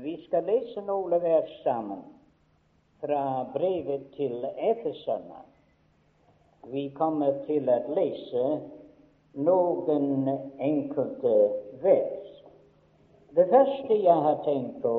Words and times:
Vi 0.00 0.16
skal 0.26 0.44
lese 0.48 0.80
noen 0.86 1.20
vers 1.20 1.50
sammen 1.64 2.00
fra 3.02 3.44
brevet 3.52 4.06
til 4.16 4.46
Efeserne. 4.56 5.42
Vi 6.72 6.86
kommer 6.96 7.42
til 7.44 7.68
å 7.68 7.76
lese 7.92 8.44
noen 9.34 10.30
enkelte 10.62 11.34
vers. 11.82 12.32
Det 13.36 13.48
første 13.50 14.00
jeg 14.00 14.24
har 14.28 14.40
tenkt 14.46 14.80
på, 14.84 14.96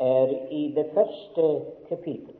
er 0.00 0.34
i 0.50 0.64
det 0.74 0.88
første 0.94 1.48
kapittel. 1.88 2.34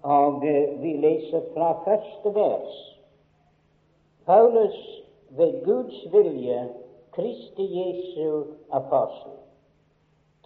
Og 0.00 0.40
vi 0.80 0.96
leser 1.04 1.50
fra 1.52 1.74
første 1.84 2.34
vers. 2.34 2.76
Paulus 4.24 4.78
ved 5.36 5.64
Guds 5.64 6.06
vilje 6.12 6.62
Kristi 7.20 7.64
Jesu 7.78 8.44
apostel, 8.70 9.32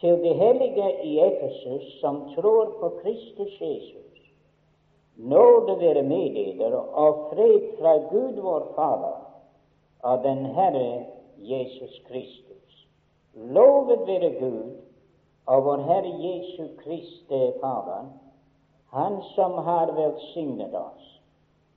til 0.00 0.22
de 0.22 0.32
hellige 0.34 1.04
i 1.04 1.18
Efesus 1.20 2.00
som 2.00 2.34
tror 2.34 2.64
på 2.80 2.88
Kristus 3.02 3.60
Jesus. 3.60 4.32
Nåde 5.16 5.80
være 5.80 6.02
med 6.02 6.58
dere 6.58 6.80
og 6.80 7.30
fred 7.30 7.60
fra 7.78 7.92
Gud 7.96 8.40
vår 8.42 8.72
Fader 8.74 9.20
og 10.02 10.24
den 10.24 10.46
Herre 10.46 11.04
Jesus 11.38 12.02
Kristus. 12.08 12.88
Lovet 13.34 14.06
være 14.06 14.30
Gud 14.40 14.72
og 15.46 15.64
vår 15.64 15.76
Herre 15.76 16.12
Jesu 16.26 16.66
Kristi 16.84 17.58
Fader, 17.60 18.04
Han 18.92 19.22
som 19.34 19.52
har 19.52 19.92
velsignet 19.92 20.74
oss 20.74 21.14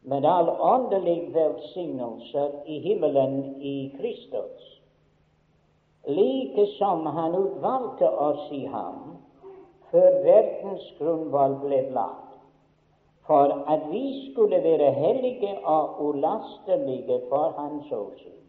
med 0.02 0.26
all 0.26 0.50
åndelig 0.50 1.34
velsignelse 1.34 2.52
i 2.66 2.80
himmelen 2.80 3.62
i 3.62 3.91
Kristus 4.00 4.77
like 6.08 6.68
som 6.78 7.06
Han 7.06 7.36
utvalgte 7.36 8.10
oss 8.10 8.52
i 8.52 8.66
ham 8.66 9.18
før 9.91 10.16
verdens 10.24 10.86
grunnvoll 10.99 11.55
ble 11.64 11.82
lagt, 11.96 12.38
for 13.27 13.52
at 13.74 13.88
vi 13.91 14.04
skulle 14.32 14.60
være 14.64 14.91
hellige 14.96 15.54
og 15.68 16.02
ulastelige 16.05 17.20
for 17.30 17.55
Hans 17.58 17.91
åsyn, 17.91 18.40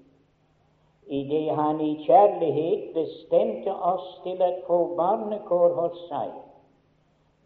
idet 1.06 1.56
Han 1.56 1.80
i 1.80 1.94
kjærlighet 2.06 2.92
bestemte 2.94 3.74
oss 3.74 4.06
til 4.22 4.42
å 4.42 4.52
få 4.66 4.78
barnekår 4.98 5.74
hos 5.80 5.98
seg 6.10 6.30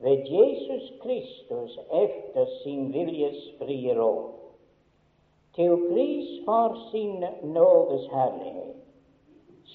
ved 0.02 0.28
Jesus 0.28 0.92
Kristus 1.02 1.78
efter 1.88 2.52
sin 2.62 2.92
viljes 2.92 3.48
frie 3.60 3.96
råd, 3.96 4.28
til 5.56 5.76
pris 5.88 6.38
for 6.44 6.76
sin 6.90 7.24
nådes 7.42 8.08
herlighet 8.12 8.81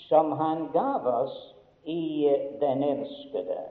som 0.09 0.31
Han 0.31 0.69
gav 0.73 1.07
oss 1.07 1.55
i 1.83 2.29
den 2.59 2.83
elskede. 2.83 3.61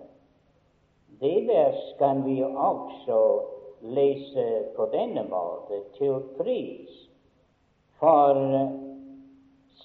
Det 1.21 1.47
vers 1.49 1.99
kan 1.99 2.25
vi 2.25 2.43
også 2.45 3.41
lese 3.81 4.65
på 4.77 4.87
denne 4.93 5.25
måte 5.29 5.81
til 5.99 6.21
pris 6.39 6.93
for 8.01 8.37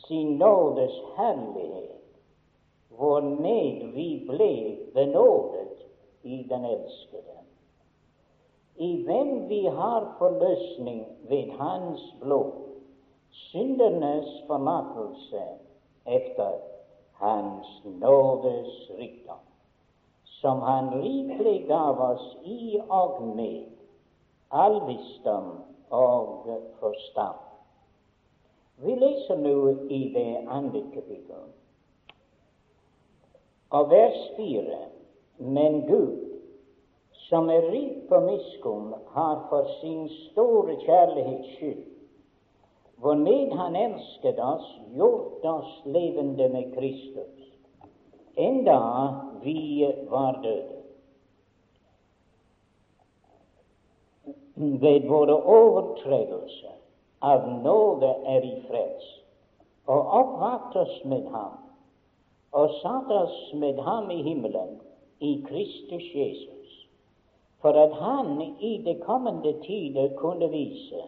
sin 0.08 0.38
nådes 0.38 0.96
herlighet, 1.18 2.20
hvormed 2.98 3.92
vi 3.96 4.08
ble 4.28 4.54
benådet 4.94 5.86
i 6.24 6.44
den 6.50 6.66
elskede. 6.66 7.40
I 8.76 9.04
hvem 9.06 9.50
vi 9.50 9.66
har 9.66 10.16
forløsning 10.18 11.06
ved 11.30 11.52
Hans 11.60 12.16
blod, 12.22 12.52
syndernes 13.30 14.44
forlatelse 14.48 15.44
efter 16.12 16.52
Hans 17.14 17.81
nådes 17.86 18.90
rikdom, 18.98 19.44
som 20.23 20.59
Han 20.59 21.02
rikelig 21.02 21.67
gav 21.67 22.02
oss 22.02 22.38
i 22.44 22.81
og 22.90 23.22
med 23.36 23.64
all 24.49 24.82
visdom 24.88 25.52
og 25.89 26.48
forstand. 26.80 27.38
Vi 28.77 28.95
leser 28.95 29.38
nå 29.38 29.70
i 29.89 30.02
det 30.14 30.48
andre 30.48 30.82
kapittelet, 30.94 31.54
og 33.70 33.89
vers 33.89 34.30
fire. 34.36 34.80
Men 35.38 35.82
Gud, 35.88 36.17
som 37.11 37.49
er 37.49 37.72
rik 37.72 38.10
på 38.10 38.20
miskunn, 38.20 38.93
har 39.14 39.45
for 39.49 39.70
sin 39.82 40.10
store 40.10 40.76
kjærlighets 40.76 41.55
skyld 41.55 41.91
hvormed 43.02 43.54
Han 43.58 43.76
elsket 43.76 44.39
oss, 44.39 44.80
gjort 44.94 45.45
oss 45.45 45.82
levende 45.86 46.50
med 46.50 46.73
Kristus, 46.76 47.39
enda 48.36 49.16
vi 49.44 49.94
var 50.10 50.39
døde. 50.44 50.78
Ved 54.54 55.08
våre 55.10 55.34
overtredelser 55.34 56.78
av 57.26 57.48
nåde 57.64 58.11
er 58.30 58.45
i 58.45 58.56
frels, 58.67 59.08
og 59.90 60.14
oppvakt 60.20 60.78
oss 60.84 61.00
med 61.06 61.26
Ham, 61.34 61.58
og 62.54 62.76
satt 62.84 63.10
oss 63.16 63.40
med 63.58 63.82
Ham 63.82 64.11
i 64.14 64.22
himmelen, 64.22 64.78
i 65.22 65.40
Kristus 65.48 66.06
Jesus, 66.14 66.78
for 67.61 67.78
at 67.78 67.98
Han 67.98 68.42
i 68.60 68.78
det 68.86 69.00
kommende 69.06 69.54
tider 69.66 70.14
kunne 70.22 70.50
vise 70.54 71.02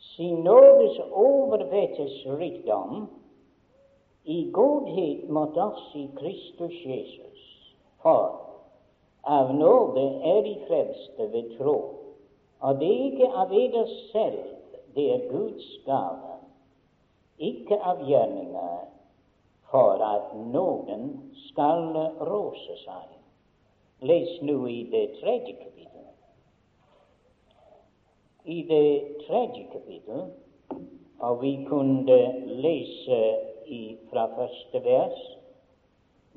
sin 0.00 0.44
nådes 0.44 0.98
overvettes 1.10 2.26
rikdom 2.26 3.06
i 4.24 4.50
godhet 4.50 5.28
mot 5.28 5.56
oss 5.56 5.94
i 5.94 6.08
Kristus 6.18 6.86
Jesus. 6.86 7.40
For 8.02 8.40
av 9.22 9.54
nåde 9.54 10.04
er 10.24 10.42
de 10.42 10.54
frelste 10.68 11.26
ved 11.32 11.56
tro, 11.58 11.78
og 12.60 12.80
det 12.80 12.88
er 12.88 13.04
ikke 13.10 13.28
av 13.42 13.52
eder 13.52 13.92
selv, 14.12 14.40
det 14.94 15.06
er 15.14 15.26
Guds 15.30 15.68
gave, 15.84 16.38
ikke 17.38 17.76
av 17.84 18.00
gjerninger, 18.08 18.88
for 19.70 20.02
at 20.02 20.32
noen 20.52 21.12
skal 21.48 21.92
rose 22.26 22.76
seg. 22.84 23.06
Les 24.08 24.40
nå 24.42 24.64
i 24.66 24.80
det 24.92 25.04
tredje 25.20 25.52
kapittel 25.60 25.89
i 28.44 28.62
det 28.68 29.02
tredje 29.26 29.66
kapittel, 29.72 30.22
og 31.20 31.42
vi 31.42 31.58
kunne 31.68 32.18
lese 32.46 33.20
i, 33.66 33.96
fra 34.10 34.26
første 34.36 34.84
vers. 34.84 35.20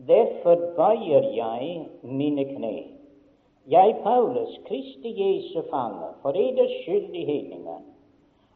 Derfor 0.07 0.55
bøyer 0.75 1.29
jeg 1.35 1.85
mine 2.03 2.45
kne, 2.45 2.83
jeg 3.67 3.95
Paulus, 4.03 4.59
Kristi 4.67 5.13
Jesu 5.21 5.61
fange, 5.69 6.11
for 6.21 6.29
eders 6.29 6.85
hedninga. 6.85 7.77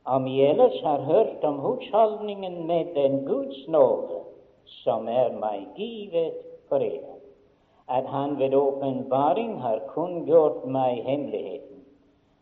om 0.06 0.28
I 0.28 0.42
ellers 0.42 0.82
har 0.84 1.02
hørt 1.02 1.44
om 1.44 1.56
husholdningen 1.60 2.68
med 2.68 2.86
den 2.96 3.26
Guds 3.26 3.68
nåde 3.68 4.20
som 4.66 5.08
er 5.08 5.32
meg 5.40 5.68
givet 5.76 6.34
for 6.70 6.84
eder, 6.84 7.20
at 7.88 8.06
Han 8.06 8.40
ved 8.40 8.54
åpenbaring 8.54 9.62
har 9.62 9.80
kunngjort 9.88 10.66
meg 10.66 11.04
hemmeligheten 11.04 11.77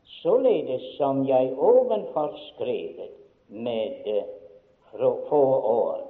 således 0.06 0.98
som 0.98 1.28
jeg 1.28 1.54
ovenfor 1.58 2.36
skrevet 2.54 3.12
med 3.48 4.24
få 5.30 5.44
år, 5.62 6.02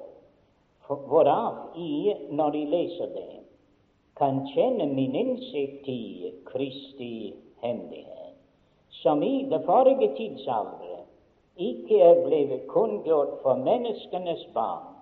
hvorav 0.88 1.56
I, 1.76 2.14
når 2.30 2.50
De 2.50 2.66
leser 2.66 3.06
det, 3.06 3.40
kan 4.18 4.48
kjenne 4.48 4.86
min 4.86 5.16
innsikt 5.16 5.88
i 5.88 6.34
Kristi 6.46 7.34
hemmelighet, 7.62 8.36
som 8.90 9.24
i 9.24 9.44
det 9.50 9.62
forrige 9.66 10.16
tidsalder 10.16 11.04
ikke 11.58 12.00
er 12.02 12.22
blevet 12.28 12.68
kunngjort 12.68 13.42
for 13.44 13.56
menneskenes 13.56 14.46
barn, 14.54 14.94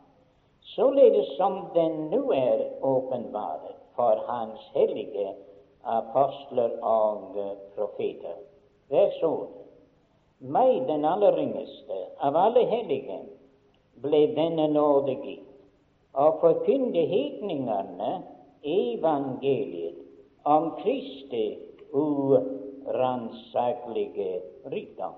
således 0.75 1.35
som 1.37 1.59
den 1.75 2.09
nå 2.09 2.31
er 2.31 2.65
åpenbaret 2.81 3.77
for 3.95 4.23
Hans 4.27 4.71
hellige 4.73 5.35
apostler 5.83 6.79
og 6.81 7.37
profeter 7.75 8.52
vers 8.89 9.23
ord. 9.23 9.49
Meg, 10.39 10.87
den 10.87 11.05
aller 11.07 11.37
yngste 11.39 11.99
av 12.19 12.35
alle 12.35 12.65
hellige, 12.67 13.19
ble 14.03 14.27
denne 14.35 14.67
nåde 14.73 15.15
gitt, 15.23 15.47
og 16.13 16.39
forkynne 16.41 17.05
hedningene 17.09 18.23
evangeliet 18.63 19.95
om 20.43 20.75
Kristi 20.81 21.59
uransakelige 21.93 24.41
rikdom. 24.71 25.13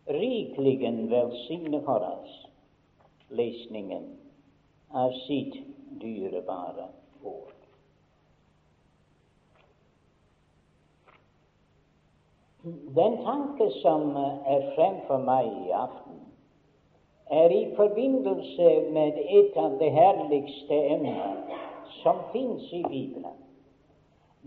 rikelig 0.08 0.80
velsigne 1.10 1.82
for 1.86 2.00
oss 2.06 2.48
lesningen 3.30 4.04
av 4.94 5.12
sitt 5.26 5.65
dyrebare 6.02 6.88
ord. 7.24 7.54
Den 12.96 13.18
tanke 13.24 13.70
som 13.82 14.16
er 14.18 14.72
fremfor 14.76 15.22
meg 15.22 15.50
i 15.68 15.72
aften, 15.76 16.22
er 17.30 17.50
i 17.50 17.64
forbindelse 17.78 18.70
med 18.94 19.18
et 19.18 19.58
av 19.58 19.78
de 19.80 19.90
herligste 19.90 20.80
emner 20.96 21.60
som 22.02 22.22
fins 22.32 22.66
i 22.74 22.84
Bibelen. 22.84 23.38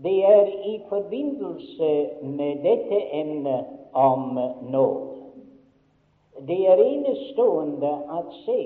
Det 0.03 0.25
er 0.25 0.47
i 0.47 0.79
forbindelse 0.89 1.89
med 2.23 2.63
dette 2.63 2.99
emnet 3.21 3.65
om 3.93 4.39
nåd. 4.71 5.07
Det 6.47 6.59
er 6.71 6.83
enestående 6.83 7.91
at 8.19 8.31
se 8.45 8.61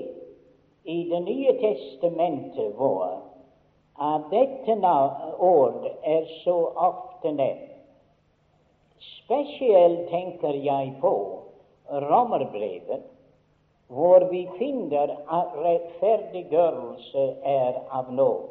i 0.84 1.04
Det 1.10 1.20
nye 1.20 1.52
testamentet 1.60 2.74
vår 2.76 3.20
at 3.94 4.30
dette 4.30 4.74
ord 5.38 5.86
er 6.02 6.24
så 6.42 6.56
ofte 6.74 7.32
nevnt. 7.32 7.70
Spesielt 9.24 10.08
tenker 10.10 10.56
jeg 10.64 10.94
på 11.00 11.14
Romerbrevet, 11.88 13.04
hvor 13.88 14.26
vi 14.30 14.48
finner 14.58 15.12
at 15.28 15.54
rettferdiggjørelse 15.56 17.24
er 17.44 17.80
av 17.92 18.12
nåde. 18.12 18.50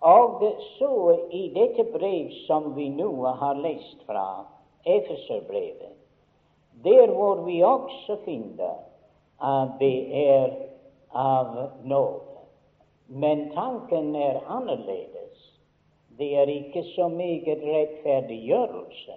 Og 0.00 0.40
så 0.78 0.92
i 1.36 1.48
dette 1.54 1.84
brev 1.92 2.30
som 2.46 2.72
vi 2.76 2.88
nå 2.88 3.12
har 3.40 3.60
lest 3.60 4.00
fra, 4.08 4.46
Efeserbrevet, 4.80 5.92
der 6.84 7.10
hvor 7.12 7.42
vi 7.44 7.58
også 7.62 8.16
finner 8.24 8.78
at 9.44 9.74
det 9.80 9.96
er 10.16 10.54
av 11.12 11.70
nåde. 11.82 12.40
Men 13.06 13.50
tanken 13.50 14.16
er 14.16 14.42
annerledes. 14.46 15.38
Det 16.18 16.36
er 16.36 16.46
ikke 16.52 16.82
så 16.94 17.08
meget 17.08 17.62
rettferdiggjørelse, 17.62 19.16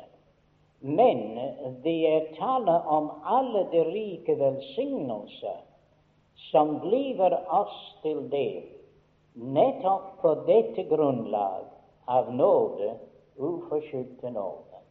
men 0.79 1.37
det 1.83 1.97
er 2.09 2.31
tale 2.37 2.77
om 2.87 3.11
alle 3.25 3.65
de 3.71 3.83
rike 3.83 4.39
velsignelser 4.39 5.59
som 6.35 6.79
bliver 6.79 7.35
oss 7.51 7.75
til 8.01 8.23
del, 8.31 8.63
nettopp 9.35 10.21
på 10.21 10.33
dette 10.47 10.87
grunnlag 10.89 11.67
av 12.05 12.33
nåde, 12.33 12.95
uforskyldte 13.37 14.31
nåde. 14.31 14.81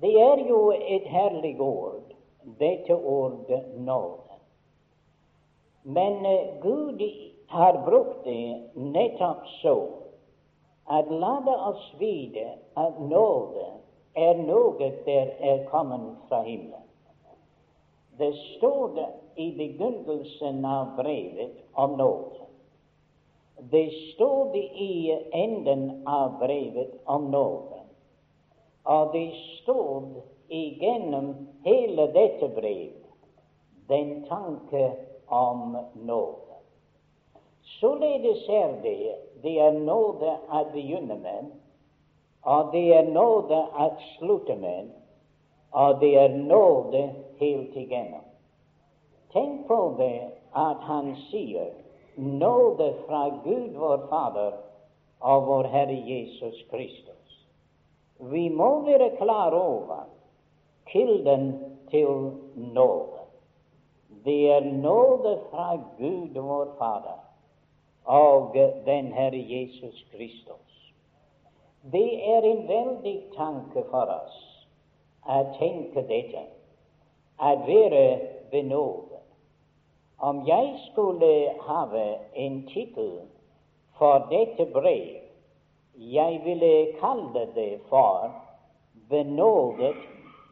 Det 0.00 0.14
er 0.20 0.46
jo 0.48 0.70
et 0.72 1.06
herlig 1.10 1.60
ord, 1.60 2.14
dette 2.58 2.94
ordet 2.94 3.64
nåde. 3.76 4.29
Men 5.82 6.26
uh, 6.26 6.60
Gud 6.62 7.02
har 7.46 7.84
brukt 7.86 8.24
det 8.24 8.62
nettopp 8.74 9.46
så 9.62 9.76
at 10.90 11.10
la 11.10 11.36
oss 11.70 11.94
vite 11.98 12.46
at 12.74 13.00
nåde 13.00 13.66
er 14.18 14.38
noe 14.42 14.90
der 15.06 15.32
er 15.38 15.64
kommet 15.70 16.18
fra 16.28 16.42
himmelen. 16.42 16.86
Det 18.18 18.32
står 18.56 18.94
det 18.94 19.08
i 19.40 19.46
begynnelsen 19.56 20.64
av 20.64 20.96
brevet 20.96 21.54
om 21.72 21.96
nåde. 21.96 22.46
Det 23.70 23.90
står 24.14 24.52
det 24.52 24.64
i 24.82 25.18
enden 25.32 26.02
av 26.06 26.38
brevet 26.38 26.92
om 27.04 27.30
nåde. 27.30 27.80
Og 28.84 29.12
det 29.12 29.30
står 29.60 30.02
igjennom 30.48 31.34
hele 31.64 32.06
dette 32.12 32.48
brevet 32.48 32.96
den 33.88 34.24
tanke 34.28 34.90
om 35.30 35.76
nåde. 35.94 36.56
Således 37.80 38.48
er 38.48 38.72
det 38.82 39.14
det 39.42 39.58
er 39.58 39.72
nåde 39.72 40.32
å 40.52 40.64
begynne 40.72 41.16
med, 41.16 41.52
og 42.44 42.72
det 42.72 42.82
er 42.96 43.08
nåde 43.08 43.56
å 43.56 43.86
slutte 44.16 44.56
med, 44.60 44.90
og 45.72 46.00
det 46.00 46.10
er 46.18 46.34
nåde 46.34 47.02
helt 47.40 47.76
igjennom. 47.76 48.26
Tenk 49.32 49.66
på 49.68 49.78
det 49.98 50.28
at 50.58 50.82
han 50.88 51.14
sier 51.28 51.70
nåde 52.16 52.90
fra 53.06 53.28
Gud 53.44 53.78
vår 53.78 54.04
Fader 54.10 54.58
og 55.20 55.46
vår 55.46 55.70
Herre 55.72 55.96
Jesus 56.08 56.58
Kristus. 56.72 57.38
Vi 58.20 58.48
må 58.52 58.80
være 58.84 59.14
klar 59.16 59.54
over 59.56 60.04
kilden 60.90 61.52
til 61.92 62.32
nåde. 62.74 63.19
Det 64.24 64.50
er 64.52 64.60
nåde 64.60 65.38
fra 65.50 65.78
Gud 65.98 66.34
vår 66.34 66.74
Fader 66.78 67.20
og 68.04 68.56
den 68.86 69.12
Herre 69.12 69.38
Jesus 69.48 70.04
Kristus. 70.12 70.92
Det 71.92 72.28
er 72.36 72.44
en 72.44 72.68
veldig 72.68 73.16
tanke 73.36 73.84
for 73.90 74.10
oss 74.12 74.40
å 75.24 75.38
tenke 75.56 76.02
dette, 76.08 76.42
å 77.40 77.54
være 77.64 78.04
benådet. 78.52 79.22
Om 80.20 80.42
jeg 80.48 80.74
skulle 80.90 81.32
ha 81.64 81.84
en 82.34 82.62
tittel 82.68 83.22
for 83.96 84.26
dette 84.32 84.66
brev, 84.74 85.22
jeg 85.96 86.40
ville 86.44 86.92
kalle 87.00 87.46
det 87.54 87.80
for 87.88 88.32
'Benådet 89.08 89.96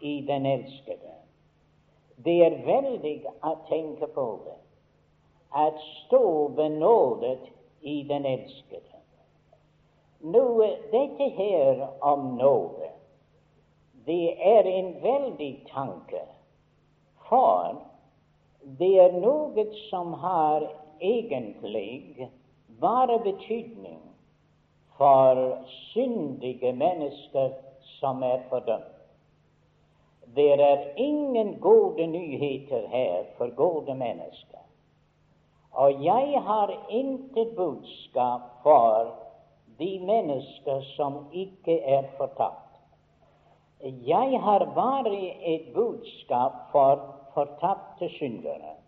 i 0.00 0.24
den 0.26 0.46
elskede'. 0.46 1.17
Det 2.24 2.36
er 2.44 2.56
veldig 2.66 3.14
å 3.46 3.54
tenke 3.68 4.08
på 4.14 4.26
det, 4.44 4.56
at 5.54 5.78
stå 6.04 6.48
benådet 6.58 7.46
i 7.80 8.02
den 8.08 8.26
elskede. 8.26 8.98
Nå, 10.20 10.46
dette 10.90 11.28
her 11.36 11.84
om 12.02 12.32
nåde, 12.40 12.90
det 14.08 14.34
er 14.42 14.66
en 14.66 14.90
veldig 15.02 15.52
tanke, 15.70 16.24
for 17.28 17.78
det 18.80 18.90
er 18.98 19.14
noe 19.22 19.68
som 19.86 20.12
har 20.18 20.66
egentlig 20.98 22.28
bare 22.82 23.18
betydning 23.22 24.00
for 24.98 25.64
syndige 25.92 26.72
mennesker 26.74 27.54
som 28.00 28.22
er 28.26 28.42
fordømt. 28.50 28.97
Det 30.38 30.52
er 30.52 30.92
ingen 30.96 31.60
gode 31.60 32.06
nyheter 32.06 32.86
her 32.88 33.24
for 33.36 33.54
gode 33.54 33.94
mennesker. 33.94 34.58
Og 35.72 36.04
jeg 36.04 36.42
har 36.42 36.70
intet 36.90 37.56
budskap 37.56 38.40
for 38.62 39.14
de 39.78 39.98
mennesker 39.98 40.80
som 40.94 41.26
ikke 41.32 41.80
er 41.80 42.02
fortapt. 42.16 42.78
Jeg 44.06 44.40
har 44.42 44.64
bare 44.74 45.34
et 45.54 45.74
budskap 45.74 46.70
for 46.72 47.02
fortapte 47.34 48.08
syndere. 48.08 48.78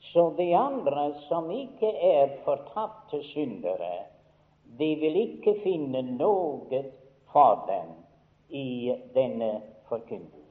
Så 0.00 0.34
de 0.38 0.56
andre 0.56 1.14
som 1.28 1.50
ikke 1.50 1.94
er 2.12 2.28
fortapte 2.44 3.22
syndere, 3.22 3.94
de 4.78 4.94
vil 4.94 5.16
ikke 5.16 5.60
finne 5.62 6.02
noe 6.18 6.84
for 7.32 7.66
dem 7.70 7.98
i 8.50 8.94
denne 9.14 9.60
forkynnelse 9.88 10.41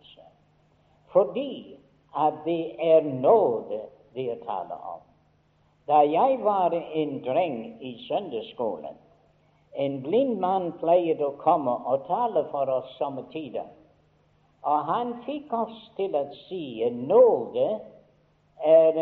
fordi 1.14 1.78
at 2.18 2.34
det 2.46 2.76
er 2.80 3.02
nåde 3.02 3.82
det 4.14 4.32
er 4.32 4.44
tale 4.46 4.74
om. 4.74 5.00
Da 5.88 5.94
jeg 5.94 6.40
var 6.44 6.72
en 6.94 7.24
dreng 7.26 7.78
i 7.82 8.08
søndagsskolen, 8.08 8.98
en 9.76 10.02
blind 10.04 10.40
mann 10.40 10.72
pleide 10.80 11.26
å 11.26 11.38
komme 11.40 11.72
og 11.72 12.06
tale 12.08 12.44
for 12.52 12.70
oss 12.70 12.92
somme 13.00 13.24
tider. 13.32 13.70
Og 14.64 14.86
han 14.86 15.14
fikk 15.26 15.54
oss 15.54 15.78
til 15.98 16.16
å 16.16 16.26
si 16.44 16.84
at 16.86 16.94
nåde 16.94 17.68
er 18.68 19.00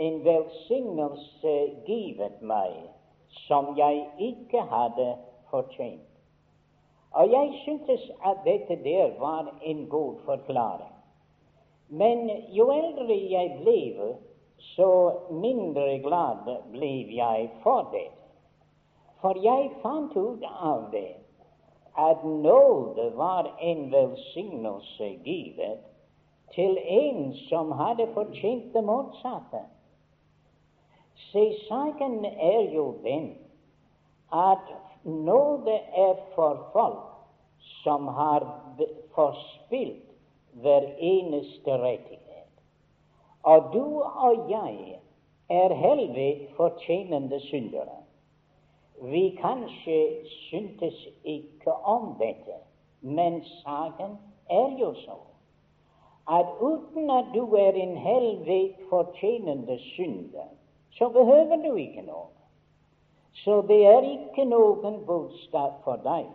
en 0.00 0.20
velsignelse 0.24 1.56
givet 1.88 2.38
meg 2.42 2.76
som 3.46 3.72
jeg 3.78 4.04
ikke 4.30 4.62
hadde 4.70 5.08
fortjent. 5.50 6.06
Og 7.10 7.32
jeg 7.32 7.50
syntes 7.64 8.06
at 8.22 8.44
dette 8.44 8.76
der 8.84 9.18
var 9.18 9.50
en 9.66 9.86
god 9.90 10.20
forklaring. 10.24 10.99
Men 11.90 12.28
jo 12.54 12.68
eldre 12.70 13.16
jeg 13.32 13.56
ble, 13.64 14.10
så 14.76 14.90
mindre 15.34 15.98
glad 16.04 16.46
ble 16.70 16.90
jeg 17.16 17.48
for 17.64 17.88
det. 17.92 18.08
For 19.20 19.36
jeg 19.42 19.72
fant 19.82 20.14
ut 20.16 20.44
av 20.48 20.86
det 20.92 21.16
at 21.98 22.22
nåde 22.24 23.10
var 23.18 23.50
en 23.60 23.88
velsignelse 23.92 25.08
givet 25.26 25.82
til 26.54 26.78
en 26.78 27.32
som 27.48 27.72
hadde 27.76 28.06
fortjent 28.14 28.70
det 28.74 28.82
motsatte. 28.86 29.64
Se, 31.30 31.42
saken 31.66 32.24
er 32.24 32.70
jo 32.74 32.86
den 33.04 33.32
at 34.32 34.70
nåde 35.04 35.74
er 36.06 36.14
for 36.34 36.62
folk 36.72 37.10
som 37.82 38.06
har 38.06 38.46
forspilt 39.14 40.09
hver 40.60 40.86
eneste 40.98 41.70
rettighet. 41.70 42.52
Og 43.42 43.72
du 43.72 44.02
og 44.02 44.50
jeg 44.50 44.98
er 45.48 45.74
helvete 45.74 46.52
fortjenende 46.56 47.40
syndere. 47.40 47.98
Vi 49.02 49.38
kanskje 49.40 50.26
syntes 50.26 51.08
ikke 51.24 51.72
om 51.72 52.14
dette, 52.18 52.60
men 53.00 53.44
saken 53.44 54.18
er 54.50 54.76
jo 54.80 54.94
så 54.94 55.18
at 56.30 56.46
uten 56.60 57.10
at 57.10 57.24
du 57.34 57.54
er 57.54 57.72
en 57.72 57.96
helvete 57.96 58.74
fortjenende 58.90 59.78
synder, 59.78 60.46
så 60.90 61.08
behøver 61.08 61.56
du 61.56 61.74
ikke 61.74 62.02
noe. 62.02 62.28
Så 63.32 63.62
det 63.68 63.86
er 63.86 64.00
ikke 64.00 64.44
noen 64.44 65.00
budskap 65.06 65.80
for 65.84 65.98
deg. 66.04 66.28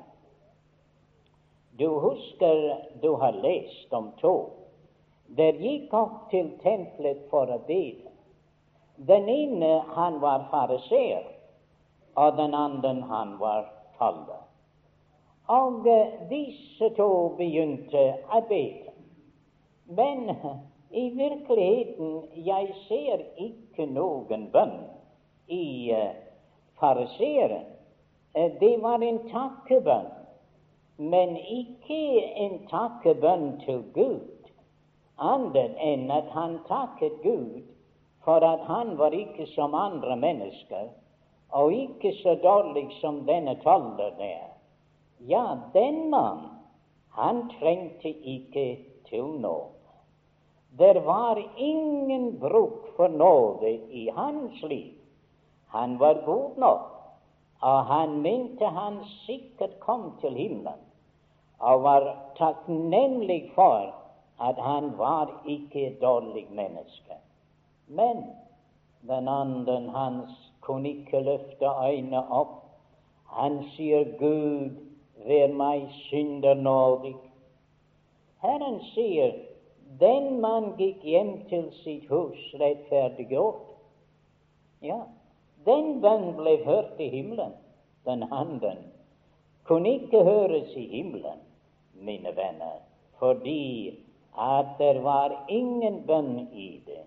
Du 1.78 2.00
husker 2.00 2.84
du 3.02 3.16
har 3.16 3.32
lest 3.32 3.94
om 3.94 4.12
to. 4.22 4.50
Der 5.28 5.58
gikk 5.60 5.94
opp 5.94 6.30
til 6.32 6.54
tempelet 6.64 7.26
for 7.32 7.50
å 7.52 7.58
be. 7.68 7.98
Den 8.96 9.28
ene 9.30 9.72
han 9.96 10.22
var 10.22 10.46
fariseer, 10.52 11.26
og 12.16 12.38
den 12.38 12.56
andre 12.56 12.94
han 13.10 13.36
var 13.42 13.68
taller. 13.98 14.46
Og 15.52 15.84
disse 16.30 16.90
to 16.96 17.10
begynte 17.38 18.06
å 18.32 18.40
be. 18.48 18.64
Men 19.86 20.32
i 20.96 21.10
virkeligheten 21.18 22.22
jeg 22.48 22.72
ser 22.88 23.26
ikke 23.42 23.86
noen 23.92 24.48
bønn 24.54 24.78
i 25.52 25.92
uh, 25.92 26.14
fariseeren. 26.80 27.68
Uh, 28.32 28.48
det 28.62 28.78
var 28.82 29.04
en 29.04 29.20
takkebønn 29.28 30.08
men 30.98 31.36
ikke 31.38 32.24
en 32.40 32.60
takkebønn 32.72 33.48
til 33.66 33.84
Gud, 33.94 34.52
annet 35.20 35.76
enn 35.84 36.12
at 36.12 36.30
han 36.32 36.60
takket 36.70 37.18
Gud 37.24 37.64
for 38.24 38.44
at 38.44 38.64
han 38.68 38.96
var 38.98 39.14
ikke 39.16 39.46
som 39.54 39.76
andre 39.76 40.16
mennesker, 40.16 40.88
og 41.52 41.74
ikke 41.74 42.14
så 42.24 42.36
dårlig 42.44 42.88
som 43.02 43.26
denne 43.28 43.58
toller 43.64 44.16
der. 44.18 44.48
Ja, 45.20 45.58
den 45.74 46.10
mann, 46.10 46.48
han 47.12 47.50
trengte 47.60 48.10
ikke 48.10 48.80
til 49.10 49.24
nåde. 49.24 49.72
Det 50.80 51.06
var 51.06 51.40
ingen 51.58 52.40
bruk 52.40 52.96
for 52.96 53.08
nåde 53.08 53.72
i 53.92 54.10
hans 54.16 54.64
liv. 54.64 54.94
Han 55.68 56.00
var 56.00 56.26
god 56.26 56.58
nok, 56.58 56.92
og 57.62 57.86
han 57.86 58.22
mente 58.22 58.66
han 58.66 59.00
sikkert 59.26 59.80
kom 59.80 60.12
til 60.22 60.36
himmelen 60.36 60.85
og 61.60 61.84
var 61.84 62.16
takknemlig 62.38 63.52
for 63.56 63.94
at 64.42 64.56
han 64.60 64.98
var 64.98 65.42
ikke 65.48 65.88
et 65.88 66.02
dårlig 66.02 66.48
menneske. 66.52 67.14
Men 67.88 68.24
den 69.08 69.28
andre 69.28 69.92
hans 69.96 70.54
kunne 70.62 70.90
ikke 70.90 71.20
løfte 71.20 71.66
øynene 71.66 72.32
opp. 72.32 72.64
Han 73.26 73.64
sier, 73.76 74.04
'Gud, 74.18 74.70
vær 75.26 75.48
meg 75.48 75.88
synder 75.92 76.54
nådig'. 76.54 77.16
Herren 78.42 78.82
sier, 78.94 79.32
'Den 80.00 80.42
mann 80.42 80.74
gikk 80.78 81.04
hjem 81.04 81.46
til 81.50 81.72
sitt 81.84 82.10
hus 82.10 82.56
rettferdiggjort'. 82.60 83.66
Ja, 84.82 85.00
den 85.66 86.02
bønn 86.02 86.34
ble 86.36 86.58
hørt 86.66 87.00
i 87.00 87.10
himmelen. 87.10 87.54
Den 88.06 88.24
andre 88.32 88.76
kunne 89.64 89.94
ikke 89.94 90.24
høres 90.24 90.76
i 90.76 90.88
himmelen 90.88 91.45
mine 92.06 92.36
venner, 92.38 92.80
fordi 93.20 94.00
at 94.38 94.66
det 94.80 95.04
var 95.04 95.46
ingen 95.50 96.04
bønn 96.08 96.48
i 96.54 96.82
det. 96.86 97.04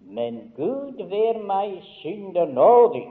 Men 0.00 0.52
Gud 0.56 1.02
vær 1.10 1.38
meg 1.44 1.80
synder 2.00 2.46
nådig. 2.46 3.08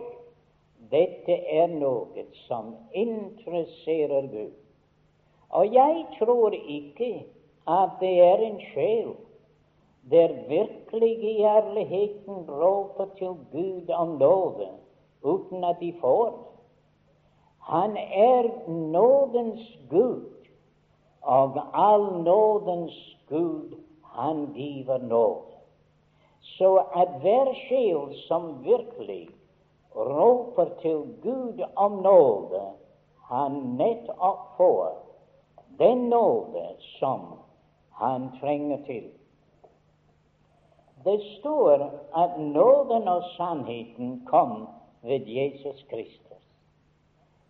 Dette 0.91 1.35
er 1.53 1.67
noe 1.69 2.23
som 2.47 2.73
interesserer 2.97 4.27
Gud. 4.31 4.55
Og 5.49 5.73
jeg 5.73 6.05
tror 6.19 6.55
ikke 6.57 7.11
at 7.69 7.99
det 8.01 8.15
er 8.25 8.45
en 8.45 8.61
sjel 8.71 9.13
der 10.09 10.33
virkelig 10.47 11.11
i 11.23 11.43
ærligheten 11.43 12.49
råper 12.49 13.05
til 13.17 13.35
Gud 13.51 13.89
om 13.89 14.17
nåde 14.17 14.69
uten 15.23 15.63
at 15.63 15.77
de 15.79 15.93
får. 16.01 16.33
Han 17.59 17.97
er 17.97 18.69
nådens 18.69 19.77
Gud 19.89 20.38
og 21.21 21.61
all 21.73 22.23
nådens 22.23 23.17
Gud, 23.29 23.75
han 24.03 24.53
giver 24.53 24.97
nåd. 24.97 25.41
Så 26.41 26.75
at 26.95 27.07
hver 27.21 27.53
sjel 27.53 28.15
som 28.27 28.63
virkelig 28.63 29.29
roper 29.95 30.65
til 30.81 31.15
Gud 31.21 31.61
om 31.75 31.91
nåde, 31.91 32.61
han 33.23 33.51
nettopp 33.51 34.57
får 34.57 34.93
den 35.79 36.09
nåde 36.09 36.67
som 36.99 37.19
han 37.91 38.29
trenger 38.41 38.85
til. 38.85 39.11
Det 41.03 41.21
står 41.39 41.89
at 42.15 42.39
nåden 42.39 43.07
og 43.07 43.23
sannheten 43.37 44.25
kom 44.27 44.67
ved 45.01 45.27
Jesus 45.27 45.85
Kristus. 45.89 46.43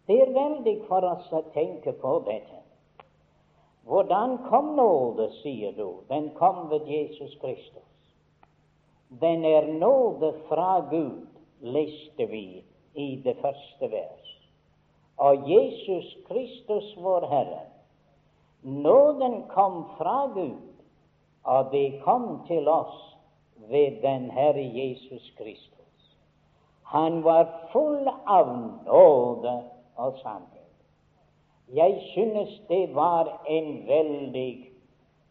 Det 0.08 0.22
er 0.22 0.34
veldig 0.34 0.76
for 0.88 1.06
oss 1.06 1.34
å 1.34 1.42
tenke 1.54 1.94
på 2.02 2.14
dette. 2.26 2.59
Hvordan 3.90 4.38
kom 4.50 4.66
nåde, 4.78 5.32
sier 5.42 5.72
du? 5.74 6.04
Den 6.10 6.30
kom 6.38 6.70
ved 6.70 6.86
Jesus 6.86 7.38
Kristus. 7.42 7.90
Den 9.10 9.46
er 9.46 9.66
nåde 9.80 10.34
fra 10.48 10.80
Gud, 10.90 11.26
leste 11.60 12.26
vi 12.26 12.64
i 12.94 13.16
det 13.24 13.38
første 13.42 13.92
vers. 13.92 14.28
Og 15.18 15.50
Jesus 15.50 16.18
Kristus, 16.28 16.96
vår 16.98 17.26
Herre. 17.28 17.66
Nåden 18.62 19.44
kom 19.50 19.84
fra 19.98 20.28
Gud, 20.34 20.62
og 21.44 21.72
det 21.72 22.02
kom 22.04 22.46
til 22.48 22.68
oss 22.68 23.18
ved 23.56 24.02
den 24.02 24.32
Herre 24.32 24.70
Jesus 24.74 25.34
Kristus. 25.38 26.16
Han 26.84 27.24
var 27.24 27.70
full 27.72 28.08
av 28.28 28.54
nåde 28.86 29.64
og 29.96 30.14
sannhet. 30.22 30.59
Jeg 31.74 32.02
synes 32.12 32.62
det 32.68 32.96
var 32.96 33.42
en 33.48 33.88
veldig 33.88 34.72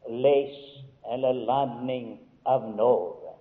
les 0.08 0.84
eller 1.12 1.32
ladning 1.32 2.18
av 2.44 2.68
nåde. 2.76 3.34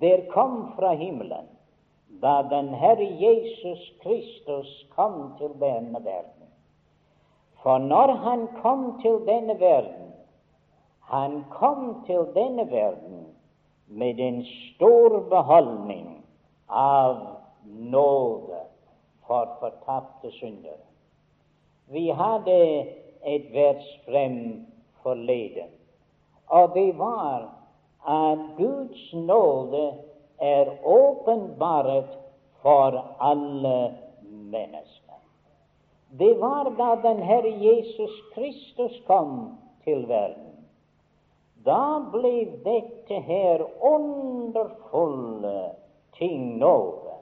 Der 0.00 0.30
kom 0.30 0.72
fra 0.76 0.94
himmelen 0.94 1.48
da 2.22 2.42
den 2.50 2.68
Herre 2.74 3.04
Jesus 3.20 3.92
Kristus 4.02 4.86
kom 4.94 5.34
til 5.38 5.52
denne 5.60 6.04
verden. 6.04 6.48
For 7.62 7.78
når 7.78 8.12
han 8.24 8.48
kom 8.62 9.00
til 9.02 9.20
denne 9.26 9.60
verden, 9.60 10.12
han 11.00 11.44
kom 11.50 12.04
til 12.06 12.26
denne 12.34 12.70
verden 12.70 13.26
med 13.86 14.20
en 14.20 14.44
stor 14.44 15.20
beholdning 15.30 16.24
av 16.68 17.16
nåde 17.64 18.64
for 19.26 19.56
fortapte 19.60 20.30
syndere. 20.30 20.85
Vi 21.88 22.10
hadde 22.10 22.86
et 23.22 23.52
vers 23.52 23.86
frem 24.06 24.66
forleden, 25.02 25.70
og 26.46 26.74
det 26.74 26.98
var 26.98 27.46
at 28.06 28.38
Guds 28.56 29.12
nåde 29.14 29.92
er 30.38 30.66
åpenbart 30.84 32.18
for 32.62 33.16
alle 33.20 33.94
mennesker. 34.22 35.20
Det 36.18 36.40
var 36.40 36.70
da 36.78 37.08
den 37.08 37.22
Herre 37.22 37.54
Jesus 37.60 38.22
Kristus 38.34 39.02
kom 39.06 39.58
til 39.84 40.08
verden, 40.08 40.52
da 41.66 41.98
ble 42.12 42.46
dette 42.64 43.20
her 43.26 43.62
underfulle 43.82 45.70
ting 46.18 46.58
nåde, 46.58 47.16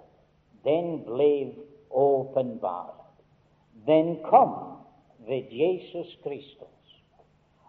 den 0.64 1.00
ble 1.04 1.54
åpenbart. 1.90 3.03
Den 3.86 4.16
kom 4.24 4.54
ved 5.26 5.52
Jesus 5.52 6.18
Kristus. 6.22 7.02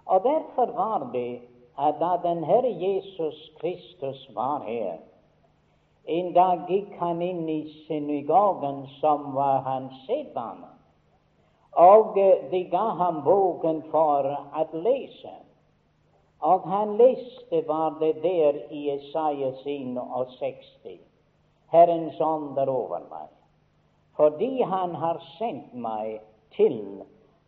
Og 0.06 0.24
derfor 0.24 0.66
var 0.66 1.10
det 1.14 1.42
at 1.80 1.96
da 2.00 2.30
den 2.30 2.44
Herre 2.44 2.72
Jesus 2.80 3.52
Kristus 3.60 4.30
var 4.36 4.64
her, 4.68 4.98
en 6.06 6.34
dag 6.34 6.68
gikk 6.70 6.92
han 7.00 7.22
inn 7.22 7.50
i 7.50 7.62
synagogen, 7.88 8.86
som 9.02 9.34
var 9.34 9.64
hans 9.66 9.94
sedvane, 10.06 10.70
og 11.72 12.20
eh, 12.20 12.46
de 12.52 12.62
ga 12.72 12.86
ham 13.00 13.24
boken 13.26 13.82
for 13.92 14.30
å 14.30 14.66
lese. 14.74 15.34
Og 16.46 16.68
han 16.70 16.94
leste 17.00 17.64
var 17.68 17.98
det 18.00 18.14
der 18.24 18.62
i 18.70 18.86
Isaiah 18.94 19.56
61. 19.66 21.00
Herrens 21.74 22.22
ånd 22.22 22.60
er 22.62 22.70
over 22.70 23.02
meg, 23.10 23.32
fordi 24.16 24.62
Han 24.62 24.96
har 24.96 25.22
sendt 25.38 25.74
meg 25.74 26.22
til 26.56 26.80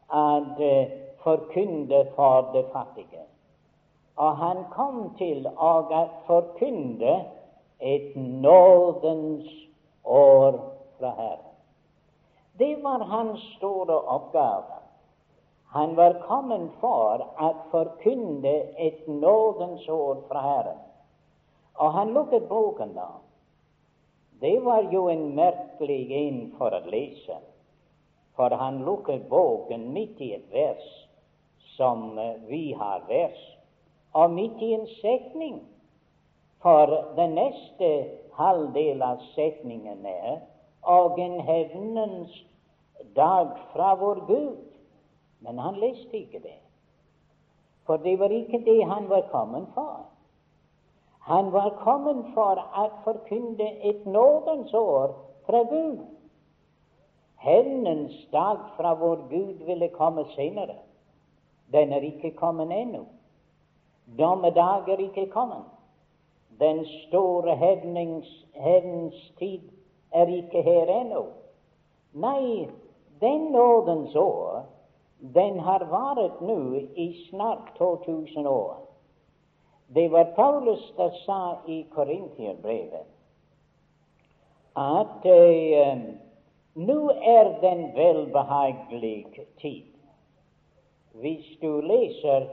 å 0.07 0.27
uh, 0.59 1.07
forkynne 1.23 2.05
for 2.15 2.51
det 2.53 2.65
fattige. 2.73 3.23
Og 4.17 4.37
han 4.37 4.63
kom 4.73 5.01
til 5.17 5.45
å 5.45 5.73
forkynne 6.25 7.17
et 7.79 8.15
nådens 8.15 9.49
år 10.03 10.57
fra 10.97 11.11
Herren. 11.17 11.53
Det 12.57 12.71
var 12.81 13.05
hans 13.05 13.43
store 13.57 13.99
oppgave. 14.15 14.79
Han 15.75 15.93
var 15.95 16.17
kommet 16.25 16.71
for 16.81 17.21
å 17.21 17.51
forkynne 17.71 18.55
et 18.81 19.05
nådens 19.07 19.85
år 19.89 20.23
fra 20.29 20.41
Herren. 20.41 20.81
Og 21.77 21.93
han 21.93 22.15
lukket 22.15 22.47
boken 22.49 22.95
da. 22.95 23.11
Det 24.39 24.59
var 24.63 24.91
jo 24.91 25.07
en 25.09 25.35
merkelig 25.35 26.11
en 26.13 26.41
for 26.57 26.73
å 26.73 26.81
lese, 26.91 27.39
for 28.37 28.53
han 28.53 28.83
lukket 28.85 29.29
boken 29.29 29.87
midt 29.95 30.21
i 30.21 30.33
et 30.35 30.51
vers 30.53 30.91
som 31.77 32.17
eh, 32.19 32.35
vi 32.49 32.73
har 32.77 33.05
vers, 33.09 33.39
og 34.13 34.33
midt 34.33 34.61
i 34.61 34.73
en 34.77 34.85
setning. 34.99 35.57
For 36.61 36.89
den 37.17 37.35
neste 37.37 37.89
halvdel 38.37 39.01
av 39.05 39.21
setningen 39.33 40.05
er 40.09 40.39
og 40.87 41.19
en 41.19 41.39
hevnens 41.41 42.33
dag 43.15 43.57
fra 43.73 43.93
vår 43.95 44.21
Gud. 44.27 44.63
Men 45.39 45.59
han 45.59 45.77
leste 45.81 46.17
ikke 46.17 46.41
det, 46.41 46.57
for 47.85 48.01
det 48.01 48.15
var 48.19 48.33
ikke 48.33 48.61
det 48.65 48.79
han 48.89 49.09
var 49.09 49.27
kommet 49.31 49.67
for. 49.73 50.07
Han 51.27 51.51
var 51.51 51.73
kommet 51.83 52.29
for 52.35 52.55
å 52.55 52.83
forkynne 53.03 53.65
et 53.89 54.05
nådens 54.07 54.71
år 54.73 55.11
fra 55.43 55.59
Gud. 55.67 56.05
Hevnens 57.43 58.15
dag 58.31 58.61
fra 58.77 58.93
vår 58.95 59.25
Gud 59.29 59.65
ville 59.67 59.89
komme 59.97 60.23
senere. 60.35 60.77
Den 61.71 61.91
er 61.91 62.07
ikke 62.07 62.31
kommet 62.39 62.71
ennå. 62.71 63.03
Dommedag 64.19 64.87
er 64.87 65.03
ikke 65.03 65.27
kommet. 65.35 65.67
Den 66.63 66.85
store 66.85 67.59
hevnens 67.59 69.19
tid 69.37 69.67
er 70.15 70.31
ikke 70.31 70.63
her 70.63 70.95
ennå. 71.01 71.25
Nei, 72.15 72.69
den 73.19 73.51
nådens 73.51 74.15
år, 74.15 74.63
den 75.19 75.59
har 75.59 75.89
vart 75.91 76.41
nå 76.41 76.59
i 76.95 77.11
snart 77.27 77.75
2000 77.77 78.47
år. 78.47 78.86
Det 79.87 80.09
var 80.09 80.25
Paulus 80.25 80.93
som 80.95 81.11
sa 81.25 81.57
i 81.67 81.83
Korinterbrevet 81.93 83.05
at 84.77 85.25
eh, 85.25 85.97
nå 86.77 86.97
er 87.09 87.47
den 87.61 87.79
velbehagelig 87.95 89.25
tid. 89.61 89.85
Hvis 91.17 91.47
du 91.61 91.81
leser 91.81 92.45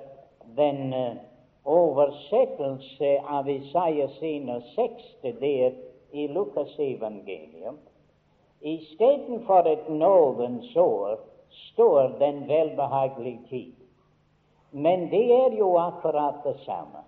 den 0.57 0.95
uh, 0.95 1.17
oversettelse 1.65 3.11
av 3.29 3.51
Isaiah 3.51 4.09
60 4.19 5.37
der 5.41 5.73
i 6.13 6.29
Lukas 6.29 6.79
evangelium, 6.79 7.77
istedenfor 8.61 9.69
et 9.69 9.89
nådens 9.89 10.77
år 10.77 11.19
står 11.73 12.17
den 12.19 12.49
velbehagelige 12.49 13.41
tid. 13.49 13.75
Men 14.71 15.11
det 15.11 15.27
er 15.33 15.59
jo 15.59 15.77
akkurat 15.77 16.41
det 16.45 16.57
samme. 16.65 17.05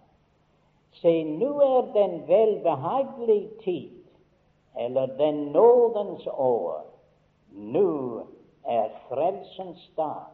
Se, 1.00 1.24
nå 1.24 1.50
er 1.60 1.92
den 1.94 2.28
velbehagelige 2.28 3.50
tid, 3.64 3.90
eller 4.78 5.06
den 5.06 5.34
nådens 5.52 6.26
år. 6.26 6.84
Nå 7.52 8.20
er 8.64 8.88
frelsens 9.08 9.90
dag. 9.96 10.32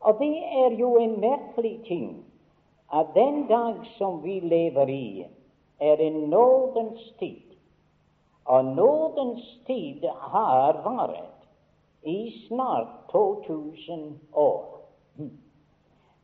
Og 0.00 0.18
det 0.18 0.36
er 0.36 0.76
jo 0.78 0.96
en 0.96 1.20
merkelig 1.20 1.80
ting 1.86 2.24
at 2.92 3.06
den 3.14 3.46
dag 3.46 3.74
som 3.98 4.22
vi 4.22 4.40
lever 4.40 4.88
i, 4.88 5.26
er 5.80 5.96
en 5.96 6.12
nådens 6.30 7.12
tid. 7.18 7.40
Og 8.44 8.64
nådens 8.64 9.60
tid 9.66 10.04
har 10.18 10.82
vært 10.84 11.48
i 12.02 12.46
snart 12.48 12.88
2000 13.12 14.20
år. 14.32 14.80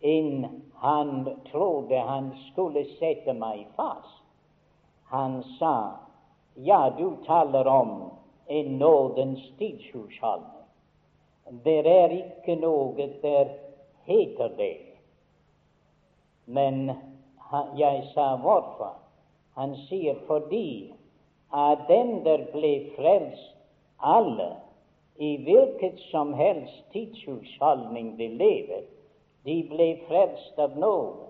Inn 0.00 0.44
han 0.80 1.28
trodde 1.52 1.98
han 1.98 2.30
skulle 2.52 2.84
sette 2.96 3.34
meg 3.36 3.66
fast. 3.76 4.22
Han 5.12 5.42
sa, 5.58 5.92
ja, 6.54 6.90
du 6.98 7.16
taler 7.26 7.66
om 7.68 7.90
en 8.46 8.78
nådens 8.78 9.42
tidshusholdning. 9.58 10.64
Det 11.64 11.82
er 11.84 12.14
ikke 12.16 12.56
noe 12.62 13.08
der 13.20 13.50
heter 14.08 14.54
det. 14.56 14.96
Men 16.46 16.94
jeg 17.76 18.06
sa 18.14 18.30
hvorfor. 18.40 18.94
Han 19.60 19.74
sier 19.88 20.16
fordi 20.30 20.94
at 21.52 21.84
den 21.90 22.22
der 22.24 22.46
ble 22.54 22.72
frelst, 22.96 23.52
alle, 24.00 24.54
i 25.20 25.34
hvilket 25.44 26.00
som 26.08 26.32
helst 26.32 26.80
tidshusholdning 26.94 28.14
de 28.16 28.30
lever, 28.40 28.88
de 29.44 29.62
ble 29.70 29.88
frelst 30.08 30.58
av 30.58 30.78
nåde. 30.78 31.28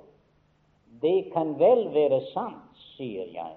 Det 1.01 1.31
kan 1.33 1.55
vel 1.59 1.87
være 1.95 2.21
sant, 2.33 2.81
sier 2.97 3.29
jeg, 3.33 3.55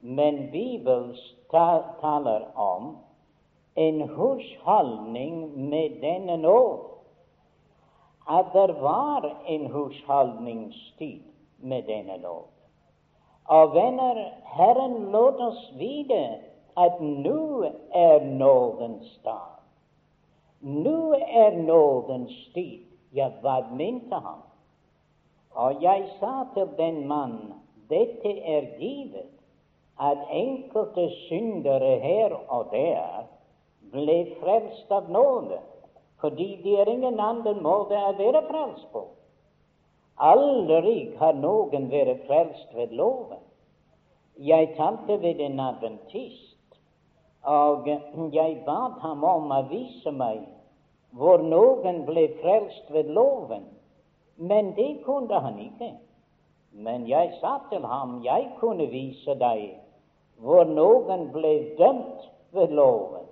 men 0.00 0.48
Bibelen 0.50 1.12
taler 1.50 2.48
om 2.58 2.96
en 3.78 4.00
husholdning 4.16 5.68
med 5.70 6.00
denne 6.02 6.36
nåde 6.42 6.88
at 8.28 8.52
det 8.52 8.80
var 8.80 9.36
en 9.46 9.66
husholdningstid 9.72 11.22
med 11.58 11.82
denne 11.82 12.16
nåde. 12.16 12.52
Og 13.44 13.74
venner, 13.74 14.18
Herren 14.44 15.10
lot 15.12 15.40
oss 15.40 15.72
vite 15.78 16.24
at 16.76 17.00
nå 17.00 17.64
er 17.94 18.24
nådens 18.24 19.20
dag. 19.24 19.56
Nå 20.60 21.14
er 21.14 21.56
nådens 21.56 22.36
tid. 22.54 22.87
Ja, 23.12 23.30
hva 23.42 23.60
mente 23.72 24.14
han? 24.14 24.44
Og 25.58 25.82
jeg 25.82 26.04
sa 26.20 26.44
til 26.54 26.68
den 26.78 27.06
mann, 27.08 27.54
dette 27.88 28.32
er 28.44 28.68
givet, 28.78 29.30
at 29.98 30.18
enkelte 30.30 31.08
syndere 31.26 31.98
her 31.98 32.34
og 32.48 32.68
der 32.72 33.24
ble 33.90 34.18
frelst 34.38 34.92
av 34.94 35.08
nåde 35.10 35.58
fordi 36.20 36.48
det 36.62 36.74
er 36.82 36.88
ingen 36.90 37.20
annen 37.22 37.60
måte 37.62 37.94
å 37.94 38.14
være 38.18 38.42
frelst 38.48 38.88
på. 38.90 39.04
Aldri 40.18 41.12
har 41.20 41.36
noen 41.38 41.86
vært 41.92 42.24
frelst 42.26 42.72
ved 42.74 42.94
loven. 42.98 43.38
Jeg 44.38 44.72
talte 44.74 45.18
ved 45.22 45.38
en 45.42 45.60
adventist, 45.62 46.78
og 47.46 47.86
jeg 48.34 48.56
bad 48.66 48.98
ham 49.02 49.22
om 49.24 49.54
å 49.54 49.60
vise 49.70 50.10
meg 50.14 50.42
hvor 51.10 51.42
noen 51.42 52.04
ble 52.06 52.28
frelst 52.42 52.90
ved 52.92 53.08
loven, 53.14 53.64
men 54.36 54.74
det 54.76 55.00
kunne 55.04 55.40
han 55.40 55.58
ikke. 55.58 55.92
Men 56.72 57.08
jeg 57.08 57.32
sa 57.40 57.58
til 57.70 57.86
ham 57.86 58.20
jeg 58.24 58.50
kunne 58.60 58.86
vise 58.92 59.34
deg 59.40 59.70
hvor 60.38 60.68
noen 60.68 61.30
ble 61.34 61.54
dømt 61.78 62.28
ved 62.54 62.74
loven, 62.76 63.24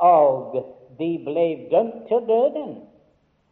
og 0.00 0.56
de 0.98 1.10
ble 1.24 1.46
dømt 1.70 2.08
til 2.08 2.26
døden. 2.26 2.72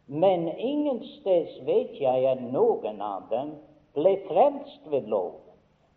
Men 0.07 0.47
ingensteds 0.57 1.53
vet 1.65 1.95
jeg 2.01 2.25
at 2.27 2.41
noen 2.51 2.99
av 3.01 3.29
dem 3.31 3.53
ble 3.95 4.17
frelst 4.27 4.91
ved 4.91 5.07
loven. 5.07 5.39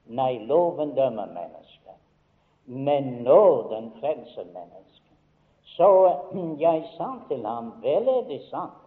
Nei, 0.07 0.39
loven 0.47 0.93
dømmer 0.95 1.27
mennesker, 1.33 1.97
men 2.67 3.25
nåden 3.25 3.91
frelser 3.99 4.45
mennesker. 4.53 4.84
Så 5.77 5.89
jeg 6.67 6.85
sa 6.97 7.11
til 7.29 7.47
ham, 7.47 7.73
vel 7.83 8.09
er 8.09 8.25
det 8.29 8.43
sant, 8.51 8.81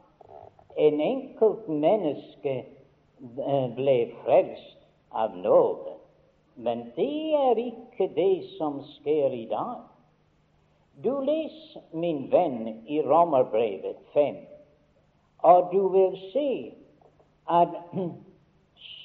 en 0.77 1.01
enkelt 1.01 1.67
menneske 1.67 2.55
eh, 2.61 3.69
ble 3.75 3.97
frelst 4.23 4.85
av 5.11 5.35
nåde. 5.41 5.95
Men 6.55 6.91
det 6.95 7.33
er 7.37 7.59
ikke 7.61 8.09
det 8.15 8.45
som 8.57 8.79
skjer 8.95 9.33
i 9.33 9.45
dag. 9.49 9.81
Du 11.03 11.11
leser, 11.21 11.81
min 11.93 12.27
venn, 12.31 12.85
i 12.89 13.01
Romerbrevet 13.05 13.99
5, 14.13 14.37
og 15.45 15.69
du 15.73 15.87
vil 15.93 16.15
se 16.31 16.49
at 17.49 17.75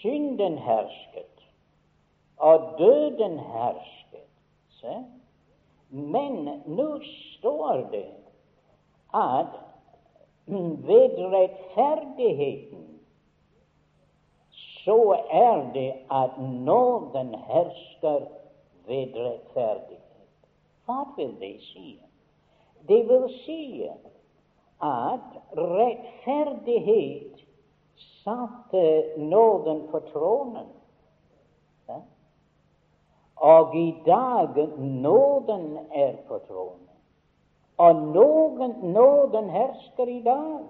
synden 0.00 0.58
hersket, 0.58 1.44
og 2.36 2.72
døden 2.78 3.38
hersket. 3.38 4.28
Se? 4.80 4.94
Men 5.92 6.62
nå 6.66 6.88
står 7.04 7.88
det 7.92 8.08
at 9.12 9.58
ved 10.46 11.18
rettferdigheten 11.34 12.88
så 14.84 15.16
er 15.30 15.72
det 15.74 15.92
at 16.10 16.38
nåden 16.40 17.34
hersker 17.34 18.24
ved 18.86 19.14
rettferdighet. 19.14 20.00
Hva 20.86 21.04
vil 21.16 21.36
det 21.40 21.54
si? 21.60 22.00
Det 22.88 23.04
vil 23.08 23.28
si 23.44 23.84
at 24.82 25.28
rettferdighet 25.56 27.44
satte 28.24 28.84
nåden 29.16 29.88
på 29.90 30.00
tronen. 30.12 30.72
Og 33.36 33.76
i 33.76 34.02
dag 34.06 34.68
nåden 34.78 35.78
er 35.94 36.12
på 36.28 36.38
tronen. 36.48 36.88
Og 37.76 37.94
nåden, 37.94 38.92
nåden 38.92 39.50
hersker 39.50 40.06
i 40.06 40.22
dag. 40.22 40.60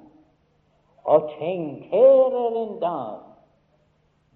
Og 1.04 1.30
tenk, 1.38 1.84
her 1.90 2.38
er 2.46 2.56
en 2.62 2.78
dag 2.80 3.32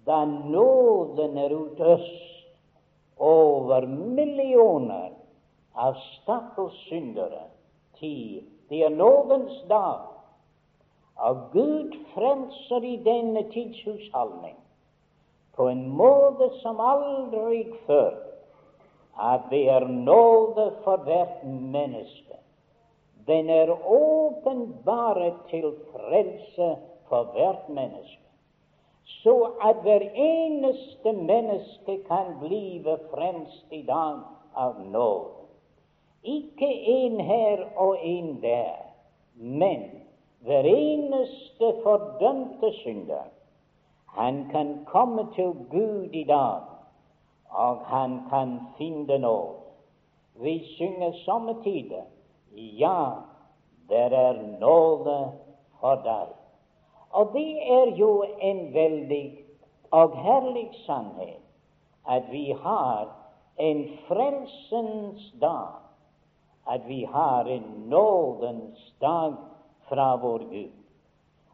da 0.07 0.25
nåden 0.25 1.37
er 1.37 1.51
utøst 1.51 2.47
over 3.17 3.87
millioner 3.87 5.11
av 5.75 5.97
stakkars 5.99 6.77
syndere. 6.87 7.43
Det 7.99 8.83
er 8.83 8.89
nådens 8.89 9.63
dag. 9.69 10.05
Og 11.17 11.37
Gud 11.51 11.95
frelser 12.13 12.85
i 12.85 12.95
denne 13.03 13.43
tids 13.51 13.83
husholdning 13.85 14.55
på 15.57 15.67
en 15.69 15.87
måte 15.89 16.49
som 16.61 16.79
aldri 16.79 17.63
før. 17.87 18.13
At 19.17 19.49
det 19.49 19.63
er 19.73 19.87
nåde 19.87 20.71
for 20.83 21.01
hvert 21.07 21.43
menneske. 21.43 22.37
Den 23.27 23.49
er 23.49 23.73
åpenbare 23.91 25.33
til 25.49 25.73
frelse 25.91 26.75
for 27.09 27.23
hvert 27.33 27.69
menneske, 27.69 28.23
så 29.03 29.51
at 29.63 29.81
hver 29.83 30.05
eneste 30.15 31.13
menneske 31.13 31.97
kan 32.07 32.37
blive 32.39 32.97
fremst 33.11 33.65
i 33.71 33.81
dag 33.81 34.21
av 34.55 34.79
nåde. 34.91 35.33
Ikke 36.23 36.67
en 36.67 37.19
her 37.19 37.65
og 37.75 37.97
en 38.01 38.41
der, 38.41 38.75
men 39.35 39.83
hver 40.39 40.63
eneste 40.63 41.73
fordømte 41.83 42.71
synder. 42.71 43.27
Han 44.17 44.47
kan 44.51 44.85
komme 44.85 45.27
til 45.35 45.53
Gud 45.71 46.09
i 46.13 46.23
dag, 46.23 46.61
og 47.49 47.85
han 47.85 48.19
kan 48.29 48.59
finne 48.77 49.17
nåd. 49.17 49.55
Vi 50.41 50.59
synger 50.77 51.11
somme 51.25 51.53
tider 51.63 52.05
ja, 52.57 53.11
der 53.89 54.09
er 54.09 54.59
nåde 54.59 55.31
for 55.79 55.95
deg. 55.95 56.33
Og 57.09 57.33
det 57.33 57.51
er 57.71 57.95
jo 57.97 58.25
en 58.41 58.73
veldig 58.73 59.37
og 59.91 60.17
herlig 60.17 60.69
sannhet 60.85 61.43
at 62.07 62.23
vi 62.31 62.51
har 62.63 63.07
en 63.59 63.83
frelsens 64.07 65.33
dag, 65.41 65.79
at 66.67 66.87
vi 66.87 67.03
har 67.03 67.45
en 67.45 67.63
nådens 67.89 68.93
dag 69.01 69.33
fra 69.89 70.15
vår 70.15 70.37
Gud. 70.37 70.76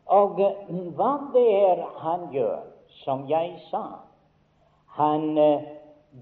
Og 0.05 0.39
hva 0.97 1.11
det 1.33 1.47
er 1.63 1.83
han 2.03 2.27
gjør, 2.33 2.63
som 3.03 3.23
jeg 3.29 3.55
sa, 3.69 3.83
han 4.97 5.37
eh, 5.37 5.61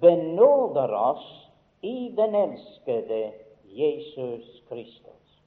benåder 0.02 0.94
oss 0.96 1.26
i 1.82 2.13
den 2.15 2.36
elskede 2.36 3.32
Jesus 3.65 4.62
Kristus. 4.70 5.41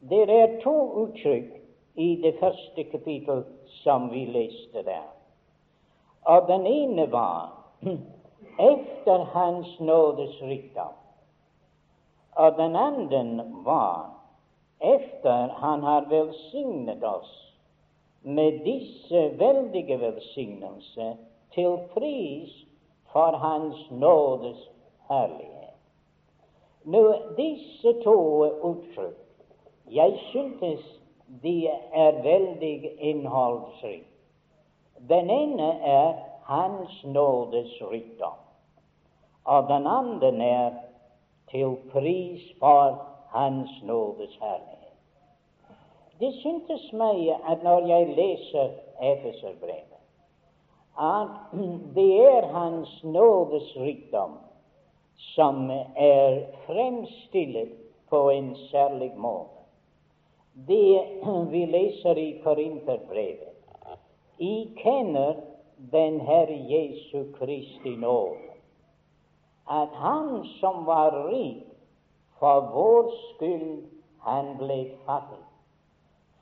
Det 0.00 0.24
er 0.30 0.60
to 0.62 0.74
uttrykk 1.04 1.52
i 1.94 2.16
det 2.22 2.34
første 2.40 2.84
kapittel 2.84 3.44
som 3.82 4.10
vi 4.10 4.24
leste 4.26 4.82
der. 4.84 5.06
Og 6.24 6.48
den 6.48 6.66
ene 6.66 7.06
var 7.12 7.52
efter 8.72 9.24
Hans 9.24 9.80
nådes 9.80 10.42
rikdom. 10.42 10.92
Og 12.32 12.56
den 12.56 12.76
andre 12.76 13.44
var 13.64 14.10
efter 14.80 15.48
Han 15.48 15.82
har 15.82 16.06
velsignet 16.08 17.04
oss 17.04 17.52
med 18.22 18.64
disse 18.64 19.38
veldige 19.38 20.00
velsignelser 20.00 21.16
til 21.54 21.78
pris 21.94 22.54
for 23.12 23.36
Hans 23.36 23.90
nådes 23.90 24.70
herlighet. 25.08 25.74
Nå, 26.84 27.14
disse 27.36 27.92
to 28.04 28.16
uttrykk 28.44 29.20
jeg 29.90 30.18
syntes 30.30 31.00
de 31.42 31.68
er 31.92 32.22
veldig 32.22 32.92
innholdsrike. 32.98 34.08
Den 35.08 35.30
ene 35.30 35.72
er 35.82 36.14
Hans 36.44 37.04
nådes 37.04 37.82
rikdom, 37.90 38.38
og 39.44 39.68
den 39.68 39.86
andre 39.86 40.32
er 40.44 40.70
til 41.50 41.76
pris 41.92 42.42
for 42.58 43.13
Hans 43.34 43.82
nådes 43.82 44.38
herlighet. 44.40 44.94
Det 46.20 46.34
syntes 46.34 46.92
meg 46.92 47.32
at 47.50 47.62
når 47.66 47.86
jeg 47.86 48.12
leser 48.14 48.68
Efeserbrevet, 49.02 49.98
at 50.94 51.32
det 51.96 52.12
er 52.22 52.46
Hans 52.52 52.92
nådes 53.04 53.76
rikdom 53.76 54.38
som 55.34 55.70
er 55.96 56.44
fremstilt 56.66 57.74
på 58.10 58.30
en 58.30 58.54
særlig 58.70 59.10
måte. 59.16 59.66
Det 60.68 61.02
vi 61.54 61.66
leser 61.66 62.14
i 62.14 62.30
Korinterbrevet 62.44 63.50
I 64.38 64.54
kjenner 64.78 65.34
den 65.92 66.20
Herre 66.20 66.58
Jesu 66.70 67.32
Kristi 67.38 67.96
nåde, 67.96 68.54
at 69.70 69.88
Han 69.98 70.44
som 70.60 70.86
var 70.86 71.26
rik, 71.28 71.73
for 72.38 72.68
vår 72.74 73.10
skyld 73.20 73.84
han 74.24 74.56
ble 74.58 74.80
fattig, 75.06 75.42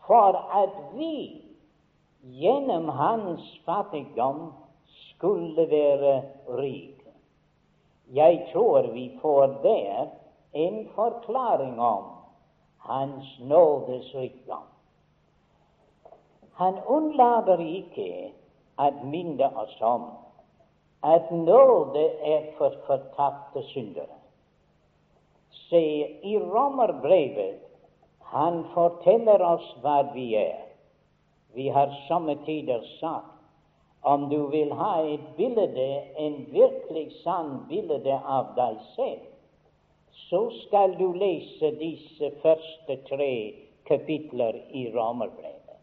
for 0.06 0.38
at 0.62 0.74
vi 0.94 1.42
gjennom 2.22 2.88
hans 2.88 3.44
fattigdom 3.66 4.52
skulle 4.86 5.66
være 5.70 6.16
rike. 6.58 7.12
Jeg 8.12 8.48
tror 8.52 8.92
vi 8.92 9.06
får 9.22 9.46
der 9.62 10.10
en 10.52 10.88
forklaring 10.94 11.80
om 11.80 12.04
Hans 12.82 13.38
nådes 13.40 14.14
rikdom. 14.14 14.66
Han 16.52 16.80
unnlater 16.86 17.60
ikke 17.62 18.08
å 18.82 18.88
minne 19.06 19.46
oss 19.62 19.76
om 19.86 20.08
at 21.06 21.30
nåde 21.30 22.02
er 22.34 22.48
for 22.58 22.74
fortapte 22.88 23.62
syndere. 23.70 24.18
Se, 25.72 25.84
i 26.22 26.38
Romerbrevet 26.38 27.62
han 28.32 28.58
forteller 28.74 29.40
oss 29.40 29.70
hva 29.80 30.02
vi 30.12 30.34
er. 30.36 30.58
Vi 31.56 31.70
har 31.72 31.94
somme 32.08 32.34
tider 32.44 32.84
sagt 32.98 33.32
om 34.02 34.28
du 34.28 34.50
vil 34.52 34.72
ha 34.76 35.00
et 35.06 35.24
bilde, 35.36 35.88
en 36.16 36.36
virkelig 36.52 37.06
sann 37.22 37.62
bilde 37.70 38.20
av 38.20 38.52
deg 38.56 38.76
selv, 38.96 39.24
så 40.28 40.42
skal 40.60 40.96
du 41.00 41.12
lese 41.16 41.72
disse 41.80 42.32
første 42.44 42.96
tre 43.08 43.32
kapitler 43.88 44.58
i 44.76 44.90
Romerbrevet. 44.92 45.78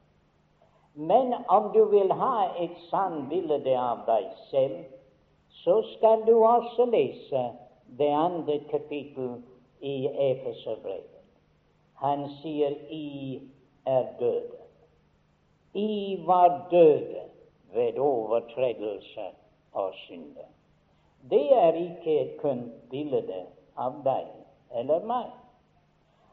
Men 0.93 1.33
om 1.49 1.71
du 1.73 1.85
vil 1.89 2.11
ha 2.13 2.49
et 2.61 2.77
sann 2.89 3.23
bilde 3.31 3.73
av 3.73 4.05
deg 4.05 4.27
selv, 4.51 4.81
så 5.63 5.81
skal 5.95 6.27
du 6.27 6.35
også 6.43 6.85
lese 6.93 7.47
det 7.97 8.11
andre 8.13 8.59
kapittel 8.69 9.39
i 9.79 10.07
Efeserbrevet. 10.07 11.19
Han 11.95 12.29
sier 12.41 12.75
'I 12.89 13.41
er 13.85 14.05
døde'. 14.19 14.59
I 15.73 16.19
var 16.25 16.67
døde 16.71 17.21
ved 17.73 17.99
overtredelse 17.99 19.25
og 19.73 19.93
synde. 19.93 20.45
Det 21.29 21.53
er 21.53 21.73
ikke 21.73 22.37
kun 22.41 22.71
bilde 22.89 23.45
av 23.77 23.93
deg 24.03 24.25
eller 24.75 25.05
meg. 25.05 25.27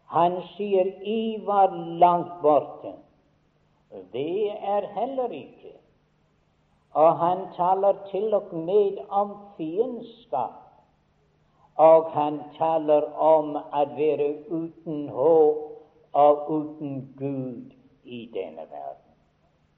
Han 0.07 0.43
sier 0.57 0.93
'I 1.03 1.47
var 1.47 1.75
langt 1.99 2.43
borte', 2.43 2.95
Det 4.13 4.51
er 4.51 4.87
heller 4.87 5.29
ikke. 5.29 5.73
Og 6.91 7.19
han 7.19 7.39
taler 7.57 7.95
til 8.11 8.35
og 8.35 8.55
med 8.55 8.99
om 9.09 9.37
fiendskap. 9.57 10.66
Og 11.77 12.11
han 12.11 12.39
taler 12.57 13.05
om 13.21 13.57
å 13.57 13.83
være 13.97 14.29
uten 14.49 15.09
håp 15.13 15.65
og 16.17 16.51
uten 16.51 17.01
Gud 17.19 17.75
i 18.05 18.21
denne 18.33 18.65
verden. 18.71 19.13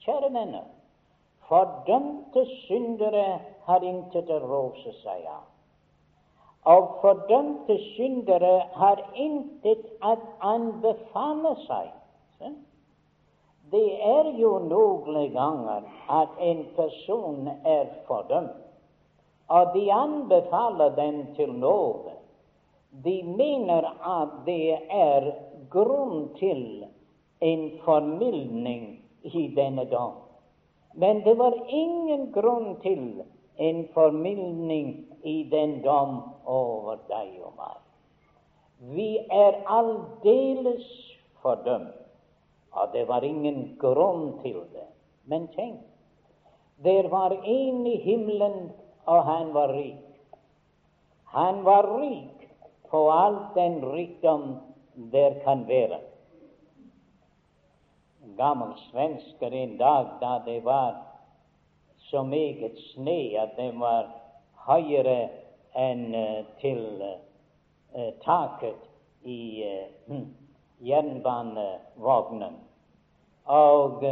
Kjære 0.04 0.30
venner, 0.32 0.66
fordømte 1.48 2.44
syndere 2.68 3.40
har 3.66 3.82
intet 3.82 4.30
å 4.30 4.38
rose 4.44 4.94
seg 5.02 5.26
av. 5.26 5.42
Og 6.70 6.98
fordømte 7.02 7.78
syndere 7.96 8.54
har 8.78 9.02
intet 9.16 9.84
å 10.04 10.14
anbefale 10.54 11.54
seg. 11.66 11.90
Det 13.72 13.88
er 14.00 14.30
jo 14.38 14.54
noen 14.64 15.32
ganger 15.34 15.84
at 16.08 16.38
en 16.40 16.62
person 16.76 17.50
er 17.64 17.90
fordømt, 18.06 18.67
og 19.48 19.74
de 19.74 19.92
anbefaler 19.92 20.94
dem 20.96 21.34
til 21.37 21.52
nåde. 21.52 22.14
De 23.04 23.22
mener 23.22 23.88
at 24.04 24.28
det 24.46 24.78
er 24.90 25.32
grunn 25.70 26.28
til 26.38 26.84
en 27.40 27.70
formildning 27.84 28.98
i 29.22 29.48
denne 29.56 29.84
dom. 29.90 30.12
Men 30.94 31.20
det 31.24 31.38
var 31.38 31.54
ingen 31.68 32.32
grunn 32.32 32.76
til 32.82 33.22
en 33.56 33.88
formildning 33.94 35.06
i 35.22 35.42
den 35.50 35.82
dom 35.82 36.22
over 36.44 36.98
deg 37.08 37.38
og 37.44 37.54
meg. 37.58 37.78
Vi 38.94 39.18
er 39.30 39.58
aldeles 39.66 40.87
fordømt, 41.42 41.94
og 42.72 42.92
det 42.92 43.08
var 43.08 43.26
ingen 43.26 43.76
grunn 43.80 44.38
til 44.42 44.61
det. 44.72 44.87
Men 45.26 45.48
tenk, 45.54 45.80
der 46.84 47.08
var 47.08 47.34
en 47.44 47.87
i 47.87 47.96
himmelen, 48.02 48.70
og 49.09 49.25
han 49.25 49.55
var 49.55 49.73
rik. 49.73 50.05
Han 51.25 51.64
var 51.64 51.87
rik 52.01 52.49
på 52.90 53.11
all 53.11 53.37
den 53.55 53.81
rikdom 53.85 54.57
der 55.12 55.40
kan 55.44 55.68
være. 55.68 56.01
Gammel 58.37 58.75
svensker 58.90 59.51
en 59.51 59.77
dag 59.79 60.07
da 60.21 60.38
det 60.47 60.64
var 60.64 60.97
så 61.99 62.23
meget 62.23 62.77
sne 62.92 63.40
at 63.40 63.57
det 63.57 63.73
var 63.81 64.11
høyere 64.68 65.29
enn 65.77 66.14
uh, 66.14 66.44
til 66.61 66.85
uh, 67.01 68.12
taket 68.25 68.85
i 69.25 69.64
uh, 69.64 70.21
jernbanevognen. 70.85 72.61
Og 73.49 74.05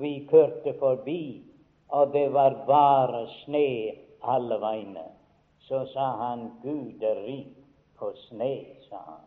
vi 0.00 0.12
kjørte 0.30 0.76
forbi, 0.78 1.42
og 1.88 2.12
det 2.12 2.28
var 2.32 2.54
bare 2.66 3.26
sne 3.42 4.03
alle 4.24 4.58
veiene. 4.60 5.04
Så 5.68 5.84
sa 5.92 6.08
han, 6.20 6.50
Gud 6.62 7.02
er 7.02 7.22
rik 7.24 7.56
på 7.98 8.12
sne, 8.26 8.52
sa 8.88 9.00
han. 9.06 9.24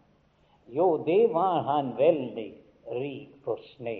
Jo, 0.68 0.98
det 1.06 1.34
var 1.34 1.62
han 1.66 1.94
veldig 1.98 2.50
rik 2.92 3.34
på 3.46 3.58
sne. 3.74 3.98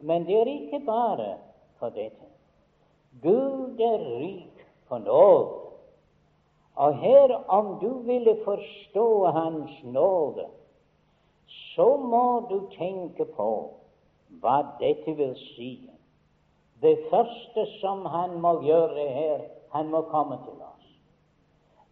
Men 0.00 0.26
det 0.28 0.40
er 0.40 0.50
ikke 0.52 0.82
bare 0.86 1.36
på 1.78 1.90
dette. 1.94 2.28
Gud 3.22 3.80
er 3.80 3.98
rik 4.18 4.66
på 4.88 4.98
nåde. 4.98 5.60
Og 6.74 6.96
her, 6.98 7.34
om 7.48 7.78
du 7.80 7.98
ville 8.02 8.36
forstå 8.44 9.26
Hans 9.26 9.70
nåde, 9.84 10.46
så 11.46 11.96
må 11.96 12.46
du 12.50 12.68
tenke 12.76 13.24
på 13.24 13.50
hva 14.42 14.56
dette 14.80 15.14
vil 15.14 15.36
si. 15.54 15.72
Det 16.82 16.98
første 17.10 17.66
som 17.78 18.02
han 18.10 18.40
må 18.42 18.56
gjøre 18.66 19.06
her, 19.14 19.44
han 19.74 19.90
må 19.90 20.04
komme 20.10 20.38
til 20.44 20.60
oss. 20.62 20.90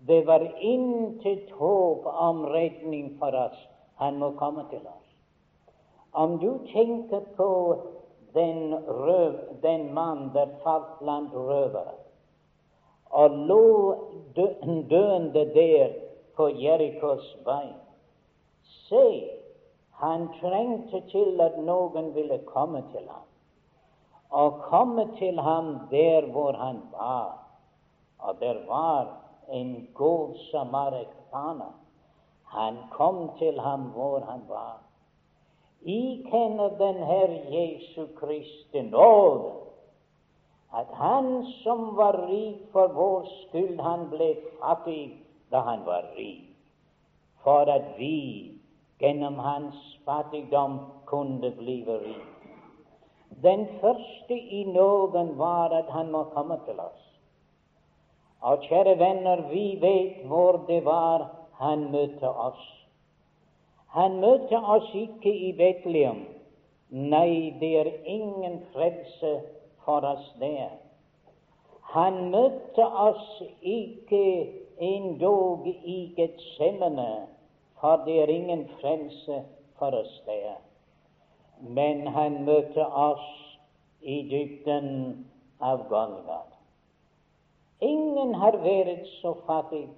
Det 0.07 0.23
var 0.27 0.45
intet 0.59 1.51
håp 1.59 2.07
om 2.07 2.45
redning 2.47 3.16
for 3.18 3.35
oss 3.38 3.59
han 4.03 4.18
må 4.18 4.33
komme 4.38 4.64
til 4.71 4.83
oss. 4.87 5.09
Om 6.12 6.38
du 6.38 6.51
tenker 6.73 7.27
på 7.37 7.51
den, 8.35 8.75
den 9.62 9.90
mann 9.95 10.31
der 10.35 10.55
falt 10.62 10.99
blant 11.01 11.35
røvere 11.35 11.99
og 13.12 13.31
lå 13.31 13.95
døende 14.90 15.45
der 15.55 15.92
på 16.37 16.49
Jerikos 16.49 17.27
vei 17.45 17.75
Se, 18.88 19.07
han 20.01 20.29
trengte 20.40 21.03
til 21.11 21.40
at 21.40 21.59
noen 21.61 22.12
ville 22.14 22.38
komme 22.47 22.81
til 22.92 23.05
ham, 23.09 23.27
og 24.31 24.62
komme 24.71 25.07
til 25.18 25.40
ham 25.40 25.75
der 25.90 26.31
hvor 26.33 26.57
han 26.57 26.81
var. 26.92 27.41
Og 28.22 28.40
der 28.40 28.66
var 28.66 29.16
en 29.50 29.88
god 29.94 30.35
samaritaner 30.50 31.72
han 32.52 32.76
kom 32.90 33.30
til 33.38 33.61
ham 33.61 33.80
hvor 33.80 34.20
han 34.20 34.40
var. 34.48 34.80
I 35.82 36.22
kjenner 36.30 36.68
den 36.78 36.98
Herre 37.04 37.40
Jesu 37.50 38.06
Kristi 38.16 38.82
nåde, 38.82 39.52
at 40.74 40.87
han 40.92 41.46
som 41.62 41.96
var 41.96 42.28
rik 42.28 42.61
for 42.72 42.92
vår 42.92 43.24
skyld, 43.24 43.80
han 43.80 44.06
ble 44.11 44.35
fattig 44.61 45.16
da 45.50 45.61
han 45.61 45.87
var 45.87 46.04
rik, 46.16 46.44
for 47.42 47.72
at 47.72 47.88
vi 47.98 48.52
gjennom 49.00 49.38
hans 49.38 49.80
fattigdom 50.04 50.78
kunne 51.06 51.50
bli 51.58 51.85
rike. 51.88 52.28
Den 53.42 53.66
første 53.80 54.38
i 54.38 54.64
nåden 54.64 55.38
var 55.38 55.68
at 55.68 55.90
han 55.90 56.12
må 56.12 56.24
komme 56.24 56.61
til 56.68 56.80
oss. 56.80 57.12
Og 58.42 58.64
kjære 58.66 58.98
venner, 58.98 59.48
vi 59.50 59.78
vet 59.81 60.26
hvor 60.26 60.64
det 60.68 60.85
var 60.85 61.31
han 61.62 61.90
møtte 61.92 62.28
oss. 62.28 62.62
Han 63.94 64.16
møtte 64.20 64.59
oss 64.59 64.88
ikke 64.94 65.31
i 65.31 65.52
Betlehem. 65.52 66.24
Nei, 66.90 67.55
det 67.61 67.70
er 67.81 67.90
ingen 68.05 68.59
frelse 68.72 69.33
for 69.85 70.05
oss 70.09 70.26
der. 70.40 70.74
Han 71.92 72.31
møtte 72.33 72.87
oss 72.87 73.42
ikke 73.61 74.24
endog 74.78 75.66
i 75.68 75.98
Getsemane, 76.16 77.26
for 77.81 78.02
det 78.07 78.22
er 78.22 78.33
ingen 78.33 78.66
frelse 78.81 79.42
for 79.78 79.94
oss 80.00 80.22
der. 80.26 80.57
Men 81.61 82.07
han 82.07 82.42
møtte 82.44 82.87
oss 82.87 83.28
i 84.02 84.22
dybden 84.31 85.28
av 85.61 85.87
Golgata. 85.88 86.52
Ingen 87.83 88.35
har 88.38 88.57
vært 88.62 89.07
så 89.18 89.35
fattig 89.47 89.88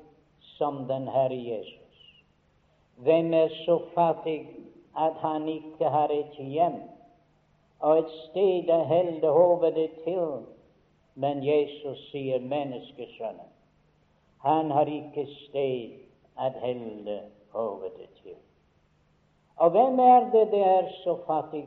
som 0.57 0.87
den 0.88 1.09
Herre 1.09 1.37
Jesus. 1.37 1.81
Hvem 3.05 3.35
er 3.35 3.53
så 3.64 3.79
fattig 3.94 4.49
at 4.97 5.18
han 5.20 5.49
ikke 5.49 5.90
har 5.92 6.12
et 6.14 6.38
hjem 6.38 6.81
og 7.85 7.99
et 7.99 8.12
sted 8.23 8.70
å 8.73 8.81
holde 8.88 9.33
hovedet 9.37 9.90
til? 10.07 10.47
Men 11.14 11.44
Jesus 11.44 12.01
sier 12.11 12.40
menneskesønnen. 12.40 13.51
Han 14.42 14.70
har 14.70 14.88
ikke 14.90 15.27
sted 15.44 16.01
å 16.40 16.51
holde 16.64 17.20
hovedet 17.53 18.09
til. 18.23 18.38
Og 19.57 19.70
hvem 19.77 20.01
er 20.03 20.31
det 20.33 20.49
det 20.51 20.62
er 20.66 20.88
så 21.05 21.18
fattig 21.27 21.66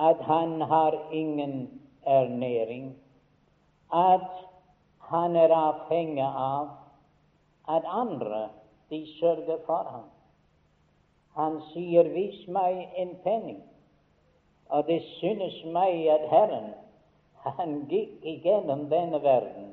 at 0.00 0.20
han 0.26 0.60
har 0.60 0.96
ingen 1.12 1.80
ernæring, 2.06 2.94
at 3.92 4.49
han 5.10 5.36
er 5.36 5.50
avhengig 5.54 6.26
av 6.26 6.68
at 7.68 7.86
andre 7.86 8.48
de 8.90 9.00
sørger 9.18 9.58
for 9.66 9.88
ham. 9.90 10.06
Han 11.34 11.60
sier 11.72 12.08
'vis 12.14 12.48
meg 12.48 12.88
en 12.96 13.16
penning'. 13.24 13.62
Og 14.70 14.86
det 14.86 15.02
synes 15.02 15.64
meg 15.64 16.08
at 16.08 16.28
Herren 16.30 16.74
han 17.34 17.86
gikk 17.88 18.24
igjennom 18.24 18.88
denne 18.90 19.22
verden 19.22 19.70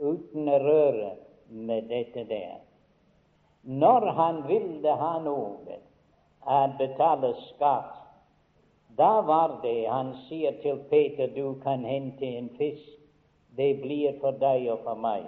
uten 0.00 0.48
å 0.48 0.58
røre 0.58 1.10
med 1.48 1.88
dette 1.88 2.24
der. 2.24 2.56
Når 3.62 4.06
han 4.18 4.42
ville 4.48 4.96
ha 5.00 5.18
noe 5.18 5.78
å 6.44 6.58
betale 6.78 7.34
skatt, 7.48 7.94
da 8.96 9.20
var 9.20 9.60
det 9.62 9.86
han 9.86 10.14
sier 10.28 10.58
til 10.62 10.82
Peter 10.90 11.30
du 11.34 11.54
kan 11.62 11.84
hente 11.84 12.26
en 12.38 12.50
fisk, 12.58 13.03
det 13.56 13.74
blir 13.82 14.18
for 14.20 14.36
deg 14.40 14.68
og 14.72 14.82
for 14.84 14.98
meg. 14.98 15.26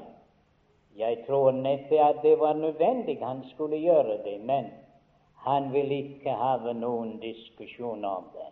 Jeg 0.97 1.25
tror 1.27 1.53
neppe 1.53 2.01
at 2.01 2.23
det 2.23 2.39
var 2.41 2.55
nødvendig 2.57 3.19
han 3.21 3.45
skulle 3.53 3.77
gjøre 3.77 4.23
det, 4.25 4.41
men 4.41 4.71
han 5.47 5.73
vil 5.73 5.93
ikke 5.93 6.33
ha 6.33 6.73
noen 6.73 7.19
diskusjon 7.21 8.05
om 8.05 8.25
det. 8.35 8.49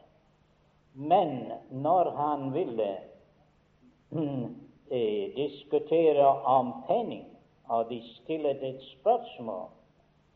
Men 0.94 1.52
når 1.70 2.10
han 2.10 2.52
ville 2.54 2.90
eh, 4.90 5.34
diskutere 5.36 6.26
om 6.44 6.72
penning, 6.86 7.24
og 7.68 7.88
de 7.88 8.02
stillet 8.22 8.62
et 8.62 8.82
spørsmål, 9.00 9.68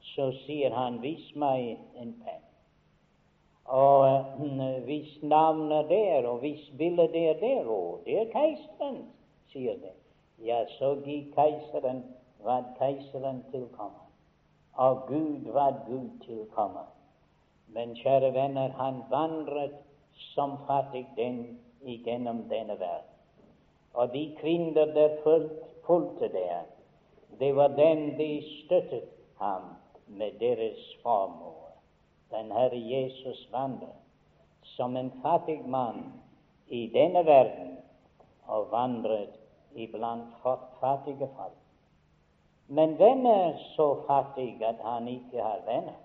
så 0.00 0.32
sier 0.46 0.74
han 0.74 1.02
'vis 1.02 1.34
meg 1.36 1.78
en 2.00 2.14
penn'. 2.24 2.48
Og 3.64 4.24
hvis 4.88 5.22
navnet 5.22 5.88
der, 5.88 6.26
og 6.28 6.38
hvis 6.38 6.72
bildet 6.78 7.14
er 7.28 7.32
der, 7.40 7.68
og 7.68 8.00
det 8.04 8.18
er 8.18 8.32
keiseren, 8.32 9.04
sier 9.52 9.78
det, 9.82 9.94
ja, 10.44 10.64
så 10.78 10.94
gi 11.04 11.18
keiseren 11.34 12.02
hva 12.44 12.60
keiseren 12.78 13.42
tilkommer, 13.52 14.06
og 14.78 15.06
Gud 15.08 15.50
hva 15.52 15.70
Gud 15.86 16.10
tilkommer. 16.26 16.88
Men 17.74 17.94
kjære 17.98 18.32
venner, 18.34 18.72
han 18.78 19.02
vandret 19.10 19.76
som 20.34 20.56
fattig 20.66 21.06
den 21.16 21.58
igjennom 21.82 22.46
denne 22.48 22.78
verden. 22.80 23.14
Og 23.92 24.12
de 24.12 24.24
kvinner 24.40 24.94
der 24.94 25.16
fulgte 25.86 26.28
der, 26.32 26.62
det 27.38 27.56
var 27.56 27.68
dem 27.68 28.16
de 28.16 28.42
støttet 28.64 29.04
ham 29.40 29.62
med 30.06 30.32
deres 30.40 30.96
formue. 31.02 31.72
Den 32.30 32.52
Herre 32.52 32.78
Jesus 32.78 33.48
vandret 33.52 33.98
som 34.62 34.96
en 34.96 35.12
fattig 35.22 35.68
mann 35.68 36.12
i 36.68 36.86
denne 36.94 37.26
verden 37.26 37.76
og 38.46 38.70
vandret 38.70 39.37
iblant 39.74 40.34
fattige 40.80 41.28
folk. 41.36 41.58
Men 42.68 42.94
hvem 42.94 43.26
er 43.26 43.52
så 43.76 44.02
fattig 44.06 44.64
at 44.64 44.76
han 44.84 45.08
ikke 45.08 45.42
har 45.42 45.60
venner? 45.66 45.98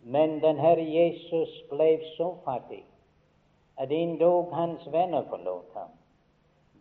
Men 0.00 0.42
den 0.42 0.58
Herre 0.58 0.84
Jesus 0.84 1.62
ble 1.70 1.98
så 2.16 2.34
fattig 2.44 2.84
at 3.76 3.92
endog 3.92 4.54
hans 4.54 4.92
venner 4.92 5.22
forlot 5.28 5.74
ham. 5.74 5.90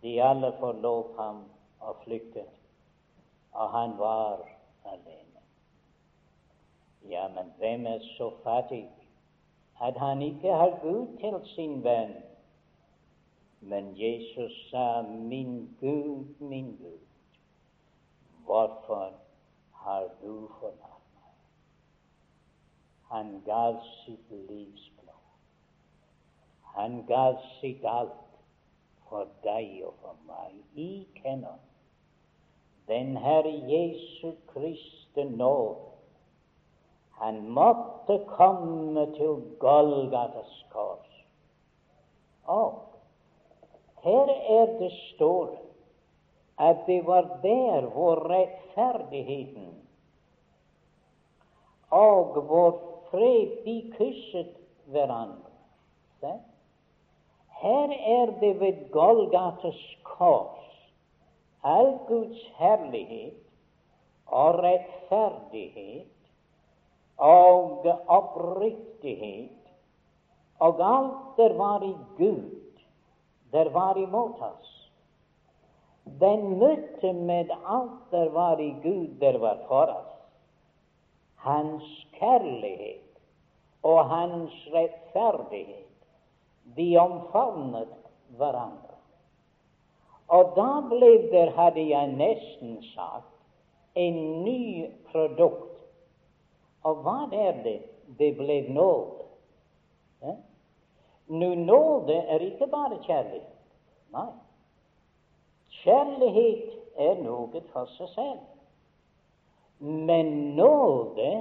De 0.02 0.24
alle 0.24 0.54
forlot 0.60 1.16
ham 1.18 1.44
og 1.80 1.96
flyktet, 2.04 2.50
og 3.52 3.70
han 3.70 3.98
var 3.98 4.40
alene. 4.86 5.42
Ja, 7.10 7.28
men 7.28 7.54
hvem 7.58 7.86
er 7.88 8.00
så 8.18 8.32
fattig 8.44 8.90
at 9.82 9.98
han 9.98 10.22
ikke 10.22 10.54
har 10.54 10.80
Gud 10.82 11.18
til 11.20 11.40
sin 11.56 11.84
venn? 11.84 12.16
Men 13.62 13.96
Jesus 13.96 14.70
sa, 14.72 15.02
'Min 15.02 15.78
Gud, 15.80 16.42
min 16.42 16.78
Gud, 16.78 17.08
hvorfor 18.46 19.14
har 19.72 20.10
du 20.22 20.48
forlatt 20.60 21.08
meg?' 21.14 21.42
Han 23.10 23.42
gav 23.46 23.82
sitt 24.06 24.32
livs 24.32 24.92
blod. 25.02 25.28
Han 26.64 27.06
gav 27.06 27.38
sitt 27.60 27.86
alt 27.86 28.40
for 29.10 29.28
deg 29.44 29.84
og 29.86 29.94
for 30.02 30.16
meg. 30.28 30.54
I 30.76 31.08
kjenner 31.16 31.58
den 32.88 33.18
Herre 33.18 33.52
Jesu 33.52 34.32
Kristi 34.48 35.24
nåde 35.24 35.88
han 37.18 37.50
måtte 37.50 38.20
komme 38.28 39.06
til 39.16 39.42
Golgatas 39.60 40.66
kors. 40.70 41.26
Og 42.44 42.87
her 44.04 44.30
er 44.60 44.78
det 44.80 44.92
står 45.16 45.56
at 46.58 46.78
det 46.88 47.08
var 47.08 47.40
der 47.44 47.82
hvor 47.82 48.30
rettferdigheten 48.30 49.74
og 51.90 52.36
vår 52.50 52.80
fred 53.12 53.66
de 53.66 53.94
kysset 53.98 54.56
hverandre. 54.86 55.52
Se? 56.20 56.34
Her 57.62 57.94
er 58.18 58.40
det 58.40 58.60
ved 58.60 58.92
Golgates 58.92 59.98
kors 60.04 60.68
all 61.64 61.98
Guds 62.08 62.42
herlighet 62.58 63.38
og 64.28 64.60
rettferdighet 64.64 66.08
og 67.18 67.86
oppriktighet 68.08 69.50
og 70.60 70.82
alt 70.82 71.38
der 71.38 71.58
var 71.58 71.84
i 71.84 71.96
Gud, 72.18 72.57
der 73.52 73.70
var 73.70 73.98
imot 73.98 74.42
oss. 74.42 74.74
Den 76.20 76.58
møtte 76.60 77.14
med 77.14 77.52
alt 77.66 78.12
der 78.12 78.30
var 78.30 78.60
i 78.60 78.72
Gud, 78.84 79.08
der 79.20 79.38
var 79.38 79.60
for 79.68 79.92
oss. 79.92 80.14
Hans 81.36 81.84
kjærlighet 82.18 83.20
og 83.84 84.10
hans 84.10 84.52
rettferdighet, 84.74 86.06
de 86.76 86.98
omfavnet 86.98 87.94
hverandre. 88.38 88.98
Og 90.28 90.52
da 90.56 90.72
ble 90.90 91.12
det, 91.32 91.48
hadde 91.56 91.88
jeg 91.90 92.16
nesten 92.20 92.82
sagt, 92.96 93.32
en 93.96 94.44
ny 94.44 94.90
produkt 95.12 95.78
og 96.88 97.02
hva 97.04 97.18
er 97.36 97.58
det? 97.64 97.80
Det 98.20 98.32
ble 98.38 98.62
nåde. 98.72 99.26
Ja? 100.24 100.36
Nå, 101.28 101.54
nåde 101.56 102.16
er 102.16 102.40
ikke 102.40 102.68
bare 102.72 103.00
kjærlighet. 103.04 103.56
Nei. 104.16 104.30
Kjærlighet 105.84 106.78
er 106.98 107.20
noe 107.24 107.62
for 107.74 107.90
seg 107.98 108.14
selv. 108.14 108.46
Men 109.80 110.32
nåde 110.58 111.32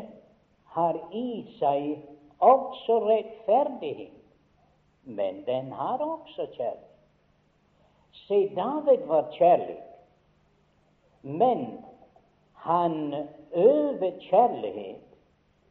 har 0.74 0.98
i 1.14 1.28
seg 1.60 1.94
også 2.42 2.98
rettferdighet. 3.06 4.12
Men 5.06 5.44
den 5.46 5.72
har 5.72 6.02
også 6.02 6.50
kjærlighet. 6.56 6.86
Se, 8.26 8.48
David 8.56 9.06
var 9.06 9.28
kjærlig, 9.32 9.76
men 11.22 11.84
han 12.52 13.14
øver 13.52 14.10
kjærlighet 14.20 15.02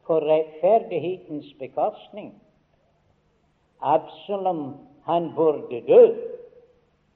på 0.06 0.18
rettferdighetens 0.18 1.46
bekostning. 1.58 2.42
Absalom, 3.80 4.76
han 5.02 5.32
burde 5.36 5.80
dø. 5.86 6.14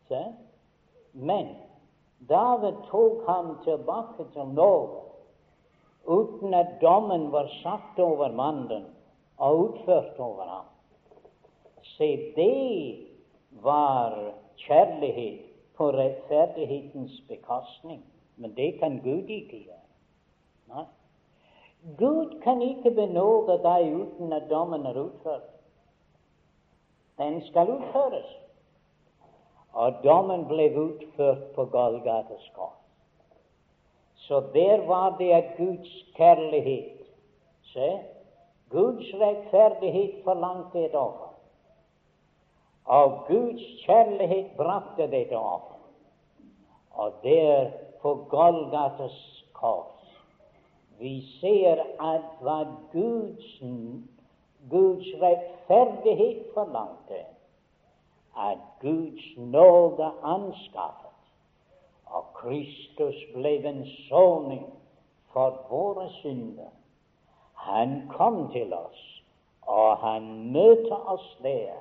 Se? 0.09 0.25
Men 1.13 1.55
David 2.29 2.75
tok 2.91 3.27
ham 3.27 3.59
tilbake 3.65 4.25
til 4.33 4.47
Norge 4.55 5.01
uten 6.07 6.55
at 6.55 6.79
dommen 6.81 7.33
var 7.33 7.49
satt 7.63 7.99
over 7.99 8.33
mannen 8.33 8.85
og 9.39 9.59
utført 9.59 10.19
over 10.19 10.45
ham. 10.45 10.69
Se, 11.83 12.33
det 12.37 12.99
var 13.63 14.33
kjærlighet 14.57 15.41
på 15.77 15.91
rettferdighetens 15.91 17.23
bekostning. 17.29 18.05
Men 18.37 18.57
det 18.57 18.79
kan 18.79 19.01
Gud 19.05 19.29
ikke 19.29 19.65
gjøre. 19.65 19.87
Nei. 20.69 20.85
Gud 21.99 22.41
kan 22.45 22.63
ikke 22.63 22.91
benåde 22.91 23.57
deg 23.65 23.95
uten 23.95 24.33
at 24.33 24.49
dommen 24.51 24.87
er 24.87 24.99
utført. 25.01 25.49
Den 27.21 27.43
skal 27.47 27.69
utføres. 27.71 28.31
Og 29.73 30.01
dommen 30.05 30.47
ble 30.49 30.71
utført 30.77 31.43
på 31.55 31.65
Golgates 31.65 32.47
kors. 32.55 32.79
Så 34.17 34.41
der 34.55 34.87
var 34.87 35.17
det 35.19 35.31
at 35.33 35.53
Guds 35.57 35.93
kjærlighet 36.17 36.97
Se, 37.73 37.91
Guds 38.71 39.15
rettferdighet 39.15 40.25
forlangte 40.25 40.85
et 40.85 40.95
offer. 40.95 41.35
Og 42.85 43.27
Guds 43.29 43.63
kjærlighet 43.85 44.57
brakte 44.57 45.11
dette 45.11 45.39
offer. 45.39 45.79
Og 46.91 47.13
der 47.23 47.71
på 48.03 48.15
Golgates 48.31 49.45
kors 49.53 50.01
vi 51.01 51.21
ser 51.41 51.81
at 52.01 52.25
hva 52.45 52.59
Guds, 52.93 53.63
Guds 54.69 55.07
rettferdighet 55.23 56.47
forlangte, 56.55 57.25
at 58.37 58.59
Guds 58.81 59.37
nåde 59.37 60.13
anskaffet, 60.23 61.17
og 62.07 62.25
Kristus 62.35 63.17
ble 63.35 63.55
en 63.69 63.85
soning 64.09 64.67
for 65.33 65.67
våre 65.71 66.09
synder. 66.21 66.73
Han 67.55 68.09
kom 68.11 68.51
til 68.53 68.73
oss, 68.75 69.23
og 69.63 69.97
han 69.97 70.53
møtte 70.53 70.97
oss 70.97 71.39
der, 71.43 71.79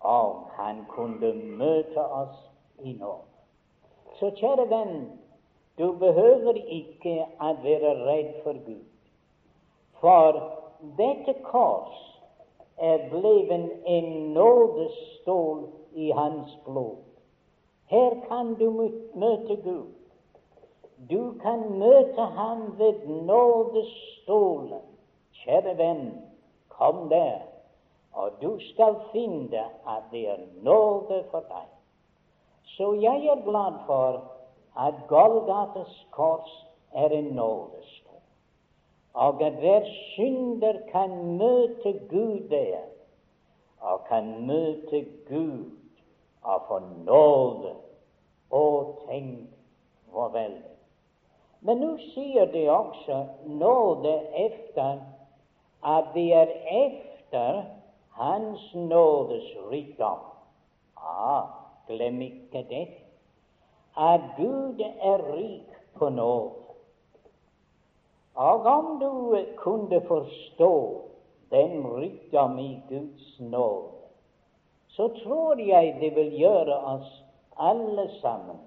og 0.00 0.48
han 0.56 0.84
kunne 0.88 1.32
møte 1.34 2.04
oss 2.04 2.38
i 2.78 2.92
nåde. 2.92 3.26
Så 4.18 4.30
kjære 4.36 4.68
venn, 4.70 5.10
du 5.78 5.92
behøver 5.98 6.56
ikke 6.60 7.24
å 7.40 7.52
være 7.62 7.94
redd 8.04 8.32
for 8.44 8.58
Gud, 8.66 8.88
for 10.00 10.59
dette 10.96 11.34
kors 11.44 11.96
er 12.78 13.08
blitt 13.10 13.50
en 13.86 14.10
nådestål 14.34 15.68
i 15.92 16.10
hans 16.10 16.58
blod. 16.64 16.96
Her 17.90 18.14
kan 18.28 18.54
du 18.54 18.70
møte 19.14 19.56
Gud. 19.64 19.90
Du 21.10 21.34
kan 21.42 21.78
møte 21.78 22.22
ham 22.22 22.78
ved 22.78 23.06
nådestolen. 23.06 24.82
Kjære 25.40 25.76
venn, 25.78 26.10
kom 26.68 27.08
der, 27.08 27.40
og 28.12 28.30
du 28.42 28.58
skal 28.60 28.96
finne 29.12 29.64
at 29.88 30.02
det 30.12 30.28
er 30.28 30.42
nåde 30.62 31.24
for 31.30 31.40
deg. 31.48 31.68
Så 32.64 32.92
jeg 32.92 33.26
er 33.26 33.44
glad 33.44 33.80
for 33.86 34.20
at 34.76 34.94
Golgates 35.08 36.06
kors 36.10 36.66
er 36.92 37.08
en 37.08 37.24
nådestol. 37.24 37.99
Og 39.14 39.42
at 39.42 39.52
hver 39.52 39.84
synder 39.84 40.78
kan 40.92 41.36
møte 41.36 41.92
Gud 42.10 42.48
der, 42.50 42.78
og 43.80 44.04
kan 44.08 44.46
møte 44.46 45.06
Gud 45.28 45.70
og 46.42 46.62
få 46.68 46.78
nåde. 47.04 47.74
Og 48.50 48.98
tenk 49.08 49.48
hvor 50.10 50.28
veldig. 50.28 50.70
Men 51.60 51.78
nå 51.78 51.96
sier 51.96 52.48
de 52.50 52.70
også 52.72 53.26
nåde 53.46 54.14
efter 54.36 54.98
at 55.84 56.04
det 56.14 56.34
er 56.34 56.48
efter 56.86 57.62
Hans 58.10 58.74
nådes 58.74 59.44
rikdom. 59.70 60.18
Ah, 60.96 61.44
glem 61.88 62.20
ikke 62.22 62.66
det. 62.70 62.88
At 63.96 64.20
Gud 64.36 64.80
er 65.00 65.34
rik 65.34 65.68
på 65.94 66.08
nåde. 66.08 66.59
Og 68.34 68.66
om 68.66 68.98
du 69.00 69.38
kunne 69.56 70.00
forstå 70.06 71.02
den 71.50 71.86
rikdom 71.86 72.58
i 72.58 72.82
Guds 72.88 73.40
nåde, 73.40 73.88
så 74.88 75.08
tror 75.08 75.58
jeg 75.58 75.96
det 76.00 76.14
vil 76.16 76.32
gjøre 76.38 76.76
oss 76.76 77.10
alle 77.56 78.08
sammen 78.20 78.58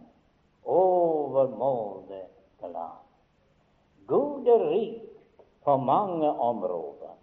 overmåte 0.66 2.22
glad. 2.60 3.00
Gud 4.08 4.48
er 4.48 4.70
rik 4.70 5.02
på 5.64 5.78
mange 5.78 6.30
områder, 6.30 7.16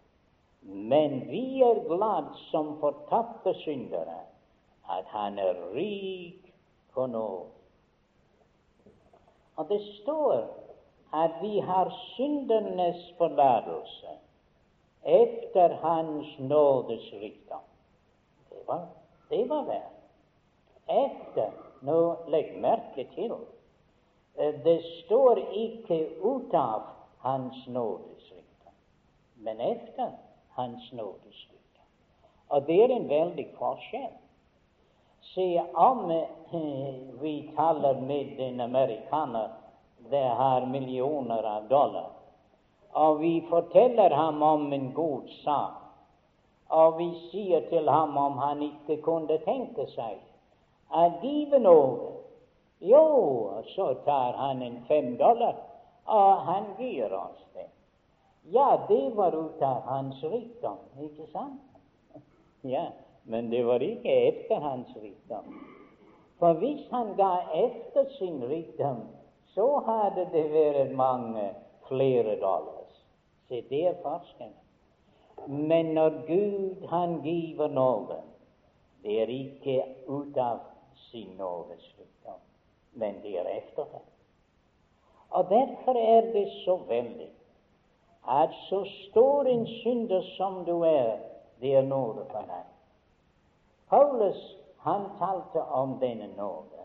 men 0.62 1.20
vi 1.28 1.62
er 1.62 1.84
glad 1.88 2.32
som 2.50 2.76
fortapte 2.80 3.54
syndere 3.54 4.20
at 4.90 5.04
Han 5.06 5.38
er 5.38 5.54
rik 5.74 6.54
på 6.94 7.06
nåde. 7.06 7.50
Og 9.56 9.68
det 9.68 9.80
står 10.02 10.59
at 11.12 11.30
vi 11.42 11.58
har 11.60 11.90
syndernes 12.14 13.14
forlatelse 13.18 14.06
efter 15.02 15.74
Hans 15.74 16.38
nådes 16.38 17.12
rikdom. 17.12 17.60
Det 18.50 18.66
var, 18.66 18.86
det 19.30 19.48
var 19.48 19.64
det. 19.64 19.82
Efter 20.86 21.50
Nå, 21.80 22.16
legg 22.28 22.58
merke 22.60 23.06
til 23.14 23.32
eh, 24.36 24.54
det 24.64 24.80
står 24.84 25.38
ikke 25.56 26.00
ut 26.20 26.54
av 26.54 26.82
Hans 27.24 27.66
nådes 27.66 28.26
rikdom, 28.32 28.74
men 29.36 29.60
efter 29.60 30.10
Hans 30.56 30.92
nådes 30.92 31.46
rikdom. 31.48 31.86
Og 32.48 32.66
det 32.66 32.82
er 32.84 32.92
en 32.96 33.08
veldig 33.08 33.46
forskjell. 33.56 34.12
Se, 35.32 35.46
om 35.74 36.10
eh, 36.10 37.00
vi 37.22 37.34
taler 37.56 38.00
med 38.00 38.40
en 38.40 38.60
amerikaner 38.60 39.48
det 40.10 40.28
har 40.40 40.66
millioner 40.66 41.42
av 41.42 41.68
dollar, 41.68 42.10
og 42.92 43.20
vi 43.20 43.40
forteller 43.50 44.10
ham 44.10 44.42
om 44.42 44.72
en 44.72 44.92
god 44.94 45.28
sak, 45.44 45.76
og 46.70 46.98
vi 46.98 47.10
sier 47.30 47.66
til 47.70 47.88
ham 47.88 48.16
om 48.18 48.38
han 48.38 48.62
ikke 48.62 49.00
kunne 49.02 49.38
tenke 49.46 49.86
seg 49.94 50.18
å 50.90 51.06
give 51.22 51.58
noe. 51.62 52.16
Jo, 52.80 53.02
så 53.74 53.92
tar 54.06 54.38
han 54.38 54.62
en 54.62 54.78
fem 54.88 55.16
dollar, 55.20 55.58
og 56.06 56.46
han 56.46 56.70
gir 56.78 57.12
oss 57.12 57.42
det. 57.54 57.68
Ja, 58.54 58.86
det 58.88 59.10
var 59.14 59.36
ut 59.36 59.62
av 59.62 59.82
hans 59.84 60.22
rikdom, 60.22 60.78
ikke 61.00 61.26
sant? 61.32 61.60
Ja, 62.62 62.90
men 63.24 63.50
det 63.50 63.62
var 63.64 63.80
ikke 63.80 64.12
etter 64.28 64.60
hans 64.60 64.90
rikdom. 64.96 65.54
For 66.40 66.56
hvis 66.60 66.82
han 66.90 67.14
ga 67.16 67.30
etter 67.56 68.08
sin 68.18 68.40
rikdom, 68.48 69.04
så 69.54 69.66
hadde 69.86 70.26
det 70.32 70.44
vært 70.52 70.94
mange 70.96 71.50
flere 71.88 72.36
dollars. 72.40 72.94
Se, 73.48 73.62
det 73.70 73.86
er 73.86 74.02
forskjellen. 74.02 74.56
Men 75.48 75.94
når 75.96 76.10
Gud 76.26 76.86
han 76.88 77.20
giver 77.24 77.68
noe, 77.72 78.20
det 79.02 79.16
er 79.22 79.32
ikke 79.32 79.78
ut 80.08 80.36
av 80.36 80.60
sin 81.08 81.32
nådes 81.38 81.86
rikdom, 81.98 82.40
men 82.92 83.22
det 83.22 83.38
er 83.40 83.48
efter 83.56 83.88
det. 83.92 84.02
Og 85.30 85.48
derfor 85.48 85.96
er 85.98 86.32
det 86.32 86.48
så 86.64 86.76
veldig 86.88 87.30
at 88.28 88.52
så 88.68 88.84
stor 88.84 89.48
en 89.48 89.66
synder 89.66 90.22
som 90.36 90.64
du 90.64 90.82
er, 90.82 91.16
det 91.60 91.74
er 91.76 91.82
nåde 91.82 92.26
for 92.30 92.44
deg. 92.46 92.66
Paulus 93.88 94.40
han 94.84 95.08
talte 95.18 95.62
om 95.62 95.96
denne 96.00 96.28
nåde, 96.36 96.79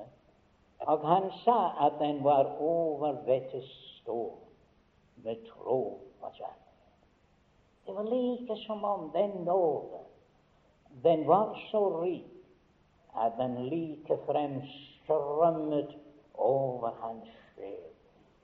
og 0.80 1.08
han 1.08 1.32
sa 1.44 1.86
at 1.86 1.94
den 2.00 2.24
var 2.24 2.58
over 2.60 3.16
dette 3.26 3.62
stor 3.68 4.34
med 5.16 5.36
tro 5.46 6.00
på 6.22 6.30
kjærlighet. 6.34 6.66
Det 7.86 7.96
var 7.96 8.04
like 8.04 8.56
som 8.66 8.84
om 8.84 9.12
den 9.14 9.30
nåde, 9.30 10.00
den 11.04 11.28
var 11.28 11.60
så 11.72 12.02
rik 12.02 12.32
at 13.18 13.32
den 13.38 13.66
likefrem 13.66 14.62
strømmet 15.04 15.98
over 16.34 16.92
hans 17.02 17.28
sjel 17.56 17.96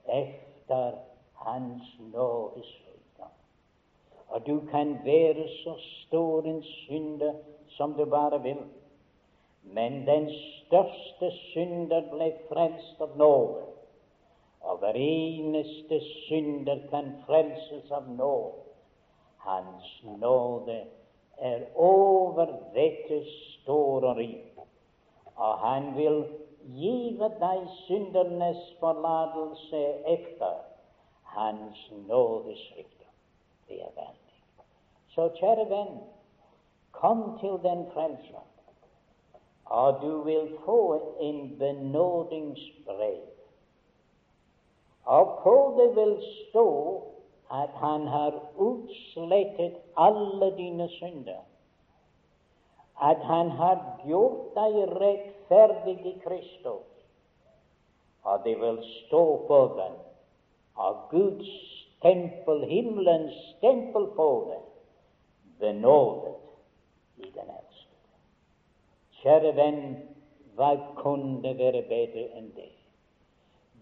efter 0.08 0.92
hans 1.34 1.82
nådes 2.00 2.80
rikdom. 2.86 3.30
Og 4.28 4.46
du 4.46 4.60
kan 4.70 5.04
være 5.04 5.48
så 5.48 5.74
stor 6.06 6.42
en 6.42 6.62
synder 6.62 7.34
som 7.68 7.94
du 7.94 8.04
bare 8.04 8.42
vil, 8.42 8.58
men 9.62 10.06
den 10.06 10.30
største 10.30 11.30
synder 11.52 12.08
ble 12.10 12.32
frelst 12.48 13.00
av 13.00 13.16
nåde. 13.16 13.68
Og 14.62 14.78
hver 14.78 14.96
eneste 14.98 16.00
synder 16.26 16.84
kan 16.90 17.14
frelses 17.26 17.90
av 17.90 18.10
nåde. 18.10 18.58
Hans 19.42 20.02
nåde 20.18 20.84
er 21.38 21.64
over 21.74 22.46
dette 22.74 23.24
store 23.26 24.14
riket 24.14 24.52
og 25.36 25.58
han 25.58 25.96
vil 25.96 26.24
give 26.78 27.28
deg 27.40 27.64
syndernes 27.86 28.60
forlatelse 28.80 29.80
efter 30.06 30.60
Hans 31.32 31.92
nådes 32.08 32.62
rikdom. 32.76 33.14
Det 33.68 33.78
er 33.80 33.92
veldig. 33.96 34.34
Så 35.14 35.28
kjære 35.38 35.64
venn, 35.70 35.94
kom 36.92 37.22
til 37.40 37.56
den 37.62 37.86
frelser, 37.94 38.44
og 39.64 40.02
du 40.02 40.22
vil 40.22 40.58
få 40.64 41.00
en 41.20 41.56
benådingsbrev. 41.58 43.22
Og 45.04 45.38
på 45.42 45.74
det 45.78 45.96
vil 45.96 46.18
stå 46.48 46.68
at 47.52 47.70
han 47.74 48.06
har 48.06 48.32
utslettet 48.56 49.76
alle 49.96 50.56
dine 50.56 50.88
synder 50.88 51.42
at 53.02 53.16
han 53.16 53.50
har 53.50 53.78
gjort 54.06 54.54
deg 54.54 54.76
rettferdig 55.00 55.96
i 56.06 56.14
Kristus. 56.22 56.86
Og 58.22 58.44
det 58.44 58.54
vil 58.60 58.78
stå 58.82 59.22
på 59.48 59.60
den 59.78 59.96
og 60.78 61.08
Guds 61.10 61.50
stempel, 61.98 62.62
himmelens 62.64 63.34
stempel 63.56 64.06
på 64.16 64.28
den, 64.50 64.62
benådet 65.60 66.36
i 67.16 67.30
den 67.34 67.50
elskede. 67.50 67.71
Kjære 69.22 69.56
venn, 69.56 69.82
hva 70.58 70.72
kunne 70.98 71.52
være 71.58 71.82
bedre 71.88 72.24
enn 72.38 72.48
det? 72.56 72.70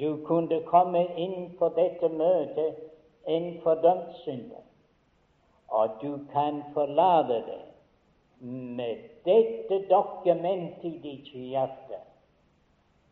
Du 0.01 0.18
kunne 0.26 0.59
komme 0.68 1.01
inn 1.16 1.55
på 1.59 1.68
dette 1.76 2.09
møtet 2.12 2.76
en 3.26 3.49
fordømt 3.62 4.18
synder, 4.22 4.62
og 5.68 5.97
du 6.03 6.18
kan 6.32 6.62
forlate 6.74 7.41
det 7.47 7.62
med 8.76 8.97
dette 9.24 9.78
dokumentet 9.88 10.84
i 10.84 10.99
ditt 11.05 11.32
hjerte, 11.32 12.01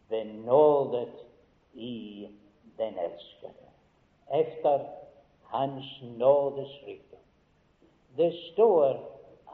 benådet 0.09 1.25
i 1.75 2.29
den 2.79 2.99
elskede, 3.05 3.73
efter 4.33 4.85
Hans 5.49 6.03
nådes 6.19 6.73
rikdom. 6.87 7.25
Det 8.17 8.35
står 8.53 9.01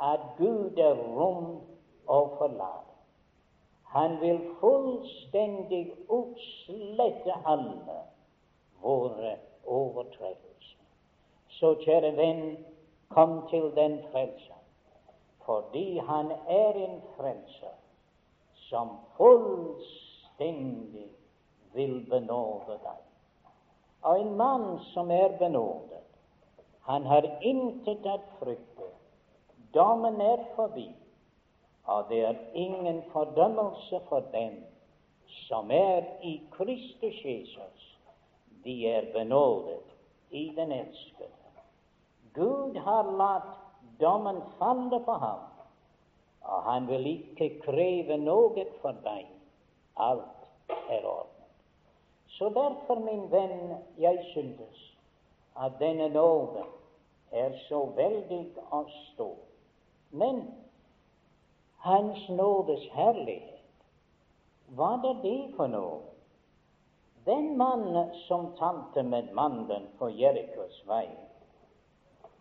at 0.03 0.21
Gud 0.39 0.79
er 0.79 0.95
rom 0.95 1.61
og 2.07 2.35
forlate. 2.39 2.95
Han 3.95 4.21
vil 4.21 4.41
fullstendig 4.61 5.93
utslette 6.09 7.37
alle 7.47 8.01
våre 8.83 9.37
overtredelser. 9.67 10.81
Så, 11.49 11.75
kjære 11.85 12.17
venn, 12.17 12.57
kom 13.15 13.45
til 13.51 13.71
den 13.77 14.01
frelser 14.11 14.55
fordi 15.45 15.99
han 15.99 16.31
er 16.49 16.73
en 16.87 17.01
frelser 17.17 17.75
som 18.57 18.89
fullstendig 19.17 21.11
vil 21.75 21.99
benåde 22.11 22.79
deg. 22.81 23.03
Og 24.09 24.21
en 24.21 24.37
mann 24.37 24.79
som 24.93 25.11
er 25.11 25.37
benådet, 25.39 26.01
han 26.89 27.05
har 27.07 27.29
intet 27.41 28.07
å 28.09 28.19
frykte. 28.39 28.89
Dommen 29.77 30.21
er 30.21 30.47
forbi, 30.57 30.89
og 31.85 32.05
det 32.09 32.21
er 32.25 32.35
ingen 32.55 33.03
fordømmelse 33.13 34.01
for 34.09 34.21
dem 34.33 34.65
som 35.29 35.71
er 35.71 36.05
i 36.23 36.41
Kristus 36.51 37.25
Jesus. 37.25 37.99
De 38.65 38.89
er 38.89 39.13
benådet 39.13 39.83
i 40.31 40.53
den 40.57 40.73
elskede. 40.73 41.29
Gud 42.35 42.77
har 42.77 43.11
latt 43.17 43.53
dommen 44.01 44.41
falle 44.59 45.01
på 45.05 45.13
ham, 45.13 45.45
og 46.43 46.63
han 46.63 46.89
vil 46.89 47.07
ikke 47.07 47.61
kreve 47.67 48.17
noe 48.19 48.65
for 48.81 48.97
deg. 49.05 49.29
Alt 49.97 50.73
er 50.91 51.05
ordnet. 51.05 51.31
Så 52.35 52.49
derfor, 52.49 52.99
min 52.99 53.29
venn, 53.31 53.77
jeg 53.99 54.19
syntes 54.33 54.81
at 55.61 55.77
denne 55.79 56.09
nåde 56.09 56.65
er 57.31 57.55
så 57.69 57.85
veldig 57.97 58.43
å 58.75 58.83
stå. 58.91 59.29
Men 60.11 60.43
Hans 61.85 62.29
nådes 62.29 62.81
herlighet, 62.97 63.61
hva 64.73 64.95
er 65.05 65.19
det 65.21 65.39
for 65.57 65.69
noe? 65.69 65.99
Den 67.27 67.51
mann 67.61 67.99
som 68.23 68.47
talte 68.57 69.03
med 69.05 69.29
mannen 69.37 69.85
på 69.99 70.09
Jerikos 70.09 70.79
vei 70.89 71.11